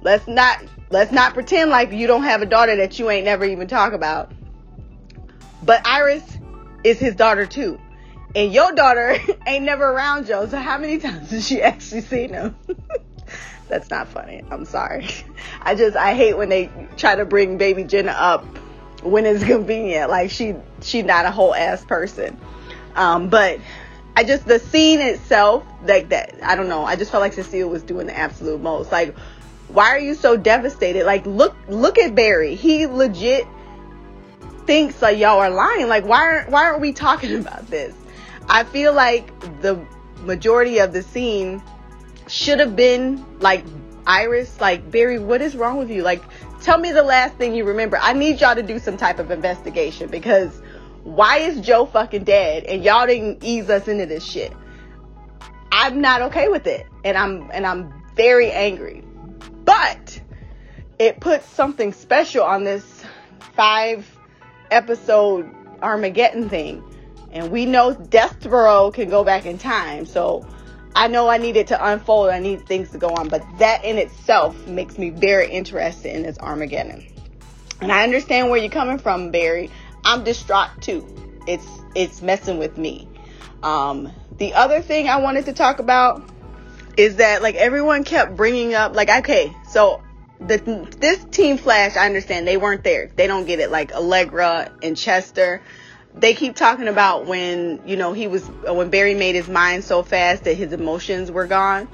Let's 0.00 0.26
not 0.26 0.64
let's 0.90 1.12
not 1.12 1.34
pretend 1.34 1.70
like 1.70 1.92
you 1.92 2.06
don't 2.06 2.22
have 2.22 2.40
a 2.40 2.46
daughter 2.46 2.76
that 2.76 2.98
you 2.98 3.10
ain't 3.10 3.26
never 3.26 3.44
even 3.44 3.68
talk 3.68 3.92
about. 3.92 4.32
But 5.62 5.86
Iris 5.86 6.24
is 6.84 6.98
his 6.98 7.14
daughter 7.14 7.44
too. 7.44 7.78
And 8.34 8.52
your 8.52 8.72
daughter 8.72 9.18
ain't 9.46 9.64
never 9.64 9.84
around 9.84 10.26
Joe. 10.26 10.46
So 10.46 10.58
how 10.58 10.78
many 10.78 10.98
times 10.98 11.30
has 11.30 11.46
she 11.46 11.62
actually 11.62 12.02
seen 12.02 12.32
him? 12.32 12.56
That's 13.68 13.90
not 13.90 14.08
funny. 14.08 14.42
I'm 14.50 14.64
sorry. 14.64 15.08
I 15.60 15.74
just 15.74 15.96
I 15.96 16.14
hate 16.14 16.38
when 16.38 16.48
they 16.48 16.70
try 16.96 17.16
to 17.16 17.26
bring 17.26 17.58
baby 17.58 17.84
Jenna 17.84 18.12
up 18.12 18.46
when 19.02 19.26
it's 19.26 19.44
convenient. 19.44 20.08
Like 20.08 20.30
she 20.30 20.54
she's 20.80 21.04
not 21.04 21.26
a 21.26 21.30
whole 21.30 21.54
ass 21.54 21.84
person. 21.84 22.38
Um, 22.94 23.28
but 23.28 23.60
I 24.18 24.24
just 24.24 24.46
the 24.46 24.58
scene 24.58 25.00
itself, 25.00 25.64
like 25.84 26.08
that, 26.08 26.34
I 26.42 26.56
don't 26.56 26.68
know. 26.68 26.82
I 26.82 26.96
just 26.96 27.12
felt 27.12 27.20
like 27.20 27.34
Cecile 27.34 27.68
was 27.68 27.84
doing 27.84 28.08
the 28.08 28.18
absolute 28.18 28.60
most. 28.60 28.90
Like, 28.90 29.16
why 29.68 29.90
are 29.90 29.98
you 30.00 30.16
so 30.16 30.36
devastated? 30.36 31.04
Like, 31.04 31.24
look, 31.24 31.54
look 31.68 31.98
at 31.98 32.16
Barry. 32.16 32.56
He 32.56 32.88
legit 32.88 33.46
thinks 34.66 35.00
like 35.00 35.18
y'all 35.18 35.38
are 35.38 35.50
lying. 35.50 35.86
Like 35.86 36.04
why 36.04 36.18
aren't 36.18 36.50
why 36.50 36.64
aren't 36.64 36.80
we 36.80 36.92
talking 36.92 37.36
about 37.40 37.68
this? 37.68 37.94
I 38.48 38.64
feel 38.64 38.92
like 38.92 39.28
the 39.62 39.80
majority 40.22 40.78
of 40.78 40.92
the 40.92 41.04
scene 41.04 41.62
should 42.26 42.58
have 42.58 42.74
been 42.74 43.24
like 43.38 43.64
Iris, 44.04 44.60
like 44.60 44.90
Barry, 44.90 45.20
what 45.20 45.42
is 45.42 45.54
wrong 45.54 45.78
with 45.78 45.92
you? 45.92 46.02
Like 46.02 46.24
tell 46.60 46.76
me 46.76 46.90
the 46.90 47.04
last 47.04 47.36
thing 47.36 47.54
you 47.54 47.62
remember. 47.62 48.00
I 48.02 48.14
need 48.14 48.40
y'all 48.40 48.56
to 48.56 48.64
do 48.64 48.80
some 48.80 48.96
type 48.96 49.20
of 49.20 49.30
investigation 49.30 50.08
because 50.08 50.60
why 51.04 51.38
is 51.38 51.60
Joe 51.60 51.86
fucking 51.86 52.24
dead 52.24 52.64
and 52.64 52.84
y'all 52.84 53.06
didn't 53.06 53.44
ease 53.44 53.70
us 53.70 53.88
into 53.88 54.06
this 54.06 54.24
shit? 54.24 54.52
I'm 55.70 56.00
not 56.00 56.22
okay 56.22 56.48
with 56.48 56.66
it. 56.66 56.86
And 57.04 57.16
I'm 57.16 57.50
and 57.52 57.66
I'm 57.66 57.92
very 58.14 58.50
angry. 58.50 59.04
But 59.64 60.20
it 60.98 61.20
puts 61.20 61.46
something 61.48 61.92
special 61.92 62.42
on 62.42 62.64
this 62.64 63.04
five 63.54 64.06
episode 64.70 65.48
Armageddon 65.82 66.48
thing. 66.48 66.82
And 67.30 67.50
we 67.50 67.66
know 67.66 67.94
Despero 67.94 68.92
can 68.92 69.10
go 69.10 69.22
back 69.22 69.46
in 69.46 69.58
time. 69.58 70.06
So 70.06 70.46
I 70.94 71.08
know 71.08 71.28
I 71.28 71.38
need 71.38 71.56
it 71.56 71.68
to 71.68 71.86
unfold. 71.90 72.30
I 72.30 72.38
need 72.38 72.66
things 72.66 72.90
to 72.90 72.98
go 72.98 73.08
on. 73.08 73.28
But 73.28 73.42
that 73.58 73.84
in 73.84 73.98
itself 73.98 74.66
makes 74.66 74.98
me 74.98 75.10
very 75.10 75.50
interested 75.50 76.14
in 76.14 76.22
this 76.22 76.38
Armageddon. 76.38 77.06
And 77.80 77.92
I 77.92 78.02
understand 78.02 78.50
where 78.50 78.58
you're 78.58 78.70
coming 78.70 78.98
from, 78.98 79.30
Barry. 79.30 79.70
I'm 80.04 80.24
distraught 80.24 80.70
too. 80.80 81.06
It's 81.46 81.66
it's 81.94 82.22
messing 82.22 82.58
with 82.58 82.78
me. 82.78 83.08
Um, 83.62 84.12
the 84.38 84.54
other 84.54 84.82
thing 84.82 85.08
I 85.08 85.16
wanted 85.18 85.46
to 85.46 85.52
talk 85.52 85.78
about 85.78 86.22
is 86.96 87.16
that 87.16 87.42
like 87.42 87.54
everyone 87.54 88.04
kept 88.04 88.36
bringing 88.36 88.74
up 88.74 88.94
like 88.94 89.08
okay, 89.08 89.54
so 89.68 90.02
the 90.40 90.58
this 90.98 91.24
team 91.24 91.58
Flash, 91.58 91.96
I 91.96 92.06
understand 92.06 92.46
they 92.46 92.56
weren't 92.56 92.84
there. 92.84 93.10
They 93.14 93.26
don't 93.26 93.46
get 93.46 93.60
it. 93.60 93.70
Like 93.70 93.92
Allegra 93.92 94.70
and 94.82 94.96
Chester, 94.96 95.60
they 96.14 96.34
keep 96.34 96.54
talking 96.54 96.88
about 96.88 97.26
when 97.26 97.82
you 97.86 97.96
know 97.96 98.12
he 98.12 98.28
was 98.28 98.46
when 98.46 98.90
Barry 98.90 99.14
made 99.14 99.34
his 99.34 99.48
mind 99.48 99.84
so 99.84 100.02
fast 100.02 100.44
that 100.44 100.54
his 100.54 100.72
emotions 100.72 101.30
were 101.30 101.46
gone. 101.46 101.88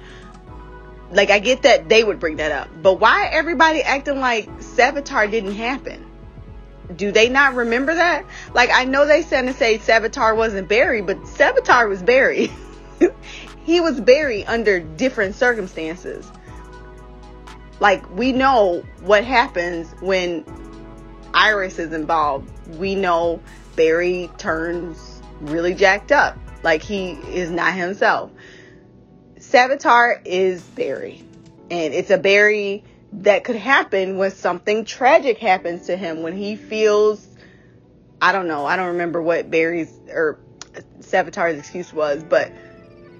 Like 1.11 1.31
I 1.31 1.39
get 1.39 1.63
that 1.63 1.89
they 1.89 2.03
would 2.03 2.19
bring 2.19 2.37
that 2.37 2.53
up, 2.53 2.69
but 2.83 3.01
why 3.01 3.29
everybody 3.33 3.83
acting 3.83 4.21
like 4.21 4.49
Savitar 4.59 5.31
didn't 5.31 5.55
happen? 5.55 6.11
Do 6.95 7.13
they 7.13 7.29
not 7.29 7.55
remember 7.55 7.95
that? 7.95 8.27
Like 8.53 8.71
I 8.73 8.85
know 8.85 9.07
they 9.07 9.23
said 9.23 9.43
to 9.43 9.55
say 9.55 9.79
Savitar 9.79 10.37
wasn't 10.37 10.69
Barry, 10.69 11.03
but 11.03 11.19
Savitar 11.23 11.89
was 11.89 12.03
Barry. 12.03 12.51
he 13.65 13.81
was 13.81 14.01
Barry 14.01 14.45
under 14.45 14.81
different 14.81 15.35
circumstances. 15.35 16.31
Like 17.81 18.09
we 18.11 18.33
know 18.33 18.85
what 19.01 19.25
happens 19.25 19.91
when 20.01 20.45
Iris 21.33 21.79
is 21.79 21.93
involved. 21.93 22.51
We 22.79 22.95
know 22.95 23.41
Barry 23.77 24.31
turns 24.39 25.23
really 25.41 25.75
jacked 25.75 26.13
up. 26.13 26.37
Like 26.63 26.83
he 26.83 27.13
is 27.13 27.51
not 27.51 27.75
himself. 27.75 28.31
Savitar 29.39 30.21
is 30.25 30.63
Barry. 30.63 31.25
And 31.71 31.95
it's 31.95 32.11
a 32.11 32.19
Barry 32.19 32.85
that 33.23 33.45
could 33.45 33.57
happen 33.57 34.19
when 34.19 34.31
something 34.31 34.85
tragic 34.85 35.39
happens 35.39 35.87
to 35.87 35.97
him, 35.97 36.23
when 36.23 36.37
he 36.37 36.57
feels, 36.57 37.27
I 38.21 38.33
don't 38.33 38.49
know, 38.49 38.67
I 38.67 38.77
don't 38.77 38.89
remember 38.89 39.23
what 39.23 39.51
Barry's 39.51 39.93
or 40.09 40.39
Savitar's 41.01 41.59
excuse 41.59 41.93
was, 41.93 42.25
but 42.25 42.51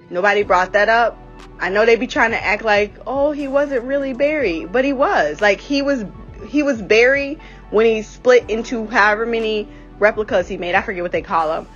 nobody 0.09 0.43
brought 0.43 0.73
that 0.73 0.89
up. 0.89 1.17
I 1.59 1.69
know 1.69 1.85
they'd 1.85 1.99
be 1.99 2.07
trying 2.07 2.31
to 2.31 2.43
act 2.43 2.63
like, 2.63 2.93
oh, 3.07 3.31
he 3.31 3.47
wasn't 3.47 3.83
really 3.83 4.13
Barry, 4.13 4.65
but 4.65 4.83
he 4.83 4.93
was. 4.93 5.39
Like 5.39 5.61
he 5.61 5.81
was, 5.81 6.03
he 6.47 6.63
was 6.63 6.81
Barry 6.81 7.39
when 7.69 7.85
he 7.85 8.01
split 8.01 8.49
into 8.49 8.87
however 8.87 9.25
many 9.25 9.67
replicas 9.97 10.47
he 10.47 10.57
made. 10.57 10.75
I 10.75 10.81
forget 10.81 11.03
what 11.03 11.13
they 11.13 11.21
call 11.21 11.47
them. 11.47 11.67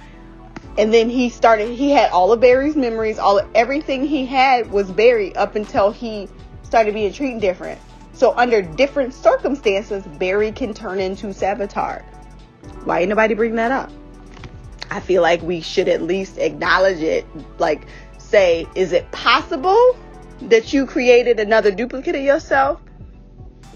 And 0.77 0.93
then 0.93 1.09
he 1.09 1.29
started. 1.29 1.71
He 1.71 1.91
had 1.91 2.11
all 2.11 2.31
of 2.31 2.39
Barry's 2.39 2.75
memories. 2.75 3.19
All 3.19 3.41
everything 3.55 4.05
he 4.05 4.25
had 4.25 4.71
was 4.71 4.89
Barry 4.91 5.35
up 5.35 5.55
until 5.55 5.91
he 5.91 6.29
started 6.63 6.93
being 6.93 7.11
treated 7.11 7.41
different. 7.41 7.79
So 8.19 8.33
under 8.35 8.61
different 8.61 9.13
circumstances, 9.13 10.03
Barry 10.05 10.51
can 10.51 10.73
turn 10.73 10.99
into 10.99 11.27
Savitar. 11.27 12.03
Why 12.83 12.99
ain't 12.99 13.07
nobody 13.07 13.33
bring 13.33 13.55
that 13.55 13.71
up? 13.71 13.89
I 14.91 14.99
feel 14.99 15.21
like 15.21 15.41
we 15.41 15.61
should 15.61 15.87
at 15.87 16.01
least 16.01 16.37
acknowledge 16.37 16.99
it. 16.99 17.25
Like 17.59 17.87
say, 18.17 18.67
is 18.75 18.91
it 18.91 19.09
possible 19.13 19.97
that 20.41 20.73
you 20.73 20.85
created 20.85 21.39
another 21.39 21.71
duplicate 21.71 22.13
of 22.13 22.21
yourself 22.21 22.81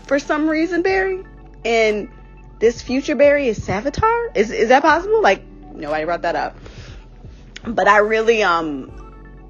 for 0.08 0.20
some 0.20 0.50
reason, 0.50 0.82
Barry? 0.82 1.24
And 1.64 2.10
this 2.60 2.82
future 2.82 3.16
Barry 3.16 3.48
is 3.48 3.58
Savitar? 3.58 4.36
Is 4.36 4.52
is 4.52 4.68
that 4.68 4.82
possible? 4.82 5.22
Like 5.22 5.42
nobody 5.74 6.04
brought 6.04 6.24
that 6.24 6.36
up. 6.36 6.58
But 7.66 7.88
I 7.88 8.00
really 8.00 8.44
um 8.44 9.03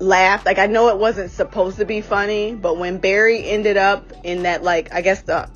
laughed. 0.03 0.45
Like 0.45 0.59
I 0.59 0.67
know 0.67 0.89
it 0.89 0.97
wasn't 0.97 1.31
supposed 1.31 1.77
to 1.77 1.85
be 1.85 2.01
funny, 2.01 2.53
but 2.53 2.77
when 2.77 2.97
Barry 2.97 3.45
ended 3.47 3.77
up 3.77 4.11
in 4.23 4.43
that 4.43 4.63
like 4.63 4.93
I 4.93 5.01
guess 5.01 5.21
the 5.21 5.49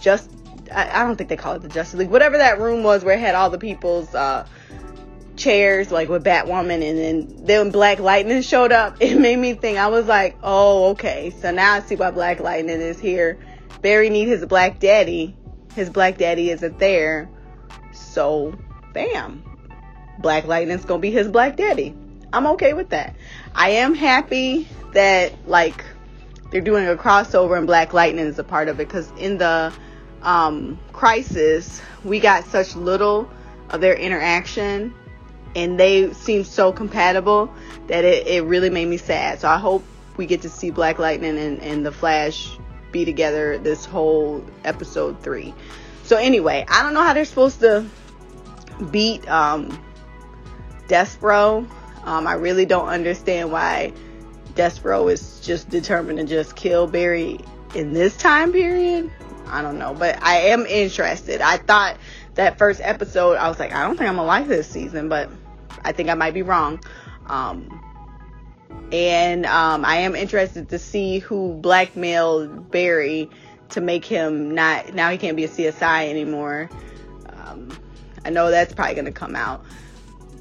just 0.00 0.30
I, 0.72 1.00
I 1.00 1.04
don't 1.04 1.16
think 1.16 1.28
they 1.28 1.36
call 1.36 1.54
it 1.54 1.62
the 1.62 1.68
Justice 1.68 1.98
League, 1.98 2.10
whatever 2.10 2.38
that 2.38 2.58
room 2.58 2.82
was 2.82 3.04
where 3.04 3.16
it 3.16 3.20
had 3.20 3.34
all 3.34 3.50
the 3.50 3.58
people's 3.58 4.14
uh 4.14 4.46
chairs 5.36 5.92
like 5.92 6.08
with 6.08 6.24
Batwoman 6.24 6.82
and 6.82 6.98
then 6.98 7.44
then 7.44 7.70
Black 7.70 8.00
Lightning 8.00 8.42
showed 8.42 8.72
up, 8.72 8.96
it 9.00 9.18
made 9.18 9.38
me 9.38 9.54
think 9.54 9.78
I 9.78 9.88
was 9.88 10.06
like, 10.06 10.36
oh 10.42 10.90
okay, 10.90 11.30
so 11.30 11.50
now 11.50 11.74
I 11.74 11.80
see 11.80 11.96
why 11.96 12.10
Black 12.10 12.40
Lightning 12.40 12.80
is 12.80 12.98
here. 12.98 13.38
Barry 13.82 14.10
need 14.10 14.26
his 14.26 14.44
black 14.46 14.80
daddy. 14.80 15.36
His 15.74 15.90
black 15.90 16.16
daddy 16.16 16.50
isn't 16.50 16.78
there. 16.78 17.28
So 17.92 18.54
bam. 18.94 19.44
Black 20.18 20.46
Lightning's 20.46 20.86
gonna 20.86 21.00
be 21.00 21.10
his 21.10 21.28
black 21.28 21.56
daddy. 21.56 21.94
I'm 22.32 22.46
okay 22.48 22.72
with 22.72 22.90
that. 22.90 23.14
I 23.54 23.70
am 23.70 23.94
happy 23.94 24.68
that 24.92 25.48
like 25.48 25.84
they're 26.50 26.60
doing 26.60 26.86
a 26.86 26.94
crossover 26.94 27.56
and 27.56 27.66
Black 27.66 27.92
Lightning 27.92 28.26
is 28.26 28.38
a 28.38 28.44
part 28.44 28.68
of 28.68 28.80
it 28.80 28.88
because 28.88 29.10
in 29.18 29.38
the 29.38 29.72
um, 30.22 30.78
crisis 30.92 31.80
we 32.04 32.20
got 32.20 32.44
such 32.46 32.76
little 32.76 33.28
of 33.70 33.80
their 33.80 33.94
interaction 33.94 34.94
and 35.54 35.80
they 35.80 36.12
seem 36.12 36.44
so 36.44 36.72
compatible 36.72 37.52
that 37.86 38.04
it, 38.04 38.26
it 38.26 38.44
really 38.44 38.70
made 38.70 38.86
me 38.86 38.96
sad. 38.96 39.40
So 39.40 39.48
I 39.48 39.58
hope 39.58 39.84
we 40.16 40.26
get 40.26 40.42
to 40.42 40.48
see 40.48 40.70
Black 40.70 40.98
Lightning 40.98 41.38
and, 41.38 41.60
and 41.62 41.86
the 41.86 41.92
Flash 41.92 42.56
be 42.92 43.04
together 43.04 43.58
this 43.58 43.84
whole 43.84 44.44
episode 44.64 45.22
three. 45.22 45.54
So 46.04 46.16
anyway, 46.16 46.64
I 46.68 46.82
don't 46.82 46.94
know 46.94 47.02
how 47.02 47.14
they're 47.14 47.24
supposed 47.24 47.60
to 47.60 47.86
beat 48.90 49.28
um. 49.28 49.82
Um, 52.06 52.26
I 52.26 52.34
really 52.34 52.64
don't 52.64 52.88
understand 52.88 53.52
why 53.52 53.92
Despero 54.54 55.12
is 55.12 55.40
just 55.40 55.68
determined 55.68 56.18
to 56.18 56.24
just 56.24 56.56
kill 56.56 56.86
Barry 56.86 57.40
in 57.74 57.92
this 57.92 58.16
time 58.16 58.52
period. 58.52 59.10
I 59.48 59.60
don't 59.62 59.78
know, 59.78 59.94
but 59.94 60.22
I 60.22 60.38
am 60.48 60.66
interested. 60.66 61.40
I 61.40 61.58
thought 61.58 61.98
that 62.34 62.58
first 62.58 62.80
episode, 62.82 63.36
I 63.36 63.48
was 63.48 63.58
like, 63.58 63.72
I 63.72 63.82
don't 63.82 63.96
think 63.96 64.08
I'm 64.08 64.16
gonna 64.16 64.26
like 64.26 64.48
this 64.48 64.68
season, 64.68 65.08
but 65.08 65.28
I 65.84 65.92
think 65.92 66.08
I 66.08 66.14
might 66.14 66.34
be 66.34 66.42
wrong. 66.42 66.80
Um, 67.26 67.82
and 68.92 69.44
um, 69.46 69.84
I 69.84 69.96
am 69.98 70.14
interested 70.14 70.68
to 70.70 70.78
see 70.78 71.18
who 71.18 71.54
blackmailed 71.54 72.70
Barry 72.70 73.30
to 73.70 73.80
make 73.80 74.04
him 74.04 74.54
not 74.54 74.94
now 74.94 75.10
he 75.10 75.18
can't 75.18 75.36
be 75.36 75.44
a 75.44 75.48
CSI 75.48 76.08
anymore. 76.08 76.70
Um, 77.28 77.68
I 78.24 78.30
know 78.30 78.50
that's 78.50 78.72
probably 78.72 78.94
gonna 78.94 79.12
come 79.12 79.34
out. 79.34 79.64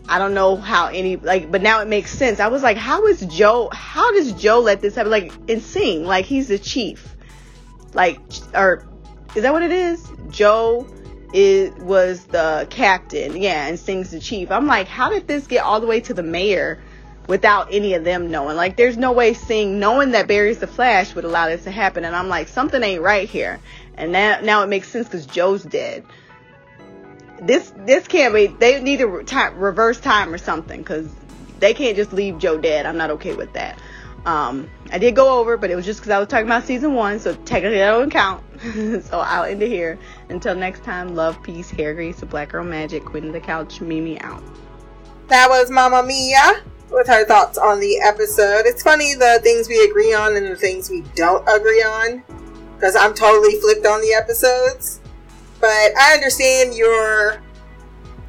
I 0.07 0.19
don't 0.19 0.33
know 0.33 0.55
how 0.55 0.87
any 0.87 1.15
like, 1.15 1.51
but 1.51 1.61
now 1.61 1.81
it 1.81 1.87
makes 1.87 2.11
sense. 2.11 2.39
I 2.39 2.47
was 2.47 2.63
like, 2.63 2.77
how 2.77 3.07
is 3.07 3.21
Joe? 3.25 3.69
How 3.71 4.11
does 4.13 4.33
Joe 4.33 4.59
let 4.59 4.81
this 4.81 4.95
happen? 4.95 5.11
Like 5.11 5.31
in 5.47 5.61
Singh, 5.61 6.05
like 6.05 6.25
he's 6.25 6.47
the 6.47 6.59
chief, 6.59 7.15
like 7.93 8.19
or 8.53 8.87
is 9.35 9.43
that 9.43 9.53
what 9.53 9.63
it 9.63 9.71
is? 9.71 10.07
Joe 10.29 10.87
it 11.35 11.77
was 11.79 12.23
the 12.27 12.65
captain, 12.69 13.35
yeah, 13.35 13.67
and 13.67 13.77
Singh's 13.77 14.11
the 14.11 14.21
chief. 14.21 14.51
I'm 14.51 14.67
like, 14.67 14.87
how 14.87 15.09
did 15.09 15.27
this 15.27 15.47
get 15.47 15.65
all 15.65 15.81
the 15.81 15.87
way 15.87 15.99
to 15.99 16.13
the 16.13 16.23
mayor 16.23 16.81
without 17.27 17.67
any 17.71 17.93
of 17.93 18.05
them 18.05 18.31
knowing? 18.31 18.55
Like, 18.55 18.77
there's 18.77 18.95
no 18.95 19.11
way 19.11 19.33
Singh 19.33 19.77
knowing 19.77 20.11
that 20.11 20.27
Barry's 20.27 20.59
the 20.59 20.67
Flash 20.67 21.13
would 21.13 21.25
allow 21.25 21.47
this 21.47 21.65
to 21.65 21.71
happen. 21.71 22.05
And 22.05 22.15
I'm 22.15 22.29
like, 22.29 22.47
something 22.47 22.81
ain't 22.81 23.01
right 23.01 23.27
here. 23.27 23.59
And 23.95 24.13
now, 24.13 24.39
now 24.41 24.63
it 24.63 24.67
makes 24.67 24.87
sense 24.87 25.07
because 25.07 25.25
Joe's 25.25 25.63
dead. 25.63 26.05
This 27.41 27.73
this 27.77 28.07
can't 28.07 28.33
be. 28.33 28.47
They 28.47 28.81
need 28.81 28.97
to 28.99 29.23
time, 29.23 29.57
reverse 29.57 29.99
time 29.99 30.33
or 30.33 30.37
something 30.37 30.79
because 30.79 31.13
they 31.59 31.73
can't 31.73 31.95
just 31.95 32.13
leave 32.13 32.37
Joe 32.37 32.57
dead. 32.57 32.85
I'm 32.85 32.97
not 32.97 33.11
okay 33.11 33.35
with 33.35 33.53
that. 33.53 33.79
Um, 34.25 34.69
I 34.91 34.97
did 34.97 35.15
go 35.15 35.39
over, 35.39 35.55
but 35.55 35.69
it 35.69 35.75
was 35.75 35.85
just 35.85 35.99
because 35.99 36.11
I 36.11 36.17
was 36.17 36.27
talking 36.27 36.47
about 36.47 36.65
season 36.65 36.95
one, 36.95 37.19
so 37.19 37.35
technically 37.35 37.77
that 37.77 37.91
don't 37.91 38.09
count. 38.09 38.43
so 39.05 39.19
I'll 39.19 39.43
end 39.43 39.61
it 39.61 39.67
here. 39.67 39.99
Until 40.29 40.55
next 40.55 40.83
time, 40.83 41.15
love, 41.15 41.41
peace, 41.43 41.69
hair 41.69 41.93
grease, 41.93 42.19
the 42.19 42.25
black 42.25 42.49
girl 42.49 42.63
magic, 42.63 43.05
queen 43.05 43.25
of 43.25 43.33
the 43.33 43.39
couch, 43.39 43.81
Mimi 43.81 44.19
out. 44.21 44.43
That 45.27 45.49
was 45.49 45.69
Mama 45.69 46.01
Mia 46.01 46.63
with 46.89 47.07
her 47.07 47.25
thoughts 47.25 47.57
on 47.57 47.79
the 47.79 47.99
episode. 47.99 48.63
It's 48.65 48.81
funny 48.81 49.13
the 49.13 49.39
things 49.43 49.67
we 49.67 49.83
agree 49.83 50.13
on 50.13 50.35
and 50.35 50.47
the 50.47 50.55
things 50.55 50.89
we 50.89 51.01
don't 51.15 51.47
agree 51.47 51.83
on, 51.83 52.23
because 52.75 52.95
I'm 52.95 53.13
totally 53.13 53.59
flipped 53.59 53.85
on 53.85 54.01
the 54.01 54.13
episodes. 54.13 55.01
But 55.59 55.97
I 55.97 56.13
understand 56.13 56.75
your 56.75 57.41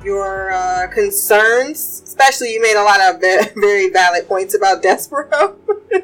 your 0.04 0.52
uh, 0.52 0.86
concerns. 0.88 2.02
Especially, 2.04 2.52
you 2.52 2.62
made 2.62 2.76
a 2.76 2.84
lot 2.84 3.00
of 3.00 3.20
very 3.56 3.90
valid 3.90 4.26
points 4.28 4.54
about 4.54 4.82
Despero. 4.82 5.56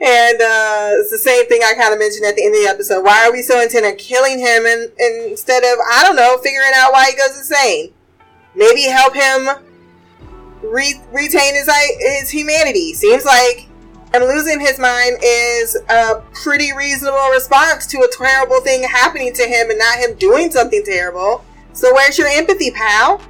and 0.00 0.40
uh, 0.40 0.90
it's 0.98 1.10
the 1.10 1.20
same 1.22 1.46
thing 1.46 1.62
I 1.64 1.74
kind 1.74 1.92
of 1.92 1.98
mentioned 1.98 2.26
at 2.26 2.36
the 2.36 2.44
end 2.44 2.54
of 2.54 2.60
the 2.62 2.68
episode. 2.68 3.04
Why 3.04 3.26
are 3.26 3.32
we 3.32 3.42
so 3.42 3.60
intent 3.60 3.86
on 3.86 3.96
killing 3.96 4.38
him 4.38 4.66
and, 4.66 4.90
and 4.98 5.30
instead 5.30 5.62
of 5.62 5.78
I 5.90 6.02
don't 6.02 6.16
know 6.16 6.38
figuring 6.42 6.72
out 6.74 6.92
why 6.92 7.10
he 7.10 7.16
goes 7.16 7.36
insane? 7.38 7.92
Maybe 8.54 8.82
help 8.82 9.14
him 9.14 9.48
re- 10.62 11.00
retain 11.12 11.54
his 11.54 11.70
his 11.98 12.30
humanity. 12.30 12.94
Seems 12.94 13.24
like 13.24 13.68
him 14.14 14.28
losing 14.28 14.60
his 14.60 14.78
mind 14.78 15.18
is 15.22 15.76
a 15.88 16.22
pretty 16.32 16.72
reasonable 16.72 17.28
response 17.30 17.86
to 17.86 17.98
a 17.98 18.08
terrible 18.16 18.60
thing 18.60 18.82
happening 18.82 19.32
to 19.34 19.42
him 19.42 19.70
and 19.70 19.78
not 19.78 19.98
him 19.98 20.14
doing 20.14 20.50
something 20.50 20.84
terrible. 20.84 21.44
So 21.72 21.92
where's 21.92 22.16
your 22.16 22.28
empathy, 22.28 22.70
pal? 22.70 23.20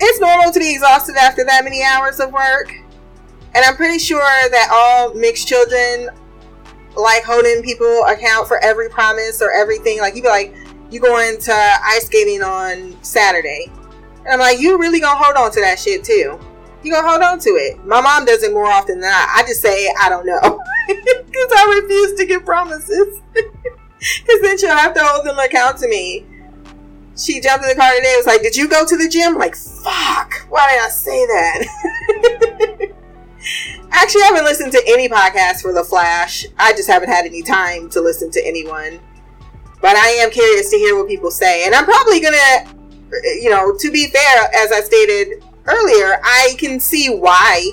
It's 0.00 0.18
normal 0.18 0.50
to 0.52 0.58
be 0.58 0.72
exhausted 0.72 1.16
after 1.16 1.44
that 1.44 1.64
many 1.64 1.82
hours 1.82 2.20
of 2.20 2.32
work. 2.32 2.72
And 3.54 3.64
I'm 3.64 3.76
pretty 3.76 3.98
sure 3.98 4.20
that 4.20 4.68
all 4.72 5.12
mixed 5.12 5.46
children, 5.46 6.08
like 6.96 7.24
holding 7.24 7.62
people 7.62 8.04
account 8.04 8.48
for 8.48 8.58
every 8.64 8.88
promise 8.88 9.42
or 9.42 9.52
everything. 9.52 9.98
Like 9.98 10.14
you'd 10.14 10.22
be 10.22 10.28
like, 10.28 10.56
you 10.90 11.00
going 11.00 11.38
to 11.38 11.52
ice 11.52 12.06
skating 12.06 12.42
on 12.42 12.96
Saturday. 13.02 13.70
And 14.24 14.28
I'm 14.28 14.40
like, 14.40 14.58
you 14.58 14.78
really 14.78 15.00
gonna 15.00 15.18
hold 15.22 15.36
on 15.36 15.50
to 15.52 15.60
that 15.60 15.78
shit 15.78 16.04
too. 16.04 16.38
You 16.82 16.92
gonna 16.92 17.08
hold 17.08 17.22
on 17.22 17.38
to 17.40 17.50
it. 17.50 17.84
My 17.84 18.00
mom 18.00 18.24
does 18.24 18.42
it 18.42 18.52
more 18.52 18.66
often 18.66 19.00
than 19.00 19.10
I. 19.10 19.26
I 19.36 19.42
just 19.42 19.60
say 19.60 19.92
I 20.00 20.08
don't 20.08 20.26
know. 20.26 20.60
Because 20.90 21.52
I 21.56 21.80
refuse 21.80 22.18
to 22.18 22.26
give 22.26 22.44
promises. 22.44 23.20
Because 23.34 24.40
then 24.40 24.58
she'll 24.58 24.70
have 24.70 24.94
to 24.94 25.04
hold 25.04 25.26
them 25.26 25.38
account 25.38 25.76
to 25.78 25.88
me. 25.88 26.24
She 27.16 27.38
jumped 27.40 27.64
in 27.64 27.68
the 27.68 27.74
car 27.74 27.92
today 27.94 28.14
was 28.16 28.26
like, 28.26 28.42
Did 28.42 28.56
you 28.56 28.66
go 28.66 28.86
to 28.86 28.96
the 28.96 29.08
gym? 29.08 29.36
Like, 29.36 29.54
fuck. 29.54 30.46
Why 30.48 30.70
did 30.70 30.80
I 30.80 30.88
say 30.88 31.26
that? 31.26 31.66
Actually, 33.90 34.22
I 34.22 34.26
haven't 34.26 34.44
listened 34.44 34.72
to 34.72 34.82
any 34.86 35.08
podcast 35.08 35.60
for 35.60 35.72
The 35.72 35.84
Flash. 35.84 36.46
I 36.58 36.72
just 36.72 36.88
haven't 36.88 37.10
had 37.10 37.26
any 37.26 37.42
time 37.42 37.90
to 37.90 38.00
listen 38.00 38.30
to 38.32 38.46
anyone. 38.46 39.00
But 39.80 39.96
I 39.96 40.08
am 40.20 40.30
curious 40.30 40.70
to 40.70 40.76
hear 40.76 40.96
what 40.96 41.08
people 41.08 41.30
say. 41.30 41.66
And 41.66 41.74
I'm 41.74 41.84
probably 41.84 42.20
to, 42.20 42.66
you 43.40 43.50
know, 43.50 43.74
to 43.78 43.90
be 43.90 44.06
fair, 44.08 44.48
as 44.54 44.72
I 44.72 44.80
stated 44.80 45.44
earlier, 45.66 46.20
I 46.22 46.54
can 46.58 46.80
see 46.80 47.08
why. 47.08 47.70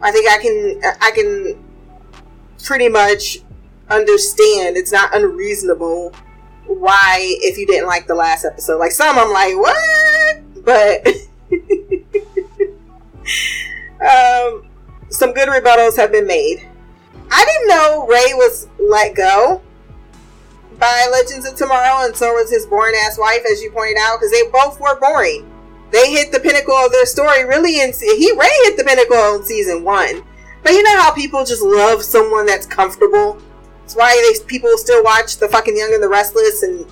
I 0.00 0.12
think 0.12 0.30
I 0.30 0.38
can, 0.38 0.80
I 1.00 1.10
can 1.10 1.64
pretty 2.62 2.88
much 2.88 3.38
understand. 3.88 4.76
It's 4.76 4.92
not 4.92 5.14
unreasonable 5.14 6.12
why, 6.66 7.16
if 7.40 7.58
you 7.58 7.66
didn't 7.66 7.86
like 7.86 8.06
the 8.06 8.14
last 8.14 8.44
episode. 8.44 8.78
Like 8.78 8.92
some, 8.92 9.18
I'm 9.18 9.32
like, 9.32 9.56
what? 9.56 10.64
But. 10.64 11.06
um, 14.00 14.68
some 15.10 15.32
good 15.32 15.48
rebuttals 15.48 15.96
have 15.96 16.12
been 16.12 16.26
made. 16.26 16.68
I 17.30 17.44
didn't 17.44 17.68
know 17.68 18.06
Ray 18.06 18.34
was 18.34 18.68
let 18.78 19.14
go 19.14 19.62
by 20.78 21.08
Legends 21.10 21.46
of 21.46 21.56
Tomorrow, 21.56 22.04
and 22.06 22.16
so 22.16 22.34
was 22.34 22.50
his 22.50 22.66
boring 22.66 22.94
ass 23.04 23.18
wife, 23.18 23.42
as 23.50 23.62
you 23.62 23.70
pointed 23.70 23.98
out, 24.00 24.18
because 24.18 24.30
they 24.30 24.48
both 24.50 24.80
were 24.80 24.98
boring. 25.00 25.50
They 25.90 26.10
hit 26.10 26.32
the 26.32 26.40
pinnacle 26.40 26.74
of 26.74 26.92
their 26.92 27.06
story 27.06 27.44
really 27.44 27.80
in 27.80 27.92
he 27.98 28.32
Ray 28.36 28.48
hit 28.64 28.76
the 28.76 28.84
pinnacle 28.84 29.36
in 29.36 29.44
season 29.44 29.84
one. 29.84 30.22
But 30.62 30.72
you 30.72 30.82
know 30.82 31.00
how 31.00 31.12
people 31.12 31.44
just 31.44 31.62
love 31.62 32.02
someone 32.02 32.46
that's 32.46 32.66
comfortable. 32.66 33.38
It's 33.84 33.96
why 33.96 34.14
they 34.14 34.44
people 34.44 34.76
still 34.76 35.02
watch 35.02 35.38
the 35.38 35.48
fucking 35.48 35.76
Young 35.76 35.94
and 35.94 36.02
the 36.02 36.08
Restless 36.08 36.62
and 36.62 36.84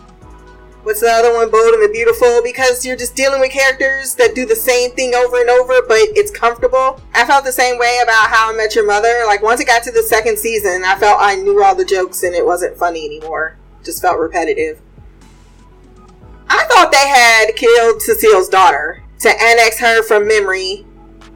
what's 0.82 1.00
the 1.00 1.10
other 1.10 1.34
one, 1.34 1.50
Bold 1.50 1.74
and 1.74 1.82
the 1.82 1.92
Beautiful, 1.92 2.40
because 2.42 2.86
you're 2.86 2.96
just 2.96 3.16
dealing 3.16 3.40
with 3.40 3.50
characters 3.50 4.14
that 4.14 4.34
do 4.34 4.46
the 4.46 4.56
same 4.56 4.92
thing 4.92 5.14
over 5.14 5.40
and 5.40 5.50
over, 5.50 5.82
but 5.86 5.98
it's 5.98 6.30
comfortable. 6.30 7.00
I 7.12 7.26
felt 7.26 7.44
the 7.44 7.52
same 7.52 7.78
way 7.78 8.00
about 8.02 8.30
How 8.30 8.50
I 8.50 8.56
Met 8.56 8.74
Your 8.74 8.86
Mother. 8.86 9.24
Like 9.26 9.42
once 9.42 9.60
it 9.60 9.66
got 9.66 9.82
to 9.82 9.90
the 9.90 10.02
second 10.02 10.38
season, 10.38 10.84
I 10.84 10.96
felt 10.96 11.18
I 11.20 11.34
knew 11.34 11.62
all 11.62 11.74
the 11.74 11.84
jokes 11.84 12.22
and 12.22 12.34
it 12.34 12.46
wasn't 12.46 12.78
funny 12.78 13.04
anymore. 13.04 13.58
Just 13.84 14.00
felt 14.00 14.18
repetitive. 14.18 14.80
I 16.48 16.64
thought 16.64 16.92
they 16.92 17.08
had 17.08 17.56
killed 17.56 18.02
Cecile's 18.02 18.48
daughter 18.48 19.02
to 19.20 19.28
annex 19.28 19.78
her 19.78 20.02
from 20.02 20.28
memory 20.28 20.86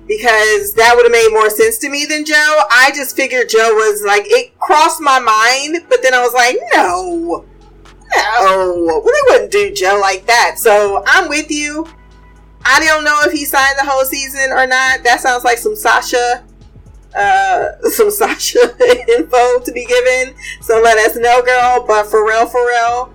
because 0.06 0.74
that 0.74 0.92
would 0.96 1.04
have 1.04 1.12
made 1.12 1.30
more 1.32 1.50
sense 1.50 1.78
to 1.78 1.88
me 1.88 2.04
than 2.04 2.24
Joe. 2.24 2.62
I 2.70 2.90
just 2.94 3.14
figured 3.14 3.48
Joe 3.48 3.74
was 3.74 4.02
like, 4.04 4.24
it 4.26 4.58
crossed 4.58 5.00
my 5.00 5.20
mind, 5.20 5.86
but 5.88 6.02
then 6.02 6.14
I 6.14 6.20
was 6.20 6.34
like, 6.34 6.56
no, 6.74 7.44
no, 8.16 8.82
well, 8.86 9.02
they 9.02 9.32
wouldn't 9.32 9.52
do 9.52 9.72
Joe 9.72 9.98
like 10.00 10.26
that. 10.26 10.58
So 10.58 11.04
I'm 11.06 11.28
with 11.28 11.50
you. 11.50 11.86
I 12.64 12.84
don't 12.84 13.04
know 13.04 13.20
if 13.24 13.32
he 13.32 13.44
signed 13.44 13.76
the 13.78 13.84
whole 13.84 14.04
season 14.04 14.50
or 14.50 14.66
not. 14.66 15.04
That 15.04 15.20
sounds 15.20 15.44
like 15.44 15.58
some 15.58 15.76
Sasha, 15.76 16.44
uh, 17.16 17.66
some 17.90 18.10
Sasha 18.10 18.58
info 19.16 19.60
to 19.60 19.72
be 19.72 19.86
given. 19.86 20.34
So 20.60 20.80
let 20.82 20.98
us 20.98 21.16
know, 21.16 21.42
girl. 21.42 21.84
But 21.86 22.06
for 22.06 22.26
real, 22.26 22.46
for 22.46 22.66
real, 22.66 23.14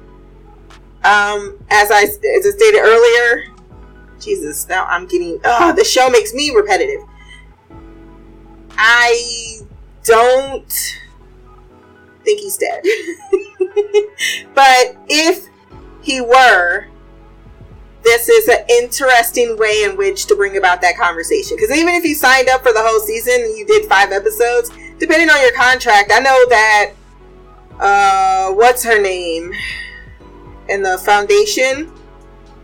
um, 1.06 1.60
as 1.70 1.92
I 1.92 2.02
as 2.02 2.46
I 2.46 2.50
stated 2.50 2.80
earlier, 2.80 3.46
Jesus, 4.20 4.68
now 4.68 4.86
I'm 4.86 5.06
getting. 5.06 5.40
Oh, 5.44 5.72
the 5.72 5.84
show 5.84 6.10
makes 6.10 6.34
me 6.34 6.50
repetitive. 6.50 7.08
I 8.78 9.60
don't 10.04 10.74
think 12.24 12.40
he's 12.40 12.58
dead. 12.58 12.82
but 14.56 14.98
if 15.08 15.48
he 16.02 16.22
were, 16.22 16.88
this 18.04 18.28
is 18.28 18.48
an 18.48 18.66
interesting 18.68 19.58
way 19.58 19.84
in 19.84 19.96
which 19.98 20.26
to 20.26 20.36
bring 20.36 20.58
about 20.58 20.82
that 20.82 20.98
conversation. 20.98 21.56
Because 21.56 21.76
even 21.78 21.94
if 21.94 22.04
you 22.04 22.16
signed 22.16 22.50
up 22.50 22.64
for 22.64 22.74
the 22.74 22.82
whole 22.82 23.00
season 23.00 23.42
and 23.44 23.56
you 23.56 23.66
did 23.66 23.88
five 23.88 24.12
episodes, 24.12 24.72
depending 24.98 25.30
on 25.30 25.40
your 25.42 25.54
contract, 25.54 26.12
I 26.12 26.20
know 26.20 26.46
that 26.50 26.92
uh, 27.80 28.54
what's 28.54 28.84
her 28.84 29.00
name 29.00 29.54
in 30.70 30.82
the 30.82 30.98
foundation? 31.00 31.88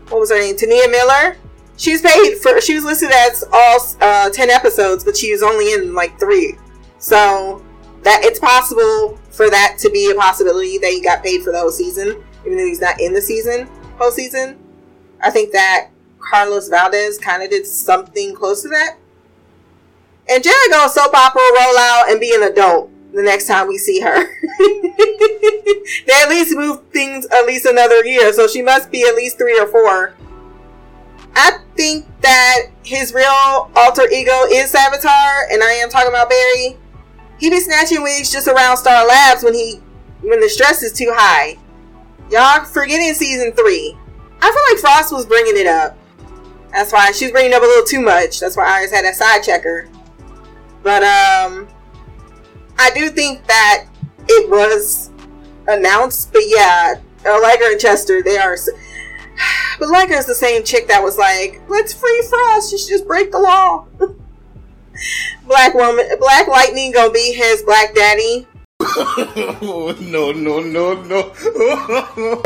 What 0.08 0.20
was 0.20 0.30
her 0.30 0.38
name? 0.38 0.56
Tania 0.56 0.88
Miller. 0.88 1.36
She's 1.76 2.02
paid 2.02 2.36
for. 2.36 2.60
She 2.60 2.74
was 2.74 2.84
listed 2.84 3.10
as 3.12 3.44
all 3.52 3.80
uh, 4.00 4.30
ten 4.30 4.50
episodes, 4.50 5.04
but 5.04 5.16
she 5.16 5.32
was 5.32 5.42
only 5.42 5.72
in 5.72 5.94
like 5.94 6.18
three. 6.18 6.56
So 6.98 7.64
that 8.02 8.20
it's 8.24 8.38
possible 8.38 9.18
for 9.30 9.48
that 9.48 9.76
to 9.78 9.90
be 9.90 10.10
a 10.10 10.14
possibility 10.14 10.78
that 10.78 10.90
he 10.90 11.00
got 11.00 11.22
paid 11.22 11.42
for 11.42 11.52
the 11.52 11.58
whole 11.58 11.70
season, 11.70 12.22
even 12.44 12.58
though 12.58 12.66
he's 12.66 12.80
not 12.80 13.00
in 13.00 13.14
the 13.14 13.22
season 13.22 13.68
whole 14.02 14.10
season. 14.10 14.58
I 15.20 15.30
think 15.30 15.52
that 15.52 15.90
Carlos 16.18 16.68
Valdes 16.68 17.18
kind 17.18 17.42
of 17.42 17.50
did 17.50 17.66
something 17.66 18.34
close 18.34 18.62
to 18.62 18.68
that. 18.68 18.96
And 20.28 20.44
gonna 20.70 20.88
soap 20.88 21.14
opera 21.14 21.40
roll 21.40 21.78
out 21.78 22.06
and 22.08 22.20
be 22.20 22.34
an 22.34 22.42
adult 22.42 22.90
the 23.12 23.22
next 23.22 23.46
time 23.46 23.68
we 23.68 23.78
see 23.78 24.00
her. 24.00 24.16
they 26.06 26.12
at 26.22 26.28
least 26.28 26.56
move 26.56 26.82
things 26.92 27.26
at 27.26 27.46
least 27.46 27.66
another 27.66 28.04
year, 28.04 28.32
so 28.32 28.46
she 28.46 28.62
must 28.62 28.90
be 28.90 29.04
at 29.06 29.14
least 29.14 29.38
three 29.38 29.58
or 29.58 29.66
four. 29.66 30.14
I 31.34 31.58
think 31.76 32.06
that 32.20 32.68
his 32.82 33.14
real 33.14 33.70
alter 33.76 34.08
ego 34.10 34.44
is 34.50 34.72
Savitar, 34.72 35.44
and 35.50 35.62
I 35.62 35.72
am 35.82 35.88
talking 35.88 36.08
about 36.08 36.28
Barry. 36.28 36.76
He 37.38 37.50
be 37.50 37.60
snatching 37.60 38.02
wigs 38.02 38.30
just 38.30 38.48
around 38.48 38.76
Star 38.76 39.06
Labs 39.06 39.42
when 39.42 39.54
he 39.54 39.80
when 40.20 40.40
the 40.40 40.48
stress 40.48 40.82
is 40.82 40.92
too 40.92 41.12
high. 41.14 41.56
Y'all 42.30 42.64
forgetting 42.64 43.12
season 43.14 43.52
three. 43.52 43.96
I 44.40 44.50
feel 44.50 44.62
like 44.74 44.80
Frost 44.80 45.12
was 45.12 45.26
bringing 45.26 45.56
it 45.56 45.66
up. 45.66 45.96
That's 46.72 46.92
why 46.92 47.12
she's 47.12 47.30
bringing 47.30 47.52
up 47.52 47.62
a 47.62 47.66
little 47.66 47.84
too 47.84 48.00
much. 48.00 48.40
That's 48.40 48.56
why 48.56 48.64
I 48.64 48.82
just 48.82 48.94
had 48.94 49.04
a 49.04 49.12
side 49.12 49.42
checker. 49.42 49.88
But 50.82 51.02
um, 51.02 51.68
I 52.78 52.90
do 52.94 53.10
think 53.10 53.46
that 53.46 53.86
it 54.28 54.50
was 54.50 55.10
announced. 55.68 56.32
But 56.32 56.42
yeah, 56.46 56.94
uh, 57.24 57.30
Allegra 57.30 57.68
and 57.72 57.80
Chester, 57.80 58.22
they 58.22 58.38
are. 58.38 58.56
But 59.78 59.88
Allegra 59.88 60.18
is 60.18 60.26
the 60.26 60.34
same 60.34 60.62
chick 60.62 60.86
that 60.88 61.02
was 61.02 61.16
like, 61.18 61.60
"Let's 61.68 61.92
free 61.92 62.22
Frost. 62.28 62.70
You 62.72 62.78
should 62.78 62.88
just 62.88 63.06
break 63.06 63.32
the 63.32 63.38
law." 63.38 63.86
Black 65.46 65.74
woman, 65.74 66.06
Black 66.20 66.46
Lightning 66.48 66.92
gonna 66.92 67.10
be 67.10 67.32
his 67.32 67.62
black 67.62 67.94
daddy. 67.94 68.46
oh, 68.80 69.96
no, 70.00 70.32
no, 70.32 70.60
no, 70.60 71.02
no. 71.02 71.32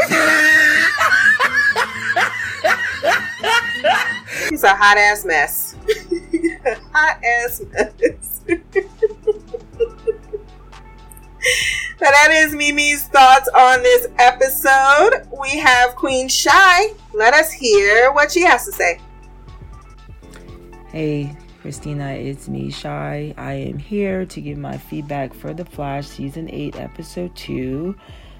He's 4.49 4.62
a 4.62 4.74
hot 4.74 4.97
ass 4.97 5.24
mess. 5.24 5.77
hot 6.93 7.18
ass 7.24 7.62
mess. 7.72 8.41
So 11.99 12.05
that 12.05 12.31
is 12.31 12.55
Mimi's 12.55 13.05
thoughts 13.05 13.49
on 13.57 13.83
this 13.83 14.07
episode. 14.19 15.27
We 15.41 15.57
have 15.57 15.97
Queen 15.97 16.29
Shy. 16.29 16.93
Let 17.15 17.33
us 17.33 17.51
hear 17.51 18.13
what 18.13 18.31
she 18.31 18.43
has 18.43 18.67
to 18.67 18.73
say. 18.73 19.01
Hey, 20.89 21.35
Christina, 21.63 22.11
it's 22.11 22.51
me, 22.51 22.71
Shy. 22.71 23.33
I 23.39 23.55
am 23.55 23.79
here 23.79 24.27
to 24.27 24.41
give 24.43 24.59
my 24.59 24.77
feedback 24.77 25.33
for 25.33 25.55
The 25.55 25.65
Flash 25.65 26.07
Season 26.07 26.51
8, 26.51 26.77
Episode 26.77 27.35
2. 27.35 27.97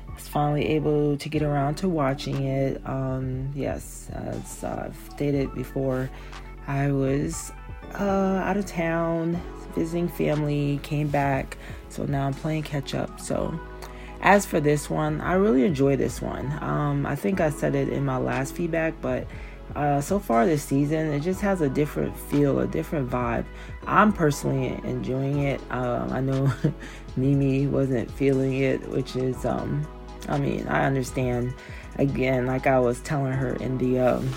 I 0.07 0.13
was 0.13 0.29
finally 0.29 0.67
able 0.67 1.17
to 1.17 1.29
get 1.31 1.43
around 1.43 1.77
to 1.77 1.89
watching 1.89 2.43
it. 2.45 2.83
Um, 2.85 3.51
yes, 3.55 4.11
as 4.13 4.65
I've 4.65 4.99
stated 5.15 5.55
before, 5.55 6.11
I 6.67 6.93
was 6.93 7.53
uh, 7.99 8.05
out 8.45 8.59
of 8.59 8.67
town 8.67 9.41
visiting 9.77 10.09
family, 10.09 10.81
came 10.83 11.09
back, 11.09 11.57
so 11.97 12.05
now 12.05 12.27
I'm 12.27 12.35
playing 12.35 12.63
catch 12.63 12.95
up. 12.95 13.19
So, 13.21 13.59
as 14.21 14.45
for 14.45 14.61
this 14.61 14.91
one, 14.91 15.21
I 15.23 15.35
really 15.35 15.65
enjoy 15.65 15.97
this 15.97 16.21
one. 16.21 16.47
Um, 16.63 17.07
I 17.07 17.17
think 17.17 17.41
I 17.41 17.51
said 17.51 17.75
it 17.75 17.89
in 17.89 18.05
my 18.05 18.19
last 18.19 18.55
feedback, 18.55 18.95
but 19.01 19.27
uh, 19.75 20.01
so 20.01 20.19
far 20.19 20.47
this 20.47 20.63
season, 20.63 21.13
it 21.13 21.21
just 21.21 21.41
has 21.41 21.61
a 21.61 21.69
different 21.69 22.17
feel, 22.17 22.61
a 22.61 22.67
different 22.67 23.11
vibe. 23.11 23.47
I'm 23.87 24.13
personally 24.13 24.79
enjoying 24.85 25.43
it. 25.43 25.61
Um, 25.71 26.13
I 26.13 26.21
know 26.21 26.53
Mimi 27.17 27.67
wasn't 27.67 28.11
feeling 28.11 28.59
it, 28.59 28.87
which 28.89 29.17
is, 29.17 29.45
um, 29.45 29.87
I 30.29 30.39
mean, 30.39 30.67
I 30.69 30.85
understand. 30.85 31.55
Again, 31.99 32.45
like 32.45 32.67
I 32.67 32.79
was 32.79 33.01
telling 33.01 33.33
her 33.33 33.55
in 33.55 33.79
the 33.79 33.99
um, 33.99 34.31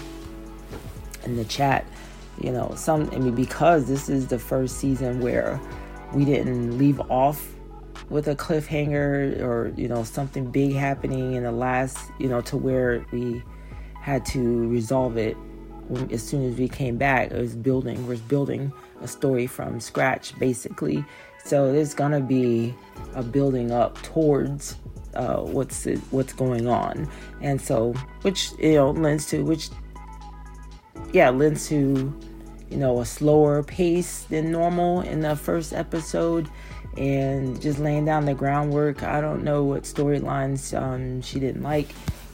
in 1.26 1.36
the 1.36 1.44
chat, 1.44 1.86
you 2.40 2.54
know, 2.54 2.72
some. 2.78 3.10
I 3.12 3.18
mean, 3.18 3.36
because 3.36 3.86
this 3.86 4.08
is 4.08 4.28
the 4.28 4.40
first 4.40 4.78
season 4.78 5.20
where 5.20 5.60
we 6.14 6.26
didn't 6.26 6.78
leave 6.78 7.00
off 7.10 7.56
with 8.10 8.28
a 8.28 8.36
cliffhanger 8.36 9.42
or 9.42 9.74
you 9.76 9.88
know 9.88 10.04
something 10.04 10.50
big 10.50 10.74
happening 10.74 11.34
in 11.34 11.44
the 11.44 11.52
last, 11.52 11.98
you 12.20 12.28
know, 12.28 12.42
to 12.42 12.58
where 12.58 13.06
we 13.12 13.44
had 14.02 14.26
to 14.26 14.68
resolve 14.70 15.18
it 15.18 15.38
as 16.12 16.24
soon 16.24 16.44
as 16.52 16.58
we 16.58 16.68
came 16.68 16.98
back. 16.98 17.32
It 17.32 17.40
was 17.40 17.56
building, 17.56 18.06
was 18.08 18.22
building 18.22 18.72
a 19.02 19.08
story 19.08 19.48
from 19.48 19.80
scratch, 19.80 20.38
basically. 20.40 21.04
So 21.44 21.72
there's 21.72 21.94
gonna 21.94 22.22
be 22.22 22.74
a 23.16 23.24
building 23.24 23.72
up 23.72 24.02
towards 24.02 24.76
uh, 25.16 25.38
what's 25.38 25.86
what's 26.12 26.34
going 26.34 26.68
on, 26.68 27.10
and 27.42 27.62
so 27.62 27.94
which 28.22 28.52
you 28.60 28.76
know 28.76 28.92
lends 28.92 29.28
to 29.28 29.44
which 29.44 29.70
yeah 31.14 31.30
lends 31.30 31.68
to 31.70 32.14
you 32.70 32.78
know 32.78 33.00
a 33.02 33.06
slower 33.06 33.64
pace 33.64 34.24
than 34.24 34.52
normal 34.52 35.02
in 35.02 35.22
the 35.22 35.36
first 35.36 35.74
episode 35.74 36.50
and 36.98 37.62
just 37.62 37.80
laying 37.80 38.06
down 38.06 38.26
the 38.26 38.34
groundwork. 38.34 39.04
I 39.04 39.22
don't 39.22 39.44
know 39.44 39.64
what 39.64 39.84
storylines 39.84 40.80
um, 40.80 41.22
she 41.22 41.40
didn't 41.40 41.64
like 41.64 41.88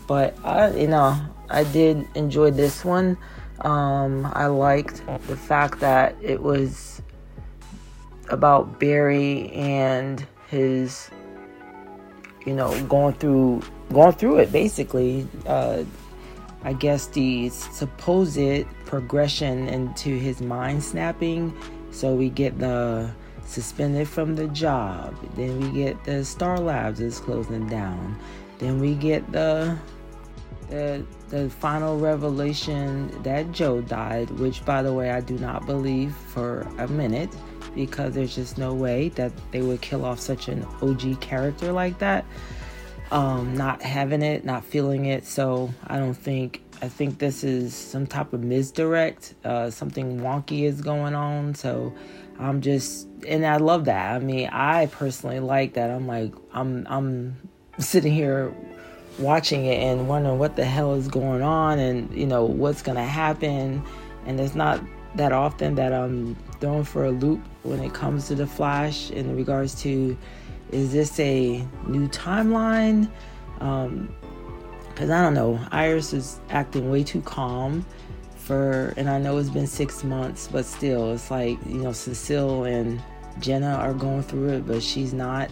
but 0.08 0.38
i 0.44 0.70
you 0.76 0.88
know 0.88 1.18
i 1.50 1.64
did 1.66 2.06
enjoy 2.16 2.52
this 2.52 2.84
one. 2.84 3.18
Um, 3.62 4.30
i 4.34 4.48
liked 4.48 5.02
the 5.28 5.38
fact 5.38 5.80
that 5.80 6.16
it 6.22 6.42
was 6.42 7.02
about 8.30 8.80
barry 8.80 9.52
and 9.52 10.26
his 10.50 11.10
you 12.46 12.54
know 12.54 12.84
going 12.86 13.14
through 13.16 13.62
going 13.92 14.14
through 14.14 14.38
it 14.40 14.52
basically. 14.52 15.28
Uh, 15.46 15.84
i 16.66 16.74
guess 16.74 17.07
the 17.07 17.49
supposed 17.49 18.66
progression 18.86 19.68
into 19.68 20.09
his 20.09 20.41
mind 20.41 20.84
snapping. 20.84 21.53
So 21.91 22.13
we 22.13 22.30
get 22.30 22.59
the 22.59 23.11
suspended 23.45 24.07
from 24.07 24.36
the 24.36 24.47
job. 24.47 25.16
Then 25.36 25.59
we 25.59 25.84
get 25.84 26.03
the 26.03 26.26
star 26.26 26.59
labs 26.59 26.99
is 26.99 27.20
closing 27.20 27.68
down. 27.68 28.20
Then 28.59 28.80
we 28.80 28.95
get 28.95 29.32
the 29.32 29.78
the 30.70 31.05
the 31.30 31.49
final 31.49 31.99
revelation 31.99 33.11
that 33.22 33.51
joe 33.51 33.82
died 33.82 34.28
which 34.39 34.66
by 34.66 34.82
the 34.82 34.91
way 34.91 35.11
i 35.11 35.22
do 35.22 35.38
not 35.38 35.63
believe 35.68 36.11
for 36.34 36.61
a 36.80 36.88
minute 36.88 37.30
because 37.76 38.16
there's 38.16 38.34
just 38.34 38.57
no 38.57 38.74
way 38.74 39.09
that 39.09 39.32
they 39.51 39.61
would 39.61 39.82
kill 39.82 40.05
off 40.05 40.20
such 40.20 40.47
an 40.47 40.66
OG 40.82 41.20
character 41.22 41.72
like 41.72 41.99
that. 41.99 42.26
Um, 43.16 43.55
not 43.55 43.82
having 43.82 44.22
it, 44.22 44.43
not 44.43 44.66
feeling 44.66 45.05
it. 45.05 45.26
So 45.26 45.74
I 45.88 45.99
don't 45.99 46.16
think, 46.16 46.61
I 46.82 46.89
think 46.89 47.18
this 47.18 47.45
is 47.45 47.74
some 47.74 48.05
type 48.05 48.34
of 48.34 48.43
misdirect. 48.43 49.36
Uh, 49.45 49.70
something 49.70 50.20
wonky 50.20 50.63
is 50.63 50.82
going 50.82 51.16
on. 51.16 51.55
So 51.55 51.93
I'm 52.38 52.59
just, 52.59 53.07
and 53.26 53.45
I 53.45 53.55
love 53.55 53.86
that. 53.86 54.16
I 54.16 54.20
mean, 54.20 54.49
I 54.51 54.88
personally 54.88 55.39
like 55.39 55.76
that. 55.76 55.91
I'm 55.91 56.07
like, 56.07 56.34
I'm, 56.51 56.86
I'm 56.89 57.38
sitting 57.80 58.11
here 58.11 58.53
watching 59.18 59.66
it 59.66 59.82
and 59.82 60.09
wondering 60.09 60.38
what 60.38 60.57
the 60.57 60.66
hell 60.66 60.95
is 60.95 61.07
going 61.07 61.41
on 61.41 61.80
and, 61.80 62.13
you 62.13 62.28
know, 62.28 62.43
what's 62.43 62.82
going 62.82 62.97
to 62.97 63.03
happen. 63.03 63.82
And 64.26 64.41
it's 64.41 64.55
not 64.55 64.82
that 65.16 65.32
often 65.32 65.76
that 65.76 65.93
I'm 65.93 66.36
thrown 66.59 66.84
for 66.84 67.05
a 67.05 67.11
loop 67.11 67.39
when 67.63 67.80
it 67.80 67.93
comes 67.93 68.28
to 68.28 68.36
the 68.36 68.45
Flash 68.45 69.09
in 69.11 69.38
regards 69.38 69.74
to 69.84 70.18
is 70.72 70.91
this 70.91 71.20
a 71.20 71.66
new 71.88 72.07
timeline? 72.09 73.09
Um, 73.59 74.13
because 74.89 75.09
I 75.09 75.22
don't 75.22 75.34
know, 75.34 75.59
Iris 75.72 76.13
is 76.13 76.39
acting 76.49 76.89
way 76.89 77.03
too 77.03 77.22
calm 77.22 77.86
for, 78.38 78.93
and 78.95 79.09
I 79.09 79.20
know 79.20 79.38
it's 79.38 79.49
been 79.49 79.68
six 79.68 80.05
months, 80.05 80.47
but 80.49 80.66
still, 80.66 81.11
it's 81.11 81.30
like 81.30 81.57
you 81.66 81.80
know, 81.80 81.91
Cecile 81.91 82.63
and 82.63 83.03
Jenna 83.39 83.76
are 83.76 83.93
going 83.93 84.24
through 84.24 84.49
it, 84.49 84.68
but 84.68 84.82
she's 84.82 85.13
not. 85.13 85.49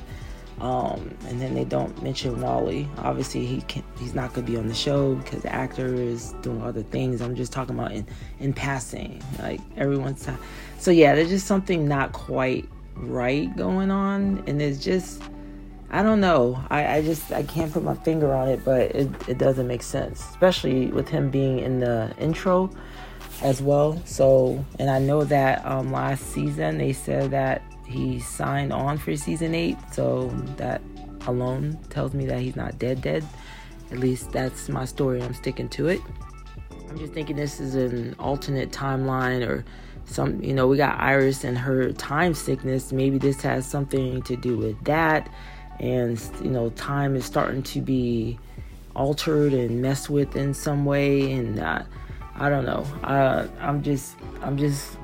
Um, 0.61 1.13
and 1.27 1.41
then 1.41 1.55
they 1.55 1.65
don't 1.65 2.01
mention 2.01 2.39
Wally. 2.39 2.87
Obviously, 2.99 3.45
he 3.45 3.61
can 3.61 3.83
he's 3.99 4.15
not 4.15 4.33
gonna 4.33 4.47
be 4.47 4.55
on 4.55 4.67
the 4.67 4.73
show 4.73 5.15
because 5.15 5.41
the 5.41 5.53
actor 5.53 5.93
is 5.93 6.33
doing 6.41 6.61
other 6.61 6.83
things. 6.83 7.21
I'm 7.21 7.35
just 7.35 7.51
talking 7.51 7.77
about 7.77 7.91
in 7.91 8.07
in 8.39 8.53
passing, 8.53 9.21
like 9.39 9.59
everyone's. 9.75 10.23
Time. 10.23 10.37
So 10.79 10.91
yeah, 10.91 11.15
there's 11.15 11.29
just 11.29 11.47
something 11.47 11.85
not 11.87 12.13
quite 12.13 12.69
right 12.95 13.55
going 13.55 13.91
on, 13.91 14.43
and 14.47 14.61
it's 14.61 14.83
just 14.83 15.21
I 15.89 16.01
don't 16.01 16.21
know. 16.21 16.59
I, 16.71 16.95
I 16.95 17.01
just 17.03 17.31
I 17.31 17.43
can't 17.43 17.71
put 17.71 17.83
my 17.83 17.93
finger 17.93 18.33
on 18.33 18.47
it, 18.49 18.65
but 18.65 18.81
it 18.95 19.09
it 19.27 19.37
doesn't 19.37 19.67
make 19.67 19.83
sense, 19.83 20.21
especially 20.21 20.87
with 20.87 21.07
him 21.07 21.29
being 21.29 21.59
in 21.59 21.79
the 21.79 22.13
intro 22.17 22.71
as 23.43 23.61
well. 23.61 24.01
So, 24.05 24.65
and 24.79 24.89
I 24.89 24.99
know 24.99 25.23
that 25.25 25.63
um, 25.65 25.91
last 25.91 26.31
season 26.31 26.79
they 26.79 26.93
said 26.93 27.31
that 27.31 27.61
he 27.85 28.19
signed 28.19 28.73
on 28.73 28.97
for 28.97 29.15
season 29.15 29.53
eight, 29.53 29.77
so 29.91 30.29
that 30.57 30.81
alone 31.27 31.77
tells 31.89 32.13
me 32.13 32.25
that 32.25 32.39
he's 32.39 32.55
not 32.55 32.79
dead 32.79 33.01
dead. 33.01 33.23
At 33.91 33.99
least 33.99 34.31
that's 34.31 34.69
my 34.69 34.85
story. 34.85 35.21
I'm 35.21 35.35
sticking 35.35 35.69
to 35.69 35.89
it. 35.89 36.01
I'm 36.89 36.97
just 36.97 37.13
thinking 37.13 37.35
this 37.35 37.59
is 37.59 37.75
an 37.75 38.15
alternate 38.17 38.71
timeline 38.71 39.47
or 39.47 39.63
some 40.05 40.43
you 40.43 40.53
know, 40.53 40.67
we 40.67 40.77
got 40.77 40.99
Iris 40.99 41.43
and 41.43 41.57
her 41.57 41.91
time 41.93 42.33
sickness. 42.33 42.91
Maybe 42.91 43.17
this 43.17 43.41
has 43.41 43.65
something 43.65 44.21
to 44.23 44.35
do 44.35 44.57
with 44.57 44.83
that. 44.85 45.29
And 45.79 46.21
you 46.41 46.49
know, 46.51 46.69
time 46.71 47.15
is 47.15 47.25
starting 47.25 47.63
to 47.63 47.81
be 47.81 48.39
altered 48.95 49.53
and 49.53 49.81
messed 49.81 50.09
with 50.09 50.35
in 50.35 50.53
some 50.53 50.85
way 50.85 51.31
and 51.31 51.59
uh, 51.59 51.83
I 52.35 52.49
don't 52.49 52.65
know. 52.65 52.85
Uh, 53.03 53.47
I'm 53.59 53.83
just 53.83 54.15
I'm 54.41 54.57
just 54.57 54.97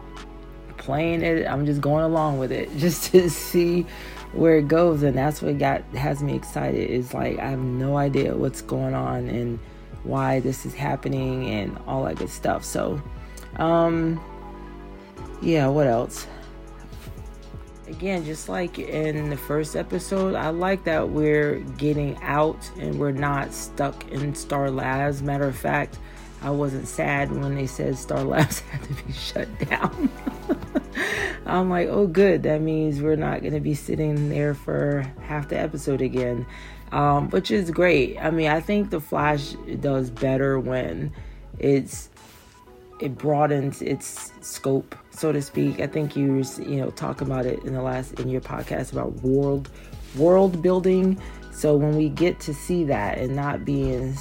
playing 0.77 1.21
it. 1.21 1.45
I'm 1.45 1.65
just 1.65 1.81
going 1.81 2.03
along 2.03 2.39
with 2.39 2.51
it 2.51 2.69
just 2.77 3.11
to 3.11 3.29
see 3.29 3.85
where 4.33 4.57
it 4.57 4.67
goes, 4.67 5.03
and 5.03 5.17
that's 5.17 5.41
what 5.41 5.57
got 5.57 5.83
has 5.95 6.21
me 6.21 6.35
excited. 6.35 6.89
Is 6.89 7.13
like 7.13 7.39
I 7.39 7.49
have 7.49 7.59
no 7.59 7.97
idea 7.97 8.35
what's 8.35 8.61
going 8.61 8.93
on 8.93 9.27
and 9.27 9.59
why 10.03 10.39
this 10.39 10.65
is 10.65 10.73
happening 10.73 11.47
and 11.49 11.77
all 11.85 12.05
that 12.05 12.15
good 12.15 12.29
stuff. 12.29 12.63
So, 12.63 13.01
um, 13.57 14.19
yeah. 15.41 15.67
What 15.67 15.87
else? 15.87 16.27
Again, 17.87 18.23
just 18.23 18.49
like 18.49 18.77
in 18.77 19.29
the 19.29 19.37
first 19.37 19.75
episode, 19.75 20.35
I 20.35 20.49
like 20.49 20.83
that 20.83 21.09
we're 21.09 21.59
getting 21.77 22.21
out 22.21 22.69
and 22.77 22.99
we're 22.99 23.11
not 23.11 23.51
stuck 23.53 24.07
in 24.09 24.35
Star 24.35 24.69
Labs. 24.69 25.23
Matter 25.23 25.47
of 25.47 25.57
fact, 25.57 25.97
I 26.41 26.51
wasn't 26.51 26.87
sad 26.87 27.31
when 27.31 27.55
they 27.55 27.67
said 27.67 27.97
Star 27.97 28.23
Labs 28.23 28.59
had 28.71 28.83
to 28.83 28.93
be 29.03 29.11
shut 29.11 29.69
down. 29.69 30.09
I'm 31.45 31.69
like, 31.69 31.89
oh, 31.89 32.07
good. 32.07 32.43
That 32.43 32.61
means 32.61 33.01
we're 33.01 33.15
not 33.15 33.41
going 33.41 33.53
to 33.53 33.59
be 33.59 33.73
sitting 33.73 34.29
there 34.29 34.53
for 34.53 35.11
half 35.21 35.49
the 35.49 35.59
episode 35.59 36.01
again, 36.01 36.45
um, 36.91 37.29
which 37.31 37.51
is 37.51 37.71
great. 37.71 38.17
I 38.19 38.29
mean, 38.29 38.49
I 38.49 38.59
think 38.61 38.89
The 38.89 39.01
Flash 39.01 39.53
does 39.79 40.09
better 40.09 40.59
when 40.59 41.11
it's 41.57 42.09
it 42.99 43.17
broadens 43.17 43.81
its 43.81 44.31
scope, 44.41 44.95
so 45.11 45.31
to 45.31 45.41
speak. 45.41 45.79
I 45.79 45.87
think 45.87 46.15
you 46.15 46.43
you 46.59 46.77
know 46.77 46.89
talk 46.91 47.21
about 47.21 47.45
it 47.45 47.63
in 47.63 47.73
the 47.73 47.81
last 47.81 48.19
in 48.19 48.29
your 48.29 48.41
podcast 48.41 48.91
about 48.91 49.13
world 49.21 49.69
world 50.15 50.61
building. 50.61 51.19
So 51.51 51.75
when 51.75 51.95
we 51.95 52.09
get 52.09 52.39
to 52.41 52.53
see 52.53 52.83
that 52.85 53.17
and 53.17 53.35
not 53.35 53.65
being 53.65 54.15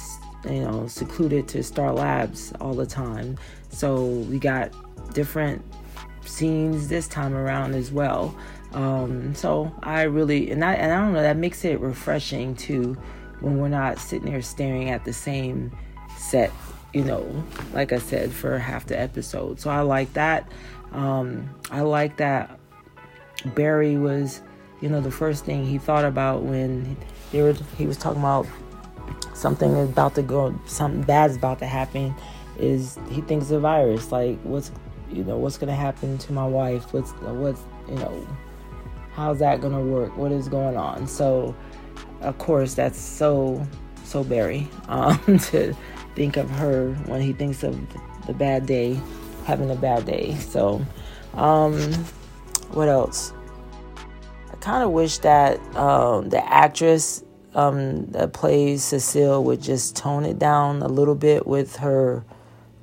you 0.45 0.61
know 0.61 0.87
secluded 0.87 1.47
to 1.49 1.63
Star 1.63 1.93
Labs 1.93 2.53
all 2.59 2.73
the 2.73 2.85
time, 2.85 3.37
so 3.69 4.05
we 4.05 4.39
got 4.39 4.71
different 5.13 5.63
scenes 6.25 6.87
this 6.87 7.07
time 7.07 7.33
around 7.33 7.75
as 7.75 7.91
well. 7.91 8.35
Um, 8.73 9.33
so 9.33 9.73
I 9.81 10.03
really 10.03 10.51
and 10.51 10.63
I 10.63 10.73
and 10.73 10.91
I 10.91 10.97
don't 10.97 11.13
know 11.13 11.21
that 11.21 11.37
makes 11.37 11.65
it 11.65 11.79
refreshing 11.79 12.55
too 12.55 12.97
when 13.39 13.57
we're 13.57 13.69
not 13.69 13.99
sitting 13.99 14.29
there 14.31 14.41
staring 14.41 14.89
at 14.89 15.05
the 15.05 15.13
same 15.13 15.71
set, 16.17 16.51
you 16.93 17.03
know, 17.03 17.43
like 17.73 17.93
I 17.93 17.99
said 17.99 18.31
for 18.31 18.57
half 18.57 18.85
the 18.85 18.99
episode. 18.99 19.59
So 19.59 19.69
I 19.69 19.81
like 19.81 20.13
that. 20.13 20.51
Um, 20.91 21.49
I 21.69 21.81
like 21.81 22.17
that 22.17 22.59
Barry 23.45 23.95
was 23.95 24.41
you 24.81 24.89
know, 24.89 25.01
the 25.01 25.11
first 25.11 25.45
thing 25.45 25.65
he 25.65 25.77
thought 25.77 26.05
about 26.05 26.43
when 26.43 26.95
they 27.31 27.41
were, 27.41 27.55
he 27.77 27.85
was 27.85 27.97
talking 27.97 28.21
about 28.21 28.47
something 29.33 29.71
is 29.75 29.89
about 29.89 30.15
to 30.15 30.21
go, 30.21 30.57
something 30.65 31.01
bad's 31.01 31.35
about 31.35 31.59
to 31.59 31.65
happen, 31.65 32.15
is 32.57 32.97
he 33.09 33.21
thinks 33.21 33.47
the 33.47 33.59
virus. 33.59 34.11
Like, 34.11 34.39
what's, 34.43 34.71
you 35.11 35.23
know, 35.23 35.37
what's 35.37 35.57
gonna 35.57 35.75
happen 35.75 36.17
to 36.19 36.33
my 36.33 36.47
wife? 36.47 36.93
What's, 36.93 37.11
what's, 37.11 37.61
you 37.89 37.95
know, 37.95 38.27
how's 39.13 39.39
that 39.39 39.61
gonna 39.61 39.81
work? 39.81 40.15
What 40.15 40.31
is 40.31 40.47
going 40.47 40.77
on? 40.77 41.07
So, 41.07 41.55
of 42.21 42.37
course, 42.37 42.73
that's 42.73 42.99
so, 42.99 43.65
so 44.03 44.23
Barry 44.23 44.67
um, 44.87 45.19
to 45.39 45.75
think 46.15 46.37
of 46.37 46.49
her 46.51 46.93
when 47.05 47.21
he 47.21 47.33
thinks 47.33 47.63
of 47.63 47.77
the 48.27 48.33
bad 48.33 48.65
day, 48.65 48.99
having 49.45 49.71
a 49.71 49.75
bad 49.75 50.05
day. 50.05 50.35
So, 50.35 50.85
um, 51.33 51.79
what 52.71 52.87
else? 52.87 53.33
I 54.51 54.55
kind 54.57 54.83
of 54.83 54.91
wish 54.91 55.19
that 55.19 55.59
um, 55.75 56.29
the 56.29 56.45
actress 56.47 57.23
um, 57.55 58.05
that 58.11 58.33
plays 58.33 58.83
Cecile 58.83 59.43
would 59.43 59.61
just 59.61 59.95
tone 59.95 60.25
it 60.25 60.39
down 60.39 60.81
a 60.81 60.87
little 60.87 61.15
bit 61.15 61.47
with 61.47 61.77
her 61.77 62.23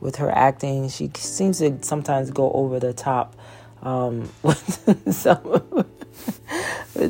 with 0.00 0.16
her 0.16 0.30
acting. 0.30 0.88
She 0.88 1.10
seems 1.14 1.58
to 1.58 1.78
sometimes 1.82 2.30
go 2.30 2.50
over 2.52 2.78
the 2.78 2.92
top 2.92 3.36
um, 3.82 4.30
with 4.42 5.14
some. 5.14 5.86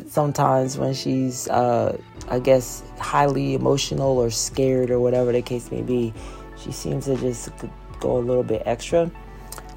Sometimes 0.09 0.79
when 0.79 0.95
she's, 0.95 1.49
uh, 1.49 1.97
I 2.29 2.39
guess, 2.39 2.83
highly 2.99 3.55
emotional 3.55 4.19
or 4.19 4.31
scared 4.31 4.91
or 4.91 5.01
whatever 5.01 5.33
the 5.33 5.43
case 5.43 5.71
may 5.71 5.83
be, 5.83 6.13
she 6.59 6.73
seems 6.73 7.07
to 7.07 7.17
just 7.17 7.51
go 8.01 8.19
a 8.19 8.21
little 8.21 8.43
bit 8.43 8.63
extra. 8.67 9.11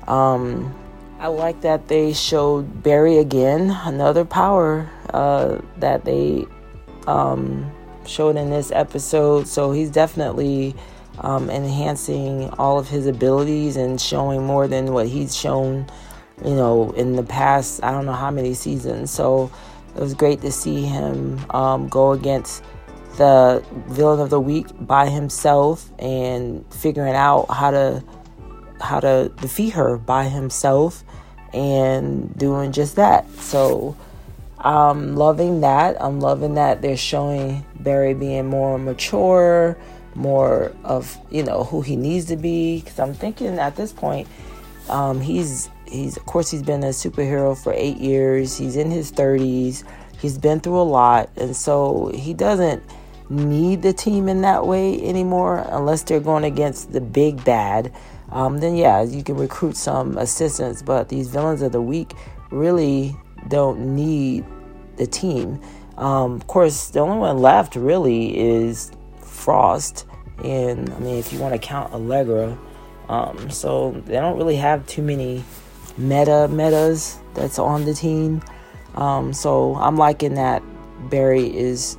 Um, 0.08 0.74
I 1.20 1.28
like 1.28 1.62
that 1.62 1.88
they 1.88 2.14
showed 2.14 2.82
Barry 2.82 3.18
again, 3.18 3.70
another 3.84 4.26
power 4.26 4.90
uh, 5.14 5.60
that 5.78 6.06
they 6.06 6.48
um, 7.08 7.70
showed 8.06 8.38
in 8.38 8.50
this 8.50 8.72
episode. 8.72 9.48
So 9.48 9.72
he's 9.72 9.90
definitely 9.90 10.76
um, 11.20 11.50
enhancing 11.50 12.50
all 12.52 12.80
of 12.80 12.88
his 12.88 13.06
abilities 13.06 13.76
and 13.76 14.00
showing 14.00 14.44
more 14.46 14.68
than 14.68 14.94
what 14.94 15.08
he's 15.08 15.36
shown, 15.36 15.88
you 16.44 16.56
know, 16.56 16.92
in 16.92 17.16
the 17.16 17.24
past, 17.24 17.84
I 17.84 17.92
don't 17.92 18.06
know 18.06 18.14
how 18.14 18.32
many 18.32 18.54
seasons. 18.54 19.12
So 19.12 19.52
it 19.96 20.00
was 20.00 20.14
great 20.14 20.42
to 20.42 20.52
see 20.52 20.84
him 20.84 21.40
um, 21.52 21.88
go 21.88 22.12
against 22.14 22.64
the 23.18 23.64
villain 23.88 24.22
of 24.22 24.30
the 24.30 24.40
week 24.40 24.68
by 24.80 25.10
himself 25.10 25.90
and 26.00 26.66
figuring 26.74 27.16
out 27.16 27.48
how 27.50 27.72
to 27.72 28.04
how 28.80 29.00
to 29.02 29.30
defeat 29.42 29.72
her 29.72 29.98
by 29.98 30.24
himself 30.24 31.04
and 31.54 32.34
doing 32.38 32.72
just 32.72 32.96
that. 32.96 33.30
So 33.32 33.98
I'm 34.58 35.16
loving 35.16 35.62
that. 35.62 36.02
I'm 36.02 36.22
loving 36.22 36.54
that 36.54 36.82
they're 36.82 36.96
showing 36.96 37.66
Barry 37.80 38.14
being 38.14 38.48
more 38.48 38.78
mature, 38.78 39.78
more 40.16 40.72
of 40.84 41.18
you 41.30 41.44
know 41.44 41.66
who 41.66 41.82
he 41.82 41.96
needs 41.96 42.26
to 42.28 42.38
be. 42.38 42.80
Because 42.80 43.00
I'm 43.00 43.14
thinking 43.14 43.60
at 43.60 43.76
this 43.76 43.92
point, 43.92 44.28
um, 44.90 45.20
he's 45.20 45.70
he's 45.90 46.18
of 46.18 46.26
course 46.26 46.52
he's 46.52 46.64
been 46.64 46.84
a 46.84 46.90
superhero 46.90 47.58
for 47.62 47.74
eight 47.74 47.98
years. 47.98 48.58
He's 48.58 48.76
in 48.76 48.92
his 48.92 49.12
30s. 49.12 49.84
He's 50.20 50.38
been 50.38 50.60
through 50.60 50.82
a 50.82 50.84
lot, 50.84 51.30
and 51.38 51.56
so 51.56 52.12
he 52.14 52.34
doesn't 52.34 52.84
need 53.30 53.82
the 53.82 53.94
team 53.94 54.28
in 54.28 54.42
that 54.42 54.66
way 54.66 55.02
anymore 55.02 55.66
unless 55.70 56.04
they're 56.04 56.20
going 56.20 56.44
against 56.44 56.92
the 56.92 57.00
big 57.00 57.44
bad 57.46 57.94
um, 58.32 58.60
then 58.60 58.76
yeah, 58.76 59.02
you 59.02 59.24
can 59.24 59.36
recruit 59.36 59.76
some 59.76 60.18
assistants. 60.18 60.82
But 60.82 61.10
these 61.10 61.30
villains 61.30 61.62
of 61.62 61.72
the 61.72 61.82
week 61.82 62.14
really 62.52 63.16
don't 63.48 63.96
need 63.96 64.46
the 64.98 65.08
team. 65.08 65.62
Um, 65.98 66.34
of 66.34 66.48
course, 66.48 66.90
the 66.90 67.00
only 67.00 67.18
one 67.18 67.40
left 67.40 67.76
really 67.76 68.38
is 68.38 68.92
Frost, 69.22 70.06
and 70.44 70.90
I 70.90 71.00
mean, 71.00 71.18
if 71.18 71.34
you 71.34 71.40
want 71.40 71.54
to 71.54 71.60
count 71.60 71.94
Allegra, 71.94 72.58
um, 73.10 73.50
so 73.50 73.92
they 74.06 74.14
don't 74.14 74.38
really 74.38 74.56
have 74.58 74.86
too 74.88 75.02
many 75.02 75.44
meta 76.00 76.48
metas 76.50 77.20
that's 77.34 77.60
on 77.60 77.86
the 77.86 77.94
team. 77.94 78.42
Um, 78.96 79.34
so 79.34 79.76
I'm 79.76 79.98
liking 79.98 80.34
that 80.36 80.64
Barry 81.10 81.56
is 81.56 81.98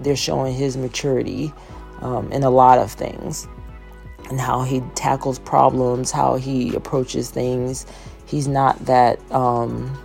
they're 0.00 0.16
showing 0.16 0.54
his 0.54 0.76
maturity 0.76 1.52
um, 2.00 2.30
in 2.32 2.42
a 2.42 2.50
lot 2.50 2.78
of 2.78 2.90
things 2.90 3.46
and 4.28 4.40
how 4.40 4.62
he 4.62 4.80
tackles 4.94 5.38
problems, 5.38 6.10
how 6.10 6.36
he 6.36 6.74
approaches 6.74 7.30
things. 7.30 7.86
He's 8.26 8.48
not 8.48 8.78
that 8.86 9.18
um, 9.32 9.96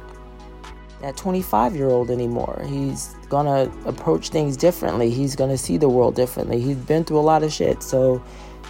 that 1.02 1.18
25 1.18 1.76
year 1.76 1.90
old 1.90 2.10
anymore. 2.10 2.64
He's 2.68 3.16
gonna 3.30 3.72
approach 3.86 4.30
things 4.30 4.58
differently. 4.58 5.10
He's 5.10 5.36
gonna 5.36 5.58
see 5.58 5.78
the 5.78 5.90
world 5.90 6.16
differently. 6.16 6.60
He's 6.62 6.78
been 6.78 7.04
through 7.04 7.20
a 7.20 7.22
lot 7.22 7.44
of 7.44 7.52
shit. 7.52 7.84
So 7.84 8.24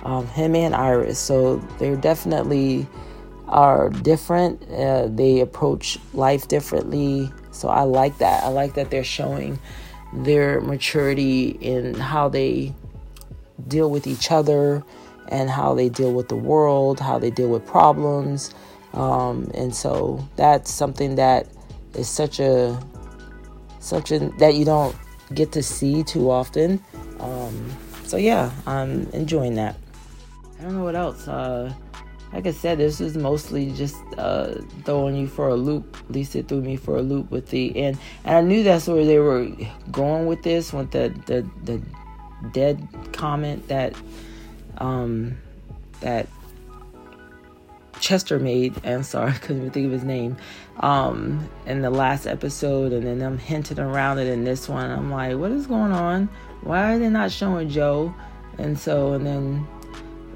um, 0.03 0.27
him 0.27 0.55
and 0.55 0.75
Iris, 0.75 1.19
so 1.19 1.57
they're 1.79 1.95
definitely 1.95 2.87
are 3.47 3.89
different. 3.89 4.61
Uh, 4.71 5.07
they 5.07 5.39
approach 5.39 5.97
life 6.13 6.47
differently. 6.47 7.31
So 7.51 7.69
I 7.69 7.83
like 7.83 8.17
that. 8.17 8.43
I 8.43 8.49
like 8.49 8.73
that 8.75 8.91
they're 8.91 9.03
showing 9.03 9.59
their 10.13 10.61
maturity 10.61 11.49
in 11.61 11.93
how 11.95 12.29
they 12.29 12.73
deal 13.67 13.89
with 13.89 14.07
each 14.07 14.31
other 14.31 14.83
and 15.27 15.49
how 15.49 15.73
they 15.73 15.89
deal 15.89 16.13
with 16.13 16.27
the 16.27 16.35
world, 16.35 16.99
how 16.99 17.19
they 17.19 17.31
deal 17.31 17.49
with 17.49 17.65
problems. 17.65 18.53
Um, 18.93 19.51
and 19.53 19.75
so 19.75 20.25
that's 20.35 20.71
something 20.71 21.15
that 21.15 21.47
is 21.93 22.07
such 22.07 22.39
a 22.39 22.79
such 23.79 24.11
a 24.11 24.19
that 24.39 24.55
you 24.55 24.65
don't 24.65 24.95
get 25.33 25.51
to 25.53 25.63
see 25.63 26.03
too 26.03 26.29
often. 26.31 26.83
Um, 27.19 27.71
so 28.05 28.17
yeah, 28.17 28.51
I'm 28.65 29.07
enjoying 29.11 29.55
that. 29.55 29.75
I 30.59 30.63
don't 30.63 30.77
know 30.77 30.83
what 30.83 30.95
else. 30.95 31.27
Uh, 31.27 31.73
like 32.33 32.47
I 32.47 32.51
said, 32.51 32.79
this 32.79 32.99
is 32.99 33.15
mostly 33.15 33.71
just 33.71 33.95
uh, 34.17 34.55
throwing 34.83 35.15
you 35.15 35.27
for 35.27 35.49
a 35.49 35.55
loop. 35.55 35.97
At 36.09 36.11
least 36.11 36.35
it 36.35 36.47
threw 36.47 36.61
me 36.61 36.75
for 36.75 36.97
a 36.97 37.01
loop 37.01 37.31
with 37.31 37.49
the 37.49 37.75
end, 37.77 37.97
and 38.23 38.37
I 38.37 38.41
knew 38.41 38.63
that's 38.63 38.87
where 38.87 39.05
they 39.05 39.19
were 39.19 39.49
going 39.91 40.25
with 40.25 40.43
this. 40.43 40.73
With 40.73 40.91
the 40.91 41.13
the 41.25 41.47
the 41.63 41.81
dead 42.51 42.87
comment 43.13 43.67
that 43.69 43.95
um, 44.77 45.37
that 46.01 46.27
Chester 47.99 48.39
made. 48.39 48.85
I'm 48.85 49.03
sorry, 49.03 49.31
I 49.31 49.37
couldn't 49.37 49.57
even 49.57 49.71
think 49.71 49.85
of 49.87 49.91
his 49.93 50.03
name. 50.03 50.37
Um, 50.81 51.49
in 51.65 51.81
the 51.81 51.89
last 51.89 52.27
episode, 52.27 52.91
and 52.91 53.05
then 53.05 53.21
I'm 53.21 53.37
hinting 53.37 53.79
around 53.79 54.19
it 54.19 54.27
in 54.27 54.43
this 54.43 54.67
one. 54.67 54.91
I'm 54.91 55.09
like, 55.09 55.37
what 55.37 55.51
is 55.51 55.67
going 55.67 55.93
on? 55.93 56.27
Why 56.61 56.93
are 56.93 56.99
they 56.99 57.09
not 57.09 57.31
showing 57.31 57.69
Joe? 57.69 58.13
And 58.57 58.77
so, 58.77 59.13
and 59.13 59.25
then 59.25 59.67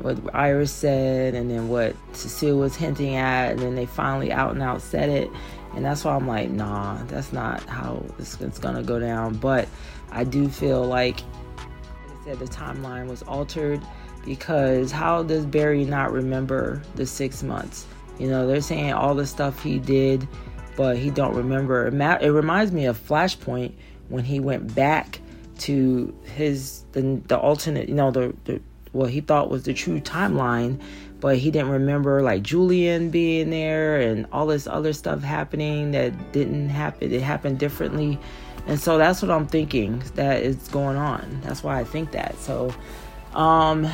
what 0.02 0.18
Iris 0.34 0.72
said, 0.72 1.36
and 1.36 1.50
then 1.50 1.70
what 1.70 1.96
Cecile 2.14 2.58
was 2.58 2.76
hinting 2.76 3.16
at, 3.16 3.52
and 3.52 3.60
then 3.60 3.76
they 3.76 3.86
finally 3.86 4.32
out 4.32 4.52
and 4.52 4.62
out 4.62 4.82
said 4.82 5.10
it. 5.10 5.30
And 5.76 5.86
that's 5.86 6.04
why 6.04 6.16
I'm 6.16 6.28
like, 6.28 6.50
nah, 6.50 7.04
that's 7.06 7.32
not 7.32 7.62
how 7.64 8.04
it's, 8.18 8.36
gonna 8.60 8.84
go 8.84 9.00
down. 9.00 9.36
But 9.36 9.68
I 10.12 10.24
do 10.24 10.50
feel 10.50 10.84
like, 10.84 11.20
like 11.58 12.22
I 12.22 12.24
said, 12.26 12.40
the 12.40 12.46
timeline 12.46 13.08
was 13.08 13.22
altered 13.24 13.82
because 14.26 14.92
how 14.92 15.24
does 15.24 15.46
Barry 15.46 15.86
not 15.86 16.12
remember 16.12 16.82
the 16.96 17.06
six 17.06 17.44
months? 17.44 17.86
You 18.18 18.30
know, 18.30 18.48
they're 18.48 18.62
saying 18.62 18.94
all 18.94 19.16
the 19.16 19.28
stuff 19.28 19.62
he 19.62 19.80
did, 19.80 20.28
but 20.76 20.98
he 20.98 21.10
don't 21.10 21.36
remember. 21.36 21.88
It 21.88 22.30
reminds 22.30 22.72
me 22.72 22.86
of 22.86 22.98
Flashpoint 22.98 23.74
when 24.10 24.24
he 24.24 24.40
went 24.40 24.74
back 24.74 25.22
to 25.60 26.14
his 26.36 26.84
the, 26.94 27.22
the 27.28 27.38
alternate, 27.38 27.90
you 27.90 27.96
know, 27.96 28.12
the, 28.12 28.34
the 28.46 28.62
what 28.92 29.10
he 29.10 29.22
thought 29.22 29.50
was 29.50 29.64
the 29.64 29.74
true 29.74 30.00
timeline, 30.00 30.82
but 31.20 31.38
he 31.38 31.52
didn't 31.52 31.70
remember 31.70 32.22
like 32.22 32.44
Julian 32.44 33.10
being 33.10 33.50
there 33.50 34.00
and 34.00 34.26
all 34.32 34.46
this 34.46 34.68
other 34.68 34.94
stuff 34.94 35.22
happening 35.22 35.92
that 35.92 36.32
didn't 36.32 36.70
happen. 36.70 37.12
It 37.12 37.22
happened 37.22 37.60
differently. 37.60 38.20
And 38.68 38.80
so 38.80 38.98
that's 38.98 39.22
what 39.22 39.32
I'm 39.32 39.48
thinking 39.48 40.04
that 40.16 40.44
is 40.44 40.68
going 40.70 40.98
on. 40.98 41.42
That's 41.44 41.64
why 41.64 41.80
I 41.80 41.84
think 41.84 42.12
that. 42.12 42.38
So 42.40 42.74
um, 43.34 43.88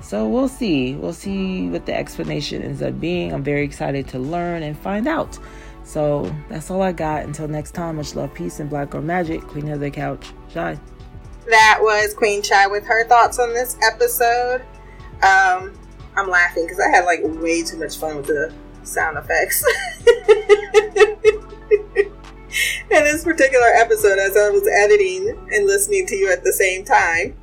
so 0.00 0.28
we'll 0.28 0.48
see. 0.48 0.94
We'll 0.94 1.14
see 1.14 1.68
what 1.68 1.86
the 1.86 1.94
explanation 1.94 2.62
ends 2.62 2.82
up 2.82 3.00
being. 3.00 3.32
I'm 3.32 3.42
very 3.42 3.64
excited 3.64 4.06
to 4.08 4.18
learn 4.18 4.62
and 4.62 4.78
find 4.78 5.08
out. 5.08 5.38
So 5.84 6.34
that's 6.48 6.70
all 6.70 6.82
I 6.82 6.92
got. 6.92 7.24
Until 7.24 7.48
next 7.48 7.72
time, 7.72 7.96
much 7.96 8.14
love, 8.14 8.34
peace, 8.34 8.60
and 8.60 8.68
black 8.68 8.90
girl 8.90 9.02
magic. 9.02 9.40
Queen 9.42 9.68
of 9.68 9.80
the 9.80 9.90
couch, 9.90 10.26
Shy. 10.52 10.78
That 11.48 11.78
was 11.80 12.14
Queen 12.14 12.42
Shy 12.42 12.66
with 12.66 12.84
her 12.86 13.06
thoughts 13.06 13.38
on 13.38 13.52
this 13.52 13.76
episode. 13.82 14.62
Um, 15.22 15.78
I'm 16.16 16.28
laughing 16.28 16.64
because 16.64 16.80
I 16.80 16.88
had 16.88 17.04
like 17.04 17.20
way 17.24 17.62
too 17.62 17.78
much 17.78 17.98
fun 17.98 18.16
with 18.16 18.26
the 18.26 18.52
sound 18.82 19.18
effects. 19.18 19.64
in 22.90 23.04
this 23.04 23.24
particular 23.24 23.66
episode, 23.74 24.18
as 24.18 24.36
I 24.36 24.50
was 24.50 24.66
editing 24.68 25.28
and 25.52 25.66
listening 25.66 26.06
to 26.06 26.16
you 26.16 26.30
at 26.30 26.44
the 26.44 26.52
same 26.52 26.84
time. 26.84 27.34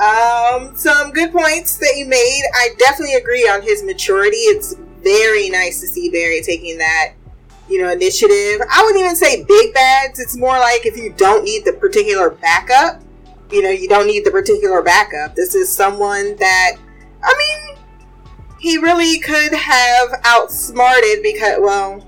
Um, 0.00 0.76
some 0.76 1.12
good 1.12 1.32
points 1.32 1.76
that 1.78 1.94
you 1.96 2.06
made. 2.06 2.42
I 2.54 2.70
definitely 2.78 3.14
agree 3.14 3.48
on 3.48 3.62
his 3.62 3.82
maturity. 3.82 4.36
It's 4.36 4.74
very 5.02 5.50
nice 5.50 5.80
to 5.80 5.86
see 5.86 6.10
Barry 6.10 6.42
taking 6.42 6.78
that 6.78 7.14
you 7.70 7.80
know, 7.80 7.90
initiative. 7.90 8.60
I 8.70 8.82
wouldn't 8.82 9.02
even 9.02 9.16
say 9.16 9.44
big 9.44 9.72
bads. 9.72 10.18
It's 10.18 10.36
more 10.36 10.58
like 10.58 10.84
if 10.84 10.96
you 10.96 11.12
don't 11.16 11.44
need 11.44 11.64
the 11.64 11.72
particular 11.72 12.30
backup, 12.30 13.02
you 13.50 13.62
know, 13.62 13.70
you 13.70 13.88
don't 13.88 14.06
need 14.06 14.24
the 14.24 14.30
particular 14.30 14.82
backup. 14.82 15.34
This 15.36 15.54
is 15.54 15.72
someone 15.72 16.36
that, 16.36 16.72
I 17.22 17.34
mean, 17.38 17.76
he 18.58 18.76
really 18.78 19.18
could 19.20 19.54
have 19.54 20.08
outsmarted 20.24 21.22
because, 21.22 21.58
well, 21.60 22.06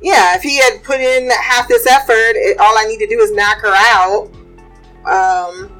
yeah, 0.00 0.36
if 0.36 0.42
he 0.42 0.58
had 0.58 0.82
put 0.84 1.00
in 1.00 1.28
half 1.30 1.66
this 1.68 1.86
effort, 1.86 2.36
it, 2.36 2.58
all 2.58 2.78
I 2.78 2.84
need 2.84 2.98
to 2.98 3.06
do 3.06 3.18
is 3.20 3.32
knock 3.32 3.58
her 3.58 3.74
out. 3.74 4.30
Um, 5.04 5.70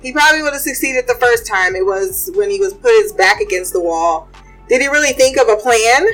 he 0.00 0.12
probably 0.12 0.42
would 0.42 0.52
have 0.52 0.62
succeeded 0.62 1.06
the 1.08 1.14
first 1.14 1.46
time. 1.46 1.74
It 1.74 1.84
was 1.84 2.30
when 2.34 2.50
he 2.50 2.60
was 2.60 2.72
put 2.72 2.92
his 3.02 3.12
back 3.12 3.40
against 3.40 3.72
the 3.72 3.80
wall. 3.80 4.28
Did 4.68 4.80
he 4.80 4.88
really 4.88 5.12
think 5.12 5.38
of 5.38 5.48
a 5.48 5.56
plan? 5.56 6.06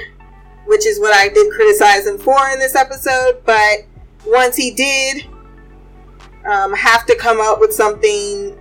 Which 0.70 0.86
is 0.86 1.00
what 1.00 1.12
I 1.12 1.28
did 1.28 1.52
criticize 1.52 2.06
him 2.06 2.16
for 2.16 2.48
in 2.50 2.60
this 2.60 2.76
episode. 2.76 3.42
But 3.44 3.86
once 4.24 4.54
he 4.54 4.70
did 4.70 5.26
um, 6.48 6.72
have 6.74 7.04
to 7.06 7.16
come 7.16 7.40
up 7.40 7.58
with 7.58 7.74
something, 7.74 8.56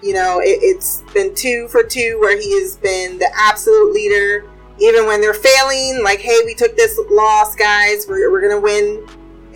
you 0.00 0.14
know, 0.14 0.40
it, 0.40 0.76
has 0.76 1.02
been 1.12 1.34
two 1.34 1.66
for 1.66 1.82
two 1.82 2.18
where 2.20 2.38
he 2.40 2.60
has 2.60 2.76
been 2.76 3.18
the 3.18 3.28
absolute 3.36 3.92
leader. 3.92 4.48
Even 4.78 5.06
when 5.06 5.20
they're 5.20 5.34
failing, 5.34 6.04
like, 6.04 6.20
hey, 6.20 6.38
we 6.44 6.54
took 6.54 6.76
this 6.76 6.96
loss, 7.10 7.56
guys, 7.56 8.06
we're, 8.08 8.30
we're 8.30 8.40
going 8.40 8.54
to 8.54 8.60
win 8.60 9.04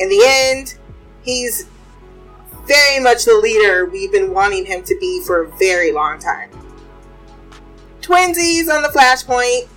in 0.01 0.09
the 0.09 0.21
end. 0.25 0.77
He's 1.23 1.69
very 2.67 2.99
much 2.99 3.27
the 3.27 3.35
leader 3.35 3.87
we've 3.87 4.11
been 4.11 4.35
wanting 4.35 4.65
him 4.65 4.83
to 4.83 4.99
be 4.99 5.23
for 5.25 5.45
a 5.45 5.57
very 5.59 5.93
long 5.93 6.19
time. 6.19 6.51
Twinsies 8.01 8.69
on 8.69 8.83
the 8.83 8.89
Flashpoint, 8.89 9.69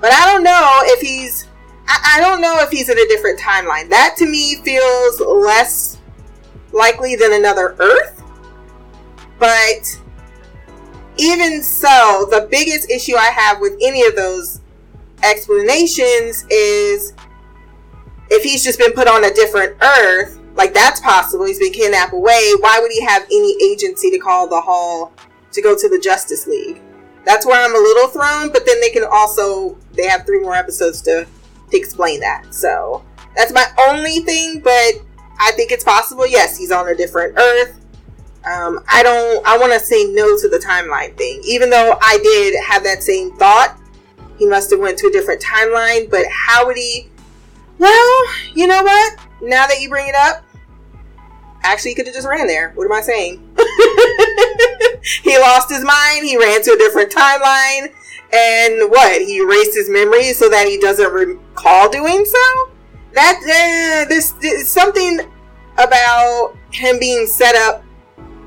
but 0.00 0.10
I 0.10 0.32
don't 0.32 0.42
know 0.42 0.80
if 0.84 1.00
he's. 1.00 1.47
I, 1.88 2.16
I 2.16 2.20
don't 2.20 2.40
know 2.40 2.60
if 2.60 2.70
he's 2.70 2.88
in 2.88 2.98
a 2.98 3.06
different 3.06 3.40
timeline. 3.40 3.88
That 3.88 4.14
to 4.18 4.26
me 4.26 4.56
feels 4.56 5.20
less 5.20 5.98
likely 6.72 7.16
than 7.16 7.32
another 7.32 7.74
Earth. 7.78 8.22
But 9.38 10.00
even 11.16 11.62
so, 11.62 12.26
the 12.30 12.46
biggest 12.50 12.90
issue 12.90 13.16
I 13.16 13.30
have 13.30 13.60
with 13.60 13.72
any 13.82 14.06
of 14.06 14.14
those 14.14 14.60
explanations 15.22 16.44
is 16.50 17.14
if 18.30 18.42
he's 18.42 18.62
just 18.62 18.78
been 18.78 18.92
put 18.92 19.08
on 19.08 19.24
a 19.24 19.32
different 19.32 19.76
Earth, 19.82 20.38
like 20.54 20.74
that's 20.74 21.00
possible. 21.00 21.46
He's 21.46 21.58
been 21.58 21.72
kidnapped 21.72 22.12
away. 22.12 22.52
Why 22.60 22.80
would 22.80 22.90
he 22.92 23.02
have 23.04 23.22
any 23.24 23.56
agency 23.62 24.10
to 24.10 24.18
call 24.18 24.48
the 24.48 24.60
hall 24.60 25.12
to 25.52 25.62
go 25.62 25.76
to 25.76 25.88
the 25.88 25.98
Justice 25.98 26.46
League? 26.46 26.82
That's 27.24 27.46
where 27.46 27.64
I'm 27.64 27.74
a 27.74 27.78
little 27.78 28.08
thrown. 28.08 28.52
But 28.52 28.66
then 28.66 28.80
they 28.80 28.90
can 28.90 29.04
also 29.10 29.76
they 29.92 30.06
have 30.06 30.26
three 30.26 30.40
more 30.40 30.54
episodes 30.54 31.00
to 31.02 31.26
to 31.70 31.76
explain 31.76 32.20
that. 32.20 32.54
So 32.54 33.04
that's 33.36 33.52
my 33.52 33.66
only 33.88 34.20
thing. 34.20 34.60
But 34.60 34.94
I 35.38 35.52
think 35.52 35.72
it's 35.72 35.84
possible. 35.84 36.26
Yes, 36.26 36.56
he's 36.56 36.70
on 36.70 36.88
a 36.88 36.94
different 36.94 37.38
Earth. 37.38 37.74
Um, 38.44 38.80
I 38.90 39.02
don't. 39.02 39.46
I 39.46 39.58
want 39.58 39.72
to 39.72 39.80
say 39.80 40.04
no 40.04 40.36
to 40.38 40.48
the 40.48 40.58
timeline 40.58 41.16
thing, 41.16 41.40
even 41.44 41.70
though 41.70 41.98
I 42.00 42.18
did 42.22 42.62
have 42.64 42.82
that 42.84 43.02
same 43.02 43.36
thought. 43.36 43.78
He 44.38 44.46
must 44.46 44.70
have 44.70 44.78
went 44.78 44.98
to 44.98 45.08
a 45.08 45.10
different 45.10 45.42
timeline. 45.42 46.10
But 46.10 46.26
how 46.30 46.66
would 46.66 46.76
he? 46.76 47.08
Well, 47.78 48.24
you 48.54 48.66
know 48.66 48.82
what? 48.82 49.18
Now 49.40 49.66
that 49.66 49.80
you 49.80 49.88
bring 49.88 50.08
it 50.08 50.14
up, 50.14 50.44
Actually, 51.62 51.90
he 51.90 51.94
could 51.96 52.06
have 52.06 52.14
just 52.14 52.28
ran 52.28 52.46
there. 52.46 52.72
What 52.74 52.84
am 52.84 52.92
I 52.92 53.00
saying? 53.00 53.56
he 55.22 55.38
lost 55.38 55.70
his 55.70 55.84
mind. 55.84 56.24
He 56.24 56.36
ran 56.36 56.62
to 56.62 56.72
a 56.72 56.78
different 56.78 57.10
timeline. 57.10 57.92
And 58.32 58.90
what? 58.90 59.22
He 59.22 59.38
erased 59.38 59.74
his 59.74 59.88
memory 59.88 60.32
so 60.32 60.48
that 60.48 60.66
he 60.66 60.78
doesn't 60.78 61.12
recall 61.12 61.88
doing 61.90 62.24
so? 62.24 62.70
That, 63.14 63.40
uh, 63.42 64.08
this, 64.08 64.32
this, 64.32 64.70
something 64.70 65.20
about 65.78 66.54
him 66.70 66.98
being 66.98 67.26
set 67.26 67.54
up 67.56 67.82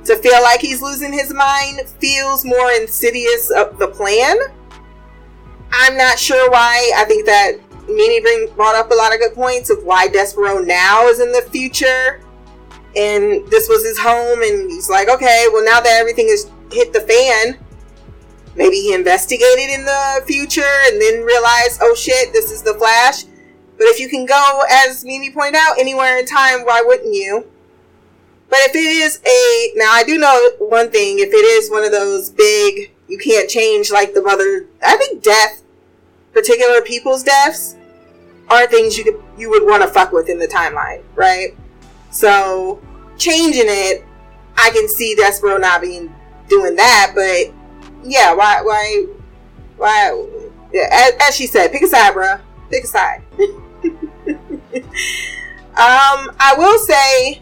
to 0.06 0.16
feel 0.18 0.42
like 0.42 0.62
he's 0.62 0.82
losing 0.82 1.12
his 1.12 1.34
mind 1.34 1.88
feels 2.00 2.46
more 2.46 2.72
insidious 2.72 3.50
of 3.52 3.78
the 3.80 3.88
plan. 3.88 4.38
I'm 5.72 5.98
not 5.98 6.20
sure 6.20 6.50
why. 6.52 6.92
I 6.96 7.06
think 7.06 7.26
that 7.26 7.54
Mimi 7.88 8.20
bring, 8.22 8.54
brought 8.56 8.76
up 8.76 8.92
a 8.92 8.94
lot 8.94 9.14
of 9.14 9.20
good 9.20 9.34
points 9.34 9.70
of 9.70 9.84
why 9.84 10.08
Despero 10.08 10.66
now 10.66 11.08
is 11.08 11.20
in 11.20 11.32
the 11.32 11.42
future 11.52 12.22
and 12.96 13.48
this 13.50 13.70
was 13.70 13.86
his 13.86 13.98
home 13.98 14.42
and 14.42 14.70
he's 14.70 14.90
like 14.90 15.08
okay 15.08 15.48
well 15.52 15.64
now 15.64 15.80
that 15.80 15.98
everything 16.00 16.28
has 16.28 16.52
hit 16.72 16.92
the 16.92 17.00
fan 17.02 17.58
maybe 18.56 18.76
he 18.76 18.94
investigated 18.94 19.70
in 19.70 19.86
the 19.86 20.24
future 20.26 20.74
and 20.86 21.02
then 21.02 21.24
realized 21.24 21.80
oh 21.82 21.96
shit 21.96 22.34
this 22.34 22.52
is 22.52 22.62
the 22.62 22.74
flash. 22.74 23.24
But 23.78 23.88
if 23.88 24.00
you 24.00 24.10
can 24.10 24.26
go 24.26 24.62
as 24.70 25.04
mimi 25.04 25.32
pointed 25.32 25.56
out 25.56 25.80
anywhere 25.80 26.18
in 26.18 26.26
time 26.26 26.62
why 26.66 26.82
wouldn't 26.86 27.14
you? 27.14 27.48
But 28.50 28.60
if 28.64 28.76
it 28.76 28.80
is 28.80 29.22
a 29.26 29.78
now 29.78 29.92
i 29.92 30.04
do 30.04 30.18
know 30.18 30.52
one 30.60 30.92
thing. 30.92 31.20
If 31.20 31.30
it 31.30 31.46
is 31.46 31.70
one 31.70 31.84
of 31.84 31.92
those 31.92 32.30
big 32.30 32.92
you 33.08 33.18
can't 33.18 33.50
change 33.50 33.92
like 33.92 34.14
the 34.14 34.22
mother 34.22 34.68
i 34.82 34.96
think 34.96 35.22
death 35.22 35.64
particular 36.34 36.82
people's 36.82 37.24
deaths 37.24 37.76
are 38.50 38.68
things 38.68 38.98
you 38.98 39.04
could 39.04 39.22
you 39.38 39.50
would 39.50 39.64
want 39.64 39.82
to 39.82 39.88
fuck 39.88 40.12
with 40.12 40.30
in 40.30 40.40
the 40.40 40.48
timeline 40.48 41.02
right? 41.16 41.58
So 42.12 42.82
changing 43.18 43.68
it, 43.68 44.04
I 44.58 44.70
can 44.72 44.88
see 44.88 45.16
Despero 45.16 45.60
not 45.60 45.82
being 45.82 46.14
doing 46.50 46.76
that, 46.76 47.14
but 47.16 47.54
yeah, 48.04 48.34
why 48.34 48.62
why 48.62 49.06
why 49.78 50.26
yeah, 50.74 50.88
as, 50.92 51.14
as 51.22 51.36
she 51.36 51.48
said, 51.48 51.72
pick 51.72 51.82
a 51.82 51.88
side, 51.88 52.14
bro. 52.14 52.38
Pick 52.70 52.84
a 52.84 52.88
side. 52.88 53.22
um, 55.76 56.32
I 56.40 56.56
will 56.58 56.80
say 56.80 57.42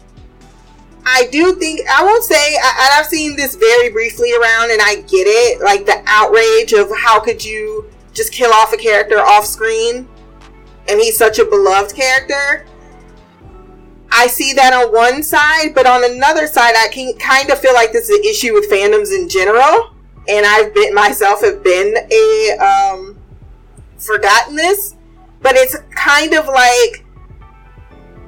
I 1.04 1.28
do 1.30 1.54
think 1.54 1.80
I 1.88 2.04
won't 2.04 2.24
say 2.24 2.56
I, 2.56 2.98
I've 2.98 3.06
seen 3.06 3.36
this 3.36 3.54
very 3.54 3.90
briefly 3.90 4.32
around 4.32 4.70
and 4.70 4.80
I 4.82 4.96
get 4.96 5.26
it 5.26 5.60
like 5.62 5.86
the 5.86 6.02
outrage 6.06 6.72
of 6.72 6.90
how 6.96 7.20
could 7.20 7.44
you 7.44 7.90
just 8.12 8.32
kill 8.32 8.52
off 8.52 8.72
a 8.72 8.76
character 8.76 9.20
off 9.20 9.46
screen 9.46 10.08
and 10.88 11.00
he's 11.00 11.16
such 11.16 11.38
a 11.38 11.44
beloved 11.44 11.94
character 11.94 12.66
I 14.12 14.26
see 14.26 14.52
that 14.54 14.72
on 14.72 14.92
one 14.92 15.22
side, 15.22 15.74
but 15.74 15.86
on 15.86 16.04
another 16.04 16.46
side, 16.46 16.74
I 16.76 16.88
can 16.88 17.16
kind 17.18 17.48
of 17.50 17.58
feel 17.60 17.72
like 17.74 17.92
this 17.92 18.08
is 18.08 18.18
an 18.18 18.24
issue 18.24 18.52
with 18.52 18.68
fandoms 18.68 19.12
in 19.12 19.28
general. 19.28 19.94
And 20.28 20.46
I've 20.46 20.74
been 20.74 20.94
myself 20.94 21.42
have 21.42 21.62
been 21.64 21.96
a 22.10 22.58
um, 22.58 23.18
forgotten 23.96 24.56
this, 24.56 24.96
but 25.40 25.56
it's 25.56 25.76
kind 25.94 26.34
of 26.34 26.46
like 26.46 27.04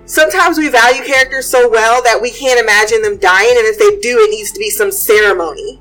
sometimes 0.07 0.59
we 0.59 0.69
value 0.69 1.03
characters 1.03 1.47
so 1.47 1.69
well 1.69 2.03
that 2.03 2.21
we 2.21 2.31
can't 2.31 2.59
imagine 2.59 3.03
them 3.03 3.19
dying, 3.19 3.55
and 3.57 3.67
if 3.67 3.79
they 3.79 4.01
do, 4.01 4.19
it 4.19 4.31
needs 4.31 4.53
to 4.53 4.59
be 4.59 4.71
some 4.71 4.91
ceremony. 4.91 5.81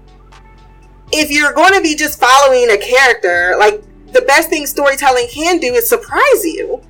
If 1.12 1.32
you're 1.32 1.53
going 1.53 1.74
to 1.74 1.82
be 1.82 1.95
just 1.95 2.20
following 2.20 2.70
a 2.72 2.78
character, 2.78 3.55
like 3.57 3.84
the 4.14 4.22
best 4.22 4.49
thing 4.49 4.66
storytelling 4.66 5.28
can 5.30 5.59
do 5.59 5.74
is 5.74 5.88
surprise 5.88 6.45
you. 6.45 6.82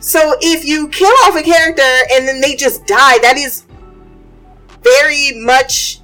So 0.00 0.36
if 0.40 0.64
you 0.64 0.88
kill 0.88 1.12
off 1.24 1.36
a 1.36 1.42
character 1.42 1.82
and 2.12 2.26
then 2.26 2.40
they 2.40 2.54
just 2.54 2.86
die, 2.86 3.18
that 3.18 3.36
is 3.36 3.64
very 4.82 5.32
much 5.40 6.00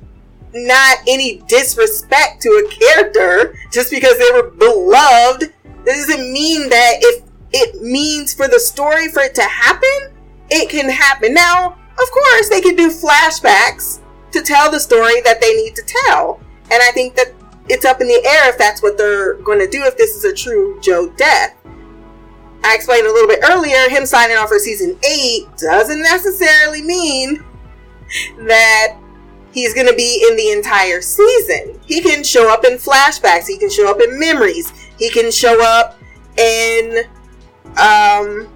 not 0.54 0.98
any 1.08 1.38
disrespect 1.48 2.40
to 2.42 2.48
a 2.48 2.68
character 2.70 3.58
just 3.72 3.90
because 3.90 4.18
they 4.18 4.30
were 4.32 4.50
beloved. 4.50 5.52
That 5.84 5.84
doesn't 5.84 6.32
mean 6.32 6.68
that 6.70 6.94
if 7.00 7.24
it 7.52 7.82
means 7.82 8.32
for 8.32 8.48
the 8.48 8.58
story 8.58 9.08
for 9.08 9.22
it 9.22 9.34
to 9.34 9.42
happen, 9.42 10.14
it 10.50 10.68
can 10.70 10.88
happen. 10.88 11.34
Now, 11.34 11.76
of 12.00 12.10
course, 12.10 12.48
they 12.48 12.60
can 12.60 12.76
do 12.76 12.90
flashbacks 12.90 14.00
to 14.32 14.42
tell 14.42 14.70
the 14.70 14.80
story 14.80 15.20
that 15.22 15.40
they 15.40 15.54
need 15.54 15.74
to 15.76 15.82
tell. 15.82 16.40
And 16.70 16.82
I 16.82 16.90
think 16.92 17.14
that 17.16 17.32
it's 17.68 17.84
up 17.84 18.00
in 18.00 18.08
the 18.08 18.24
air 18.26 18.50
if 18.50 18.58
that's 18.58 18.82
what 18.82 18.98
they're 18.98 19.34
going 19.34 19.58
to 19.58 19.68
do 19.68 19.84
if 19.84 19.96
this 19.96 20.16
is 20.16 20.24
a 20.24 20.34
true 20.34 20.80
Joe 20.80 21.08
death. 21.16 21.56
I 22.64 22.74
explained 22.74 23.06
a 23.06 23.12
little 23.12 23.28
bit 23.28 23.40
earlier, 23.48 23.88
him 23.88 24.06
signing 24.06 24.36
on 24.36 24.48
for 24.48 24.58
season 24.58 24.98
8 25.04 25.56
doesn't 25.58 26.02
necessarily 26.02 26.82
mean 26.82 27.44
that 28.38 28.96
he's 29.54 29.72
going 29.72 29.86
to 29.86 29.94
be 29.94 30.26
in 30.28 30.36
the 30.36 30.50
entire 30.50 31.00
season. 31.00 31.80
He 31.86 32.02
can 32.02 32.24
show 32.24 32.52
up 32.52 32.64
in 32.64 32.72
flashbacks, 32.72 33.46
he 33.46 33.56
can 33.56 33.70
show 33.70 33.88
up 33.90 34.00
in 34.00 34.18
memories, 34.18 34.70
he 34.98 35.08
can 35.10 35.30
show 35.30 35.62
up 35.64 35.96
in 36.36 37.04
um 37.80 38.48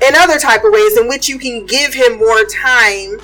in 0.00 0.14
other 0.16 0.38
type 0.38 0.64
of 0.64 0.72
ways 0.72 0.96
in 0.96 1.06
which 1.08 1.28
you 1.28 1.38
can 1.38 1.66
give 1.66 1.92
him 1.92 2.18
more 2.18 2.44
time 2.44 3.18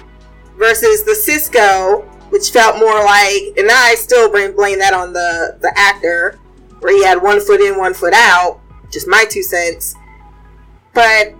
versus 0.59 1.05
the 1.05 1.15
Cisco, 1.15 2.03
which 2.31 2.51
felt 2.51 2.79
more 2.79 3.03
like 3.03 3.57
and 3.57 3.71
I 3.71 3.95
still 3.97 4.31
blame 4.31 4.79
that 4.79 4.93
on 4.93 5.13
the 5.13 5.59
the 5.61 5.73
actor 5.77 6.39
where 6.81 6.93
he 6.93 7.03
had 7.03 7.23
one 7.23 7.41
foot 7.41 7.61
in, 7.61 7.79
one 7.79 7.95
foot 7.95 8.13
out 8.13 8.61
just 8.91 9.09
my 9.09 9.25
two 9.29 9.43
cents. 9.43 9.95
But 10.93 11.35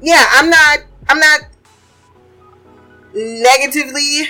yeah, 0.00 0.24
I'm 0.32 0.48
not 0.48 0.78
I'm 1.08 1.18
not 1.18 1.40
negatively 3.14 4.28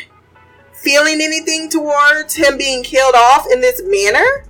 feeling 0.85 1.21
anything 1.21 1.69
towards 1.69 2.35
him 2.35 2.59
being 2.59 2.83
killed 2.83 3.15
off 3.15 3.47
in 3.51 3.61
this 3.61 3.83
manner. 3.85 4.45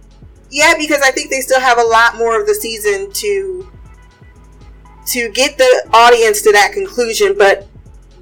Yeah, 0.50 0.74
because 0.78 1.00
I 1.02 1.10
think 1.10 1.30
they 1.30 1.40
still 1.40 1.60
have 1.60 1.78
a 1.78 1.84
lot 1.84 2.16
more 2.16 2.38
of 2.38 2.46
the 2.46 2.54
season 2.54 3.10
to 3.12 3.70
to 5.06 5.30
get 5.30 5.58
the 5.58 5.88
audience 5.92 6.42
to 6.42 6.52
that 6.52 6.72
conclusion, 6.72 7.36
but 7.36 7.66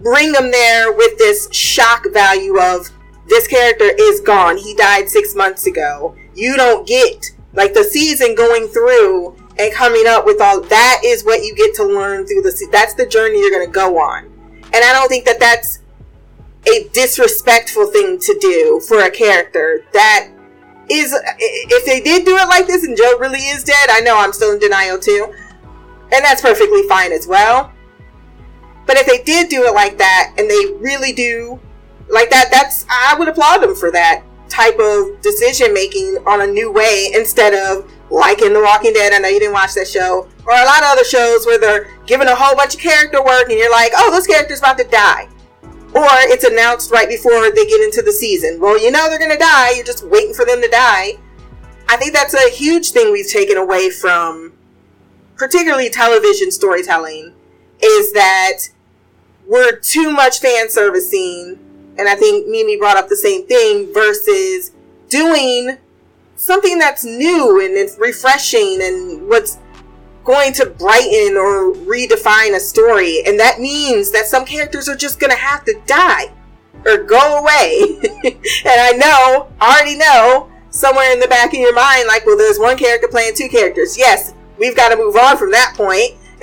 bring 0.02 0.32
them 0.32 0.50
there 0.50 0.92
with 0.92 1.16
this 1.16 1.48
shock 1.52 2.04
value 2.12 2.58
of 2.58 2.90
this 3.28 3.46
character 3.46 3.88
is 3.98 4.20
gone. 4.20 4.56
He 4.56 4.74
died 4.74 5.08
six 5.08 5.34
months 5.34 5.66
ago. 5.66 6.16
You 6.34 6.56
don't 6.56 6.86
get 6.86 7.30
like 7.54 7.74
the 7.74 7.84
season 7.84 8.34
going 8.34 8.66
through 8.68 9.36
and 9.58 9.72
coming 9.72 10.04
up 10.06 10.24
with 10.24 10.40
all 10.40 10.60
that 10.60 11.02
is 11.04 11.24
what 11.24 11.42
you 11.42 11.54
get 11.54 11.74
to 11.74 11.84
learn 11.84 12.26
through 12.26 12.42
the 12.42 12.50
se- 12.50 12.68
that's 12.72 12.94
the 12.94 13.06
journey 13.06 13.40
you're 13.40 13.50
going 13.50 13.66
to 13.66 13.72
go 13.72 13.98
on. 13.98 14.24
And 14.64 14.84
I 14.84 14.92
don't 14.92 15.08
think 15.08 15.24
that 15.26 15.38
that's 15.38 15.80
a 16.66 16.88
disrespectful 16.92 17.86
thing 17.86 18.18
to 18.18 18.38
do 18.40 18.80
for 18.86 19.00
a 19.00 19.10
character 19.10 19.84
that 19.92 20.28
is 20.88 21.14
if 21.38 21.86
they 21.86 22.00
did 22.00 22.24
do 22.24 22.36
it 22.36 22.48
like 22.48 22.66
this 22.66 22.84
and 22.84 22.96
Joe 22.96 23.18
really 23.18 23.40
is 23.40 23.64
dead, 23.64 23.88
I 23.90 24.00
know 24.00 24.16
I'm 24.16 24.32
still 24.32 24.52
in 24.52 24.58
denial 24.58 24.98
too. 24.98 25.32
And 26.12 26.24
that's 26.24 26.42
perfectly 26.42 26.86
fine 26.88 27.12
as 27.12 27.26
well. 27.26 27.72
But 28.86 28.96
if 28.96 29.06
they 29.06 29.22
did 29.22 29.48
do 29.48 29.64
it 29.64 29.74
like 29.74 29.98
that 29.98 30.34
and 30.36 30.50
they 30.50 30.74
really 30.78 31.12
do 31.12 31.60
like 32.08 32.30
that, 32.30 32.48
that's 32.50 32.84
I 32.90 33.16
would 33.18 33.28
applaud 33.28 33.58
them 33.58 33.74
for 33.74 33.90
that 33.92 34.24
type 34.48 34.78
of 34.78 35.20
decision 35.22 35.72
making 35.72 36.18
on 36.26 36.42
a 36.42 36.46
new 36.46 36.70
way 36.70 37.10
instead 37.14 37.54
of 37.54 37.90
like 38.10 38.42
in 38.42 38.52
The 38.52 38.60
Walking 38.60 38.92
Dead. 38.92 39.12
I 39.14 39.18
know 39.18 39.28
you 39.28 39.40
didn't 39.40 39.54
watch 39.54 39.72
that 39.74 39.88
show, 39.88 40.28
or 40.46 40.52
a 40.52 40.64
lot 40.64 40.82
of 40.82 40.90
other 40.90 41.04
shows 41.04 41.46
where 41.46 41.58
they're 41.58 41.88
giving 42.06 42.28
a 42.28 42.34
whole 42.34 42.54
bunch 42.54 42.74
of 42.74 42.80
character 42.80 43.24
work 43.24 43.48
and 43.48 43.58
you're 43.58 43.72
like, 43.72 43.92
oh, 43.96 44.10
this 44.10 44.26
character's 44.26 44.58
about 44.58 44.76
to 44.78 44.84
die. 44.84 45.28
Or 45.94 46.06
it's 46.30 46.44
announced 46.44 46.90
right 46.90 47.08
before 47.08 47.50
they 47.50 47.66
get 47.66 47.80
into 47.82 48.02
the 48.02 48.12
season. 48.12 48.58
Well, 48.60 48.82
you 48.82 48.90
know 48.90 49.08
they're 49.08 49.18
going 49.18 49.30
to 49.30 49.38
die. 49.38 49.72
You're 49.72 49.84
just 49.84 50.06
waiting 50.06 50.34
for 50.34 50.44
them 50.44 50.62
to 50.62 50.68
die. 50.68 51.18
I 51.88 51.96
think 51.96 52.14
that's 52.14 52.34
a 52.34 52.48
huge 52.48 52.92
thing 52.92 53.12
we've 53.12 53.30
taken 53.30 53.58
away 53.58 53.90
from 53.90 54.54
particularly 55.36 55.90
television 55.90 56.50
storytelling 56.50 57.34
is 57.82 58.12
that 58.12 58.58
we're 59.46 59.76
too 59.76 60.10
much 60.10 60.40
fan 60.40 60.70
servicing. 60.70 61.58
And 61.98 62.08
I 62.08 62.14
think 62.14 62.46
Mimi 62.46 62.78
brought 62.78 62.96
up 62.96 63.08
the 63.08 63.16
same 63.16 63.46
thing 63.46 63.92
versus 63.92 64.72
doing 65.08 65.76
something 66.36 66.78
that's 66.78 67.04
new 67.04 67.60
and 67.62 67.76
it's 67.76 67.98
refreshing 67.98 68.78
and 68.80 69.28
what's 69.28 69.58
going 70.24 70.52
to 70.54 70.66
brighten 70.66 71.36
or 71.36 71.72
redefine 71.72 72.54
a 72.54 72.60
story. 72.60 73.22
And 73.26 73.38
that 73.40 73.60
means 73.60 74.10
that 74.12 74.26
some 74.26 74.44
characters 74.44 74.88
are 74.88 74.96
just 74.96 75.20
going 75.20 75.30
to 75.30 75.36
have 75.36 75.64
to 75.64 75.80
die 75.86 76.32
or 76.86 76.98
go 76.98 77.38
away. 77.38 78.00
and 78.24 78.40
I 78.66 78.92
know, 78.92 79.48
already 79.60 79.96
know, 79.96 80.50
somewhere 80.70 81.12
in 81.12 81.20
the 81.20 81.28
back 81.28 81.52
of 81.52 81.60
your 81.60 81.74
mind, 81.74 82.06
like, 82.08 82.26
well, 82.26 82.36
there's 82.36 82.58
one 82.58 82.76
character 82.76 83.08
playing 83.08 83.34
two 83.34 83.48
characters. 83.48 83.96
Yes, 83.96 84.34
we've 84.58 84.76
got 84.76 84.88
to 84.90 84.96
move 84.96 85.16
on 85.16 85.36
from 85.36 85.50
that 85.52 85.74
point. 85.76 86.12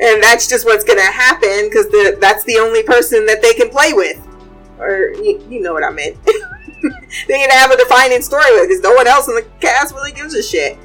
and 0.00 0.22
that's 0.22 0.46
just 0.46 0.64
what's 0.64 0.84
going 0.84 0.98
to 0.98 1.04
happen 1.04 1.68
because 1.68 1.88
that's 2.20 2.44
the 2.44 2.58
only 2.58 2.82
person 2.84 3.26
that 3.26 3.42
they 3.42 3.54
can 3.54 3.68
play 3.70 3.92
with. 3.92 4.20
Or, 4.78 5.12
you, 5.14 5.44
you 5.48 5.60
know 5.60 5.72
what 5.72 5.84
I 5.84 5.90
meant. 5.90 6.16
they 7.28 7.46
to 7.46 7.52
have 7.52 7.70
a 7.70 7.76
defining 7.76 8.22
story 8.22 8.52
with 8.52 8.68
because 8.68 8.82
no 8.82 8.94
one 8.94 9.06
else 9.06 9.28
in 9.28 9.34
the 9.34 9.46
cast 9.60 9.94
really 9.94 10.12
gives 10.12 10.34
a 10.34 10.42
shit. 10.42 10.78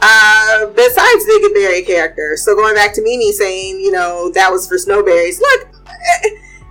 Uh, 0.00 0.66
besides 0.66 1.24
the 1.24 1.50
Barry 1.54 1.82
character. 1.82 2.36
So 2.36 2.54
going 2.54 2.74
back 2.74 2.92
to 2.94 3.02
Mimi 3.02 3.32
saying, 3.32 3.80
you 3.80 3.90
know, 3.90 4.30
that 4.34 4.50
was 4.50 4.68
for 4.68 4.76
Snowbarries. 4.76 5.40
Look, 5.40 5.68
eh, 5.86 6.28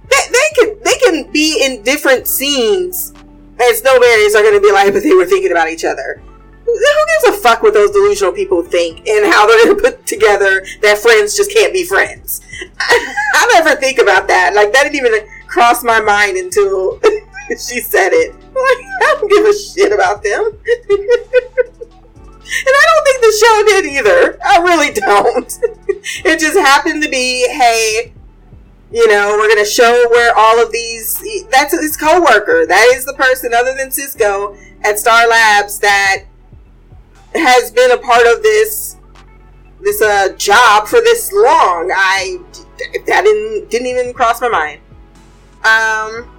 they, 0.09 0.17
they 0.31 0.49
can 0.59 0.79
they 0.83 0.97
can 0.97 1.31
be 1.31 1.63
in 1.63 1.81
different 1.83 2.27
scenes, 2.27 3.11
and 3.11 3.75
Snowbarries 3.75 4.35
are 4.35 4.43
going 4.43 4.53
to 4.53 4.61
be 4.61 4.71
like, 4.71 4.93
but 4.93 5.03
they 5.03 5.13
were 5.13 5.25
thinking 5.25 5.51
about 5.51 5.69
each 5.69 5.85
other. 5.85 6.21
Who 6.65 6.79
gives 7.23 7.37
a 7.37 7.41
fuck 7.41 7.61
what 7.61 7.73
those 7.73 7.91
delusional 7.91 8.33
people 8.33 8.63
think 8.63 9.07
and 9.07 9.31
how 9.31 9.45
they're 9.45 9.65
going 9.65 9.77
to 9.81 9.81
put 9.81 10.05
together 10.07 10.65
that 10.81 10.97
friends 10.97 11.35
just 11.35 11.51
can't 11.51 11.73
be 11.73 11.83
friends? 11.83 12.41
I 12.79 13.49
never 13.53 13.79
think 13.79 13.99
about 13.99 14.27
that. 14.27 14.53
Like 14.55 14.71
that 14.73 14.83
didn't 14.83 14.95
even 14.95 15.27
cross 15.47 15.83
my 15.83 15.99
mind 15.99 16.37
until 16.37 16.99
she 17.49 17.79
said 17.79 18.09
it. 18.13 18.33
Like, 18.33 18.53
I 18.55 19.15
don't 19.19 19.29
give 19.29 19.45
a 19.45 19.53
shit 19.53 19.91
about 19.91 20.23
them. 20.23 20.57
And 22.59 22.75
I 22.75 22.83
don't 22.89 23.03
think 23.05 23.21
the 23.21 23.45
show 23.45 23.63
did 23.65 23.85
either. 23.85 24.39
I 24.45 24.57
really 24.59 24.93
don't. 24.93 25.59
it 26.25 26.39
just 26.39 26.57
happened 26.57 27.03
to 27.03 27.09
be, 27.09 27.47
hey, 27.49 28.13
you 28.91 29.07
know, 29.07 29.35
we're 29.39 29.49
gonna 29.49 29.65
show 29.65 30.07
where 30.11 30.37
all 30.37 30.61
of 30.61 30.71
these. 30.71 31.21
That's 31.49 31.73
his 31.73 31.97
coworker. 31.97 32.65
That 32.67 32.91
is 32.93 33.05
the 33.05 33.13
person, 33.13 33.53
other 33.53 33.73
than 33.75 33.89
Cisco 33.91 34.55
at 34.83 34.99
Star 34.99 35.27
Labs, 35.27 35.79
that 35.79 36.25
has 37.33 37.71
been 37.71 37.91
a 37.91 37.97
part 37.97 38.27
of 38.27 38.43
this 38.43 38.97
this 39.81 40.01
uh, 40.01 40.29
job 40.37 40.87
for 40.87 41.01
this 41.01 41.31
long. 41.33 41.91
I 41.93 42.37
that 43.07 43.23
didn't 43.23 43.69
didn't 43.69 43.87
even 43.87 44.13
cross 44.13 44.41
my 44.41 44.49
mind. 44.49 44.81
Um, 45.63 46.29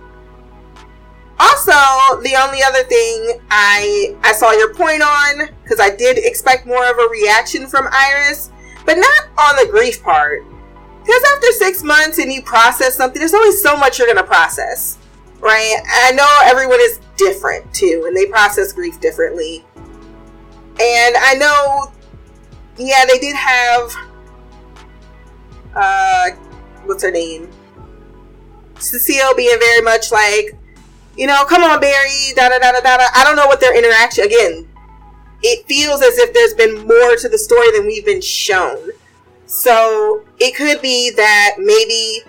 also, 1.38 1.72
the 2.22 2.36
only 2.40 2.62
other 2.62 2.84
thing 2.84 3.40
I 3.50 4.16
I 4.22 4.32
saw 4.32 4.52
your 4.52 4.72
point 4.74 5.02
on 5.02 5.48
because 5.62 5.80
I 5.80 5.94
did 5.94 6.18
expect 6.18 6.66
more 6.66 6.88
of 6.88 6.98
a 6.98 7.08
reaction 7.08 7.66
from 7.66 7.88
Iris, 7.90 8.50
but 8.86 8.96
not 8.96 9.28
on 9.38 9.56
the 9.56 9.70
grief 9.70 10.02
part. 10.02 10.44
Because 11.00 11.22
after 11.34 11.52
six 11.52 11.82
months 11.82 12.18
and 12.18 12.32
you 12.32 12.42
process 12.42 12.96
something, 12.96 13.18
there's 13.18 13.34
only 13.34 13.52
so 13.52 13.76
much 13.76 13.98
you're 13.98 14.08
gonna 14.08 14.22
process, 14.22 14.98
right? 15.40 15.76
I 15.86 16.12
know 16.12 16.40
everyone 16.44 16.80
is 16.80 17.00
different 17.16 17.72
too, 17.74 18.04
and 18.06 18.16
they 18.16 18.26
process 18.26 18.72
grief 18.72 19.00
differently. 19.00 19.64
And 20.80 21.16
I 21.16 21.34
know, 21.34 21.92
yeah, 22.78 23.04
they 23.06 23.18
did 23.18 23.36
have, 23.36 23.92
uh, 25.74 26.30
what's 26.84 27.02
her 27.02 27.10
name? 27.10 27.50
Cecile 28.78 29.34
being 29.36 29.58
very 29.58 29.82
much 29.82 30.10
like, 30.10 30.56
you 31.16 31.26
know, 31.26 31.44
come 31.44 31.62
on, 31.62 31.80
Barry, 31.80 32.32
da 32.34 32.48
da 32.48 32.58
da 32.58 32.72
da 32.72 32.80
da. 32.80 33.06
I 33.14 33.22
don't 33.24 33.36
know 33.36 33.46
what 33.46 33.60
their 33.60 33.76
interaction, 33.76 34.24
again, 34.24 34.68
it 35.42 35.66
feels 35.66 36.02
as 36.02 36.18
if 36.18 36.32
there's 36.32 36.54
been 36.54 36.86
more 36.86 37.16
to 37.16 37.28
the 37.28 37.38
story 37.38 37.70
than 37.72 37.86
we've 37.86 38.04
been 38.04 38.22
shown. 38.22 38.90
So 39.46 40.24
it 40.38 40.56
could 40.56 40.80
be 40.80 41.10
that 41.12 41.56
maybe 41.58 42.22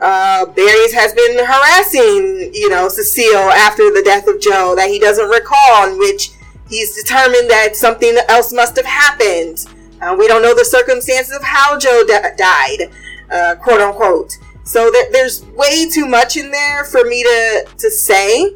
uh, 0.00 0.46
Barry's 0.46 0.92
has 0.92 1.14
been 1.14 1.38
harassing, 1.38 2.52
you 2.52 2.68
know, 2.68 2.88
Cecile 2.88 3.50
after 3.50 3.84
the 3.84 4.02
death 4.04 4.26
of 4.26 4.40
Joe 4.40 4.74
that 4.76 4.90
he 4.90 4.98
doesn't 4.98 5.28
recall, 5.28 5.88
in 5.88 5.98
which 5.98 6.30
he's 6.68 6.94
determined 6.94 7.48
that 7.48 7.76
something 7.76 8.16
else 8.28 8.52
must 8.52 8.76
have 8.76 8.84
happened. 8.84 9.64
Uh, 10.02 10.14
we 10.18 10.26
don't 10.26 10.42
know 10.42 10.54
the 10.54 10.64
circumstances 10.64 11.34
of 11.34 11.42
how 11.42 11.78
Joe 11.78 12.04
died, 12.36 12.90
uh, 13.30 13.54
quote 13.62 13.80
unquote. 13.80 14.36
So 14.64 14.90
there, 14.90 15.10
there's 15.12 15.44
way 15.54 15.88
too 15.88 16.06
much 16.06 16.36
in 16.36 16.50
there 16.50 16.84
for 16.84 17.04
me 17.04 17.22
to 17.22 17.66
to 17.78 17.90
say 17.90 18.54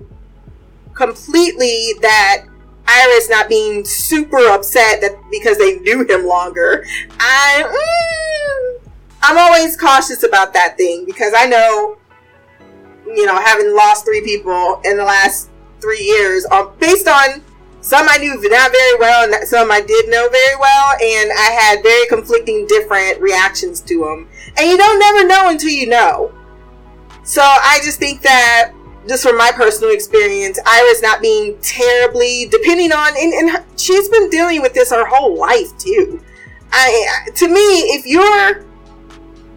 completely 0.95 1.95
that 2.01 2.45
Iris 2.87 3.29
not 3.29 3.49
being 3.49 3.85
super 3.85 4.39
upset 4.49 5.03
that 5.03 5.13
because 5.31 5.59
they 5.59 5.79
knew 5.81 6.05
him 6.07 6.27
longer. 6.27 6.85
I 7.21 7.63
mm, 7.67 8.91
I'm 9.23 9.37
always 9.37 9.77
cautious 9.77 10.23
about 10.23 10.55
that 10.55 10.77
thing 10.79 11.05
because 11.05 11.35
I 11.37 11.47
know 11.47 11.99
you 13.07 13.27
know 13.27 13.39
having 13.39 13.75
lost 13.75 14.05
three 14.07 14.23
people 14.23 14.81
in 14.85 14.97
the 14.97 15.05
last 15.05 15.51
three 15.81 16.03
years 16.03 16.47
um, 16.51 16.73
based 16.79 17.07
on 17.07 17.43
some 17.89 18.07
I 18.07 18.19
knew 18.19 18.39
not 18.51 18.71
very 18.71 18.99
well 18.99 19.33
and 19.33 19.49
some 19.49 19.71
I 19.71 19.81
did 19.81 20.11
know 20.11 20.29
very 20.29 20.57
well 20.61 20.93
and 21.01 21.33
I 21.33 21.57
had 21.59 21.83
very 21.83 22.07
conflicting 22.07 22.67
different 22.67 23.19
reactions 23.19 23.81
to 23.81 24.01
them 24.01 24.29
and 24.59 24.69
you 24.69 24.77
don't 24.77 24.99
never 24.99 25.27
know 25.27 25.49
until 25.49 25.71
you 25.71 25.87
know. 25.87 26.31
So 27.25 27.41
I 27.41 27.81
just 27.83 27.99
think 27.99 28.21
that, 28.21 28.75
just 29.09 29.23
from 29.23 29.39
my 29.39 29.53
personal 29.53 29.95
experience, 29.95 30.59
Iris 30.67 31.01
not 31.01 31.23
being 31.23 31.57
terribly, 31.63 32.47
depending 32.51 32.93
on, 32.93 33.17
and, 33.17 33.33
and 33.33 33.65
she's 33.81 34.11
been 34.11 34.29
dealing 34.29 34.61
with 34.61 34.75
this 34.75 34.91
her 34.91 35.07
whole 35.07 35.39
life 35.39 35.75
too. 35.79 36.23
I, 36.71 37.31
to 37.37 37.49
me, 37.49 37.95
if 37.95 38.05
your 38.05 38.67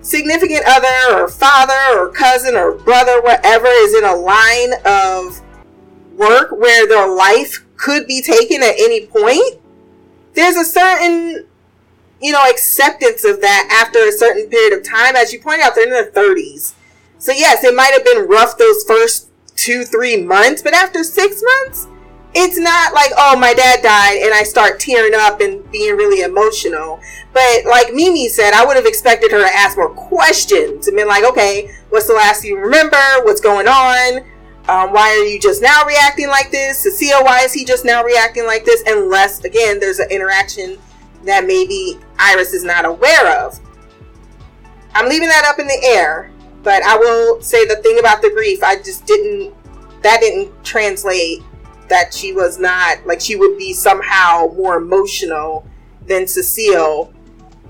significant 0.04 0.64
other 0.68 1.22
or 1.22 1.28
father 1.28 2.00
or 2.00 2.10
cousin 2.14 2.56
or 2.56 2.76
brother, 2.76 3.22
whatever, 3.22 3.68
is 3.68 3.94
in 3.94 4.06
a 4.06 4.16
line 4.16 4.72
of 4.86 5.42
work 6.18 6.52
where 6.52 6.88
their 6.88 7.14
life 7.14 7.66
could 7.82 8.08
be 8.08 8.22
taken 8.22 8.62
at 8.62 8.76
any 8.78 9.08
point, 9.08 9.60
there's 10.36 10.56
a 10.56 10.64
certain 10.64 11.46
you 12.22 12.32
know, 12.32 12.44
acceptance 12.50 13.26
of 13.26 13.42
that 13.42 13.68
after 13.72 14.00
a 14.08 14.12
certain 14.12 14.48
period 14.50 14.78
of 14.78 14.88
time. 14.88 15.16
As 15.16 15.34
you 15.34 15.42
point 15.42 15.62
out, 15.62 15.74
they're 15.74 15.86
in 15.86 15.90
their 15.90 16.12
30s. 16.12 16.74
So, 17.18 17.32
yes, 17.32 17.64
it 17.64 17.76
might 17.76 17.92
have 17.94 18.06
been 18.06 18.28
rough 18.28 18.58
those 18.58 18.84
first 18.84 19.30
two, 19.56 19.84
three 19.84 20.22
months, 20.22 20.62
but 20.62 20.74
after 20.74 21.04
six 21.04 21.44
months, 21.44 21.88
it's 22.34 22.58
not 22.58 22.94
like, 22.94 23.12
oh, 23.18 23.38
my 23.38 23.54
dad 23.54 23.82
died 23.84 24.22
and 24.24 24.34
I 24.34 24.44
start 24.44 24.80
tearing 24.80 25.14
up 25.16 25.42
and 25.42 25.70
being 25.72 25.98
really 25.98 26.22
emotional. 26.22 27.02
But 27.34 27.66
like 27.66 27.94
Mimi 27.94 28.30
said, 28.30 28.54
I 28.54 28.66
would 28.66 28.78
have 28.78 28.86
expected 28.86 29.32
her 29.32 29.40
to 29.40 29.56
ask 29.56 29.76
more 29.76 29.90
questions 29.90 30.88
and 30.88 30.96
been 30.96 31.08
like, 31.08 31.26
okay, 31.26 31.70
what's 31.90 32.08
the 32.08 32.14
last 32.14 32.44
you 32.46 32.58
remember? 32.58 32.98
What's 33.24 33.42
going 33.42 33.68
on? 33.68 34.24
Um, 34.68 34.94
why 34.94 35.10
are 35.10 35.26
you 35.26 35.40
just 35.40 35.62
now 35.62 35.84
reacting 35.86 36.28
like 36.28 36.52
this? 36.52 36.80
Cecile, 36.80 37.24
why 37.24 37.42
is 37.42 37.52
he 37.54 37.66
just 37.66 37.84
now 37.84 38.04
reacting 38.04 38.46
like 38.46 38.64
this? 38.64 38.84
Unless, 38.86 39.44
again, 39.44 39.80
there's 39.80 40.00
an 40.00 40.10
interaction 40.12 40.78
that 41.24 41.46
maybe 41.46 41.98
Iris 42.20 42.54
is 42.54 42.64
not 42.64 42.86
aware 42.86 43.44
of. 43.44 43.60
I'm 44.94 45.10
leaving 45.10 45.30
that 45.30 45.46
up 45.46 45.60
in 45.60 45.68
the 45.68 45.80
air, 45.84 46.32
but 46.64 46.84
I 46.84 46.98
will 46.98 47.42
say 47.42 47.66
the 47.66 47.78
thing 47.78 48.00
about 48.00 48.22
the 48.22 48.30
grief, 48.30 48.64
I 48.64 48.76
just 48.78 49.06
didn't, 49.06 49.54
that 50.04 50.20
didn't 50.22 50.64
translate 50.64 51.40
that 51.88 52.14
she 52.14 52.34
was 52.34 52.60
not, 52.60 53.06
like, 53.06 53.20
she 53.20 53.36
would 53.36 53.58
be 53.58 53.74
somehow 53.74 54.54
more 54.56 54.78
emotional 54.78 55.66
than 56.06 56.28
Cecile, 56.28 57.14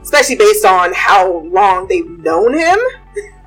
especially 0.02 0.36
based 0.36 0.66
on 0.66 0.94
how 0.94 1.40
long 1.40 1.88
they've 1.88 2.10
known 2.10 2.54
him. 2.54 2.78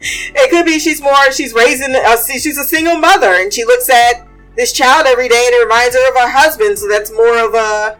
it 0.00 0.50
could 0.50 0.64
be 0.64 0.78
she's 0.78 1.00
more, 1.00 1.32
she's 1.32 1.52
raising, 1.52 1.94
a, 1.94 2.16
she's 2.18 2.58
a 2.58 2.64
single 2.64 2.96
mother 2.96 3.34
and 3.34 3.52
she 3.52 3.64
looks 3.64 3.90
at 3.90 4.26
this 4.56 4.72
child 4.72 5.06
every 5.06 5.28
day 5.28 5.44
and 5.46 5.54
it 5.54 5.62
reminds 5.62 5.94
her 5.94 6.08
of 6.08 6.14
her 6.14 6.30
husband, 6.30 6.78
so 6.78 6.88
that's 6.88 7.10
more 7.12 7.38
of 7.38 7.54
a, 7.54 7.98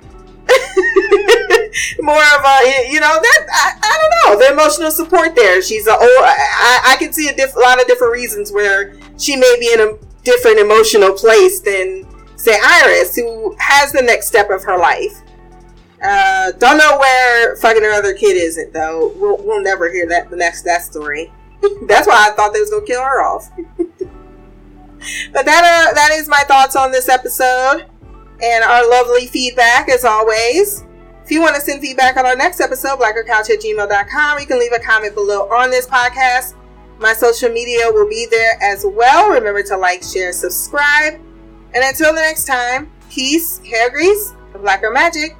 more 2.00 2.16
of 2.16 2.42
a 2.44 2.88
you 2.90 3.00
know 3.00 3.20
that 3.20 3.46
I, 3.52 3.72
I 3.82 3.98
don't 4.00 4.38
know 4.38 4.46
the 4.46 4.52
emotional 4.52 4.90
support 4.90 5.34
there. 5.34 5.60
She's 5.60 5.86
a 5.86 5.92
old 5.92 6.02
I, 6.02 6.80
I 6.86 6.96
can 6.98 7.12
see 7.12 7.28
a 7.28 7.34
diff, 7.34 7.54
lot 7.54 7.80
of 7.80 7.86
different 7.86 8.12
reasons 8.12 8.50
where 8.52 8.94
she 9.18 9.36
may 9.36 9.56
be 9.60 9.72
in 9.72 9.80
a 9.80 9.98
different 10.24 10.58
emotional 10.58 11.12
place 11.12 11.60
than 11.60 12.06
say 12.36 12.58
iris 12.62 13.14
who 13.14 13.54
has 13.58 13.92
the 13.92 14.02
next 14.02 14.26
step 14.26 14.50
of 14.50 14.64
her 14.64 14.78
life. 14.78 15.22
Uh, 16.02 16.52
don't 16.52 16.78
know 16.78 16.96
where 16.98 17.56
fucking 17.56 17.82
her 17.82 17.92
other 17.92 18.14
kid 18.14 18.36
isn't 18.36 18.72
though. 18.72 19.12
We'll, 19.16 19.36
we'll 19.38 19.62
never 19.62 19.92
hear 19.92 20.08
that 20.08 20.30
the 20.30 20.36
next 20.36 20.62
that 20.62 20.82
story 20.82 21.32
that's 21.86 22.06
why 22.06 22.28
i 22.28 22.30
thought 22.32 22.52
they 22.52 22.60
was 22.60 22.70
gonna 22.70 22.86
kill 22.86 23.02
her 23.02 23.22
off 23.22 23.50
but 23.78 25.44
that 25.44 25.88
uh, 25.90 25.94
that 25.94 26.10
is 26.12 26.28
my 26.28 26.42
thoughts 26.46 26.76
on 26.76 26.92
this 26.92 27.08
episode 27.08 27.86
and 28.42 28.64
our 28.64 28.88
lovely 28.88 29.26
feedback 29.26 29.88
as 29.88 30.04
always. 30.04 30.84
If 31.24 31.30
you 31.30 31.40
want 31.40 31.56
to 31.56 31.60
send 31.60 31.82
feedback 31.82 32.16
on 32.16 32.24
our 32.24 32.36
next 32.36 32.60
episode, 32.60 32.98
blackercouch 32.98 33.50
at 33.50 33.60
gmail.com, 33.60 34.38
you 34.38 34.46
can 34.46 34.58
leave 34.58 34.72
a 34.72 34.78
comment 34.78 35.14
below 35.14 35.48
on 35.50 35.70
this 35.70 35.86
podcast. 35.86 36.54
My 36.98 37.12
social 37.12 37.50
media 37.50 37.90
will 37.92 38.08
be 38.08 38.26
there 38.30 38.58
as 38.62 38.84
well. 38.86 39.30
Remember 39.30 39.62
to 39.64 39.76
like, 39.76 40.02
share, 40.02 40.32
subscribe. 40.32 41.14
And 41.74 41.84
until 41.84 42.14
the 42.14 42.20
next 42.20 42.46
time, 42.46 42.90
peace, 43.10 43.58
hair 43.58 43.90
grease, 43.90 44.32
and 44.54 44.62
blacker 44.62 44.90
magic. 44.90 45.36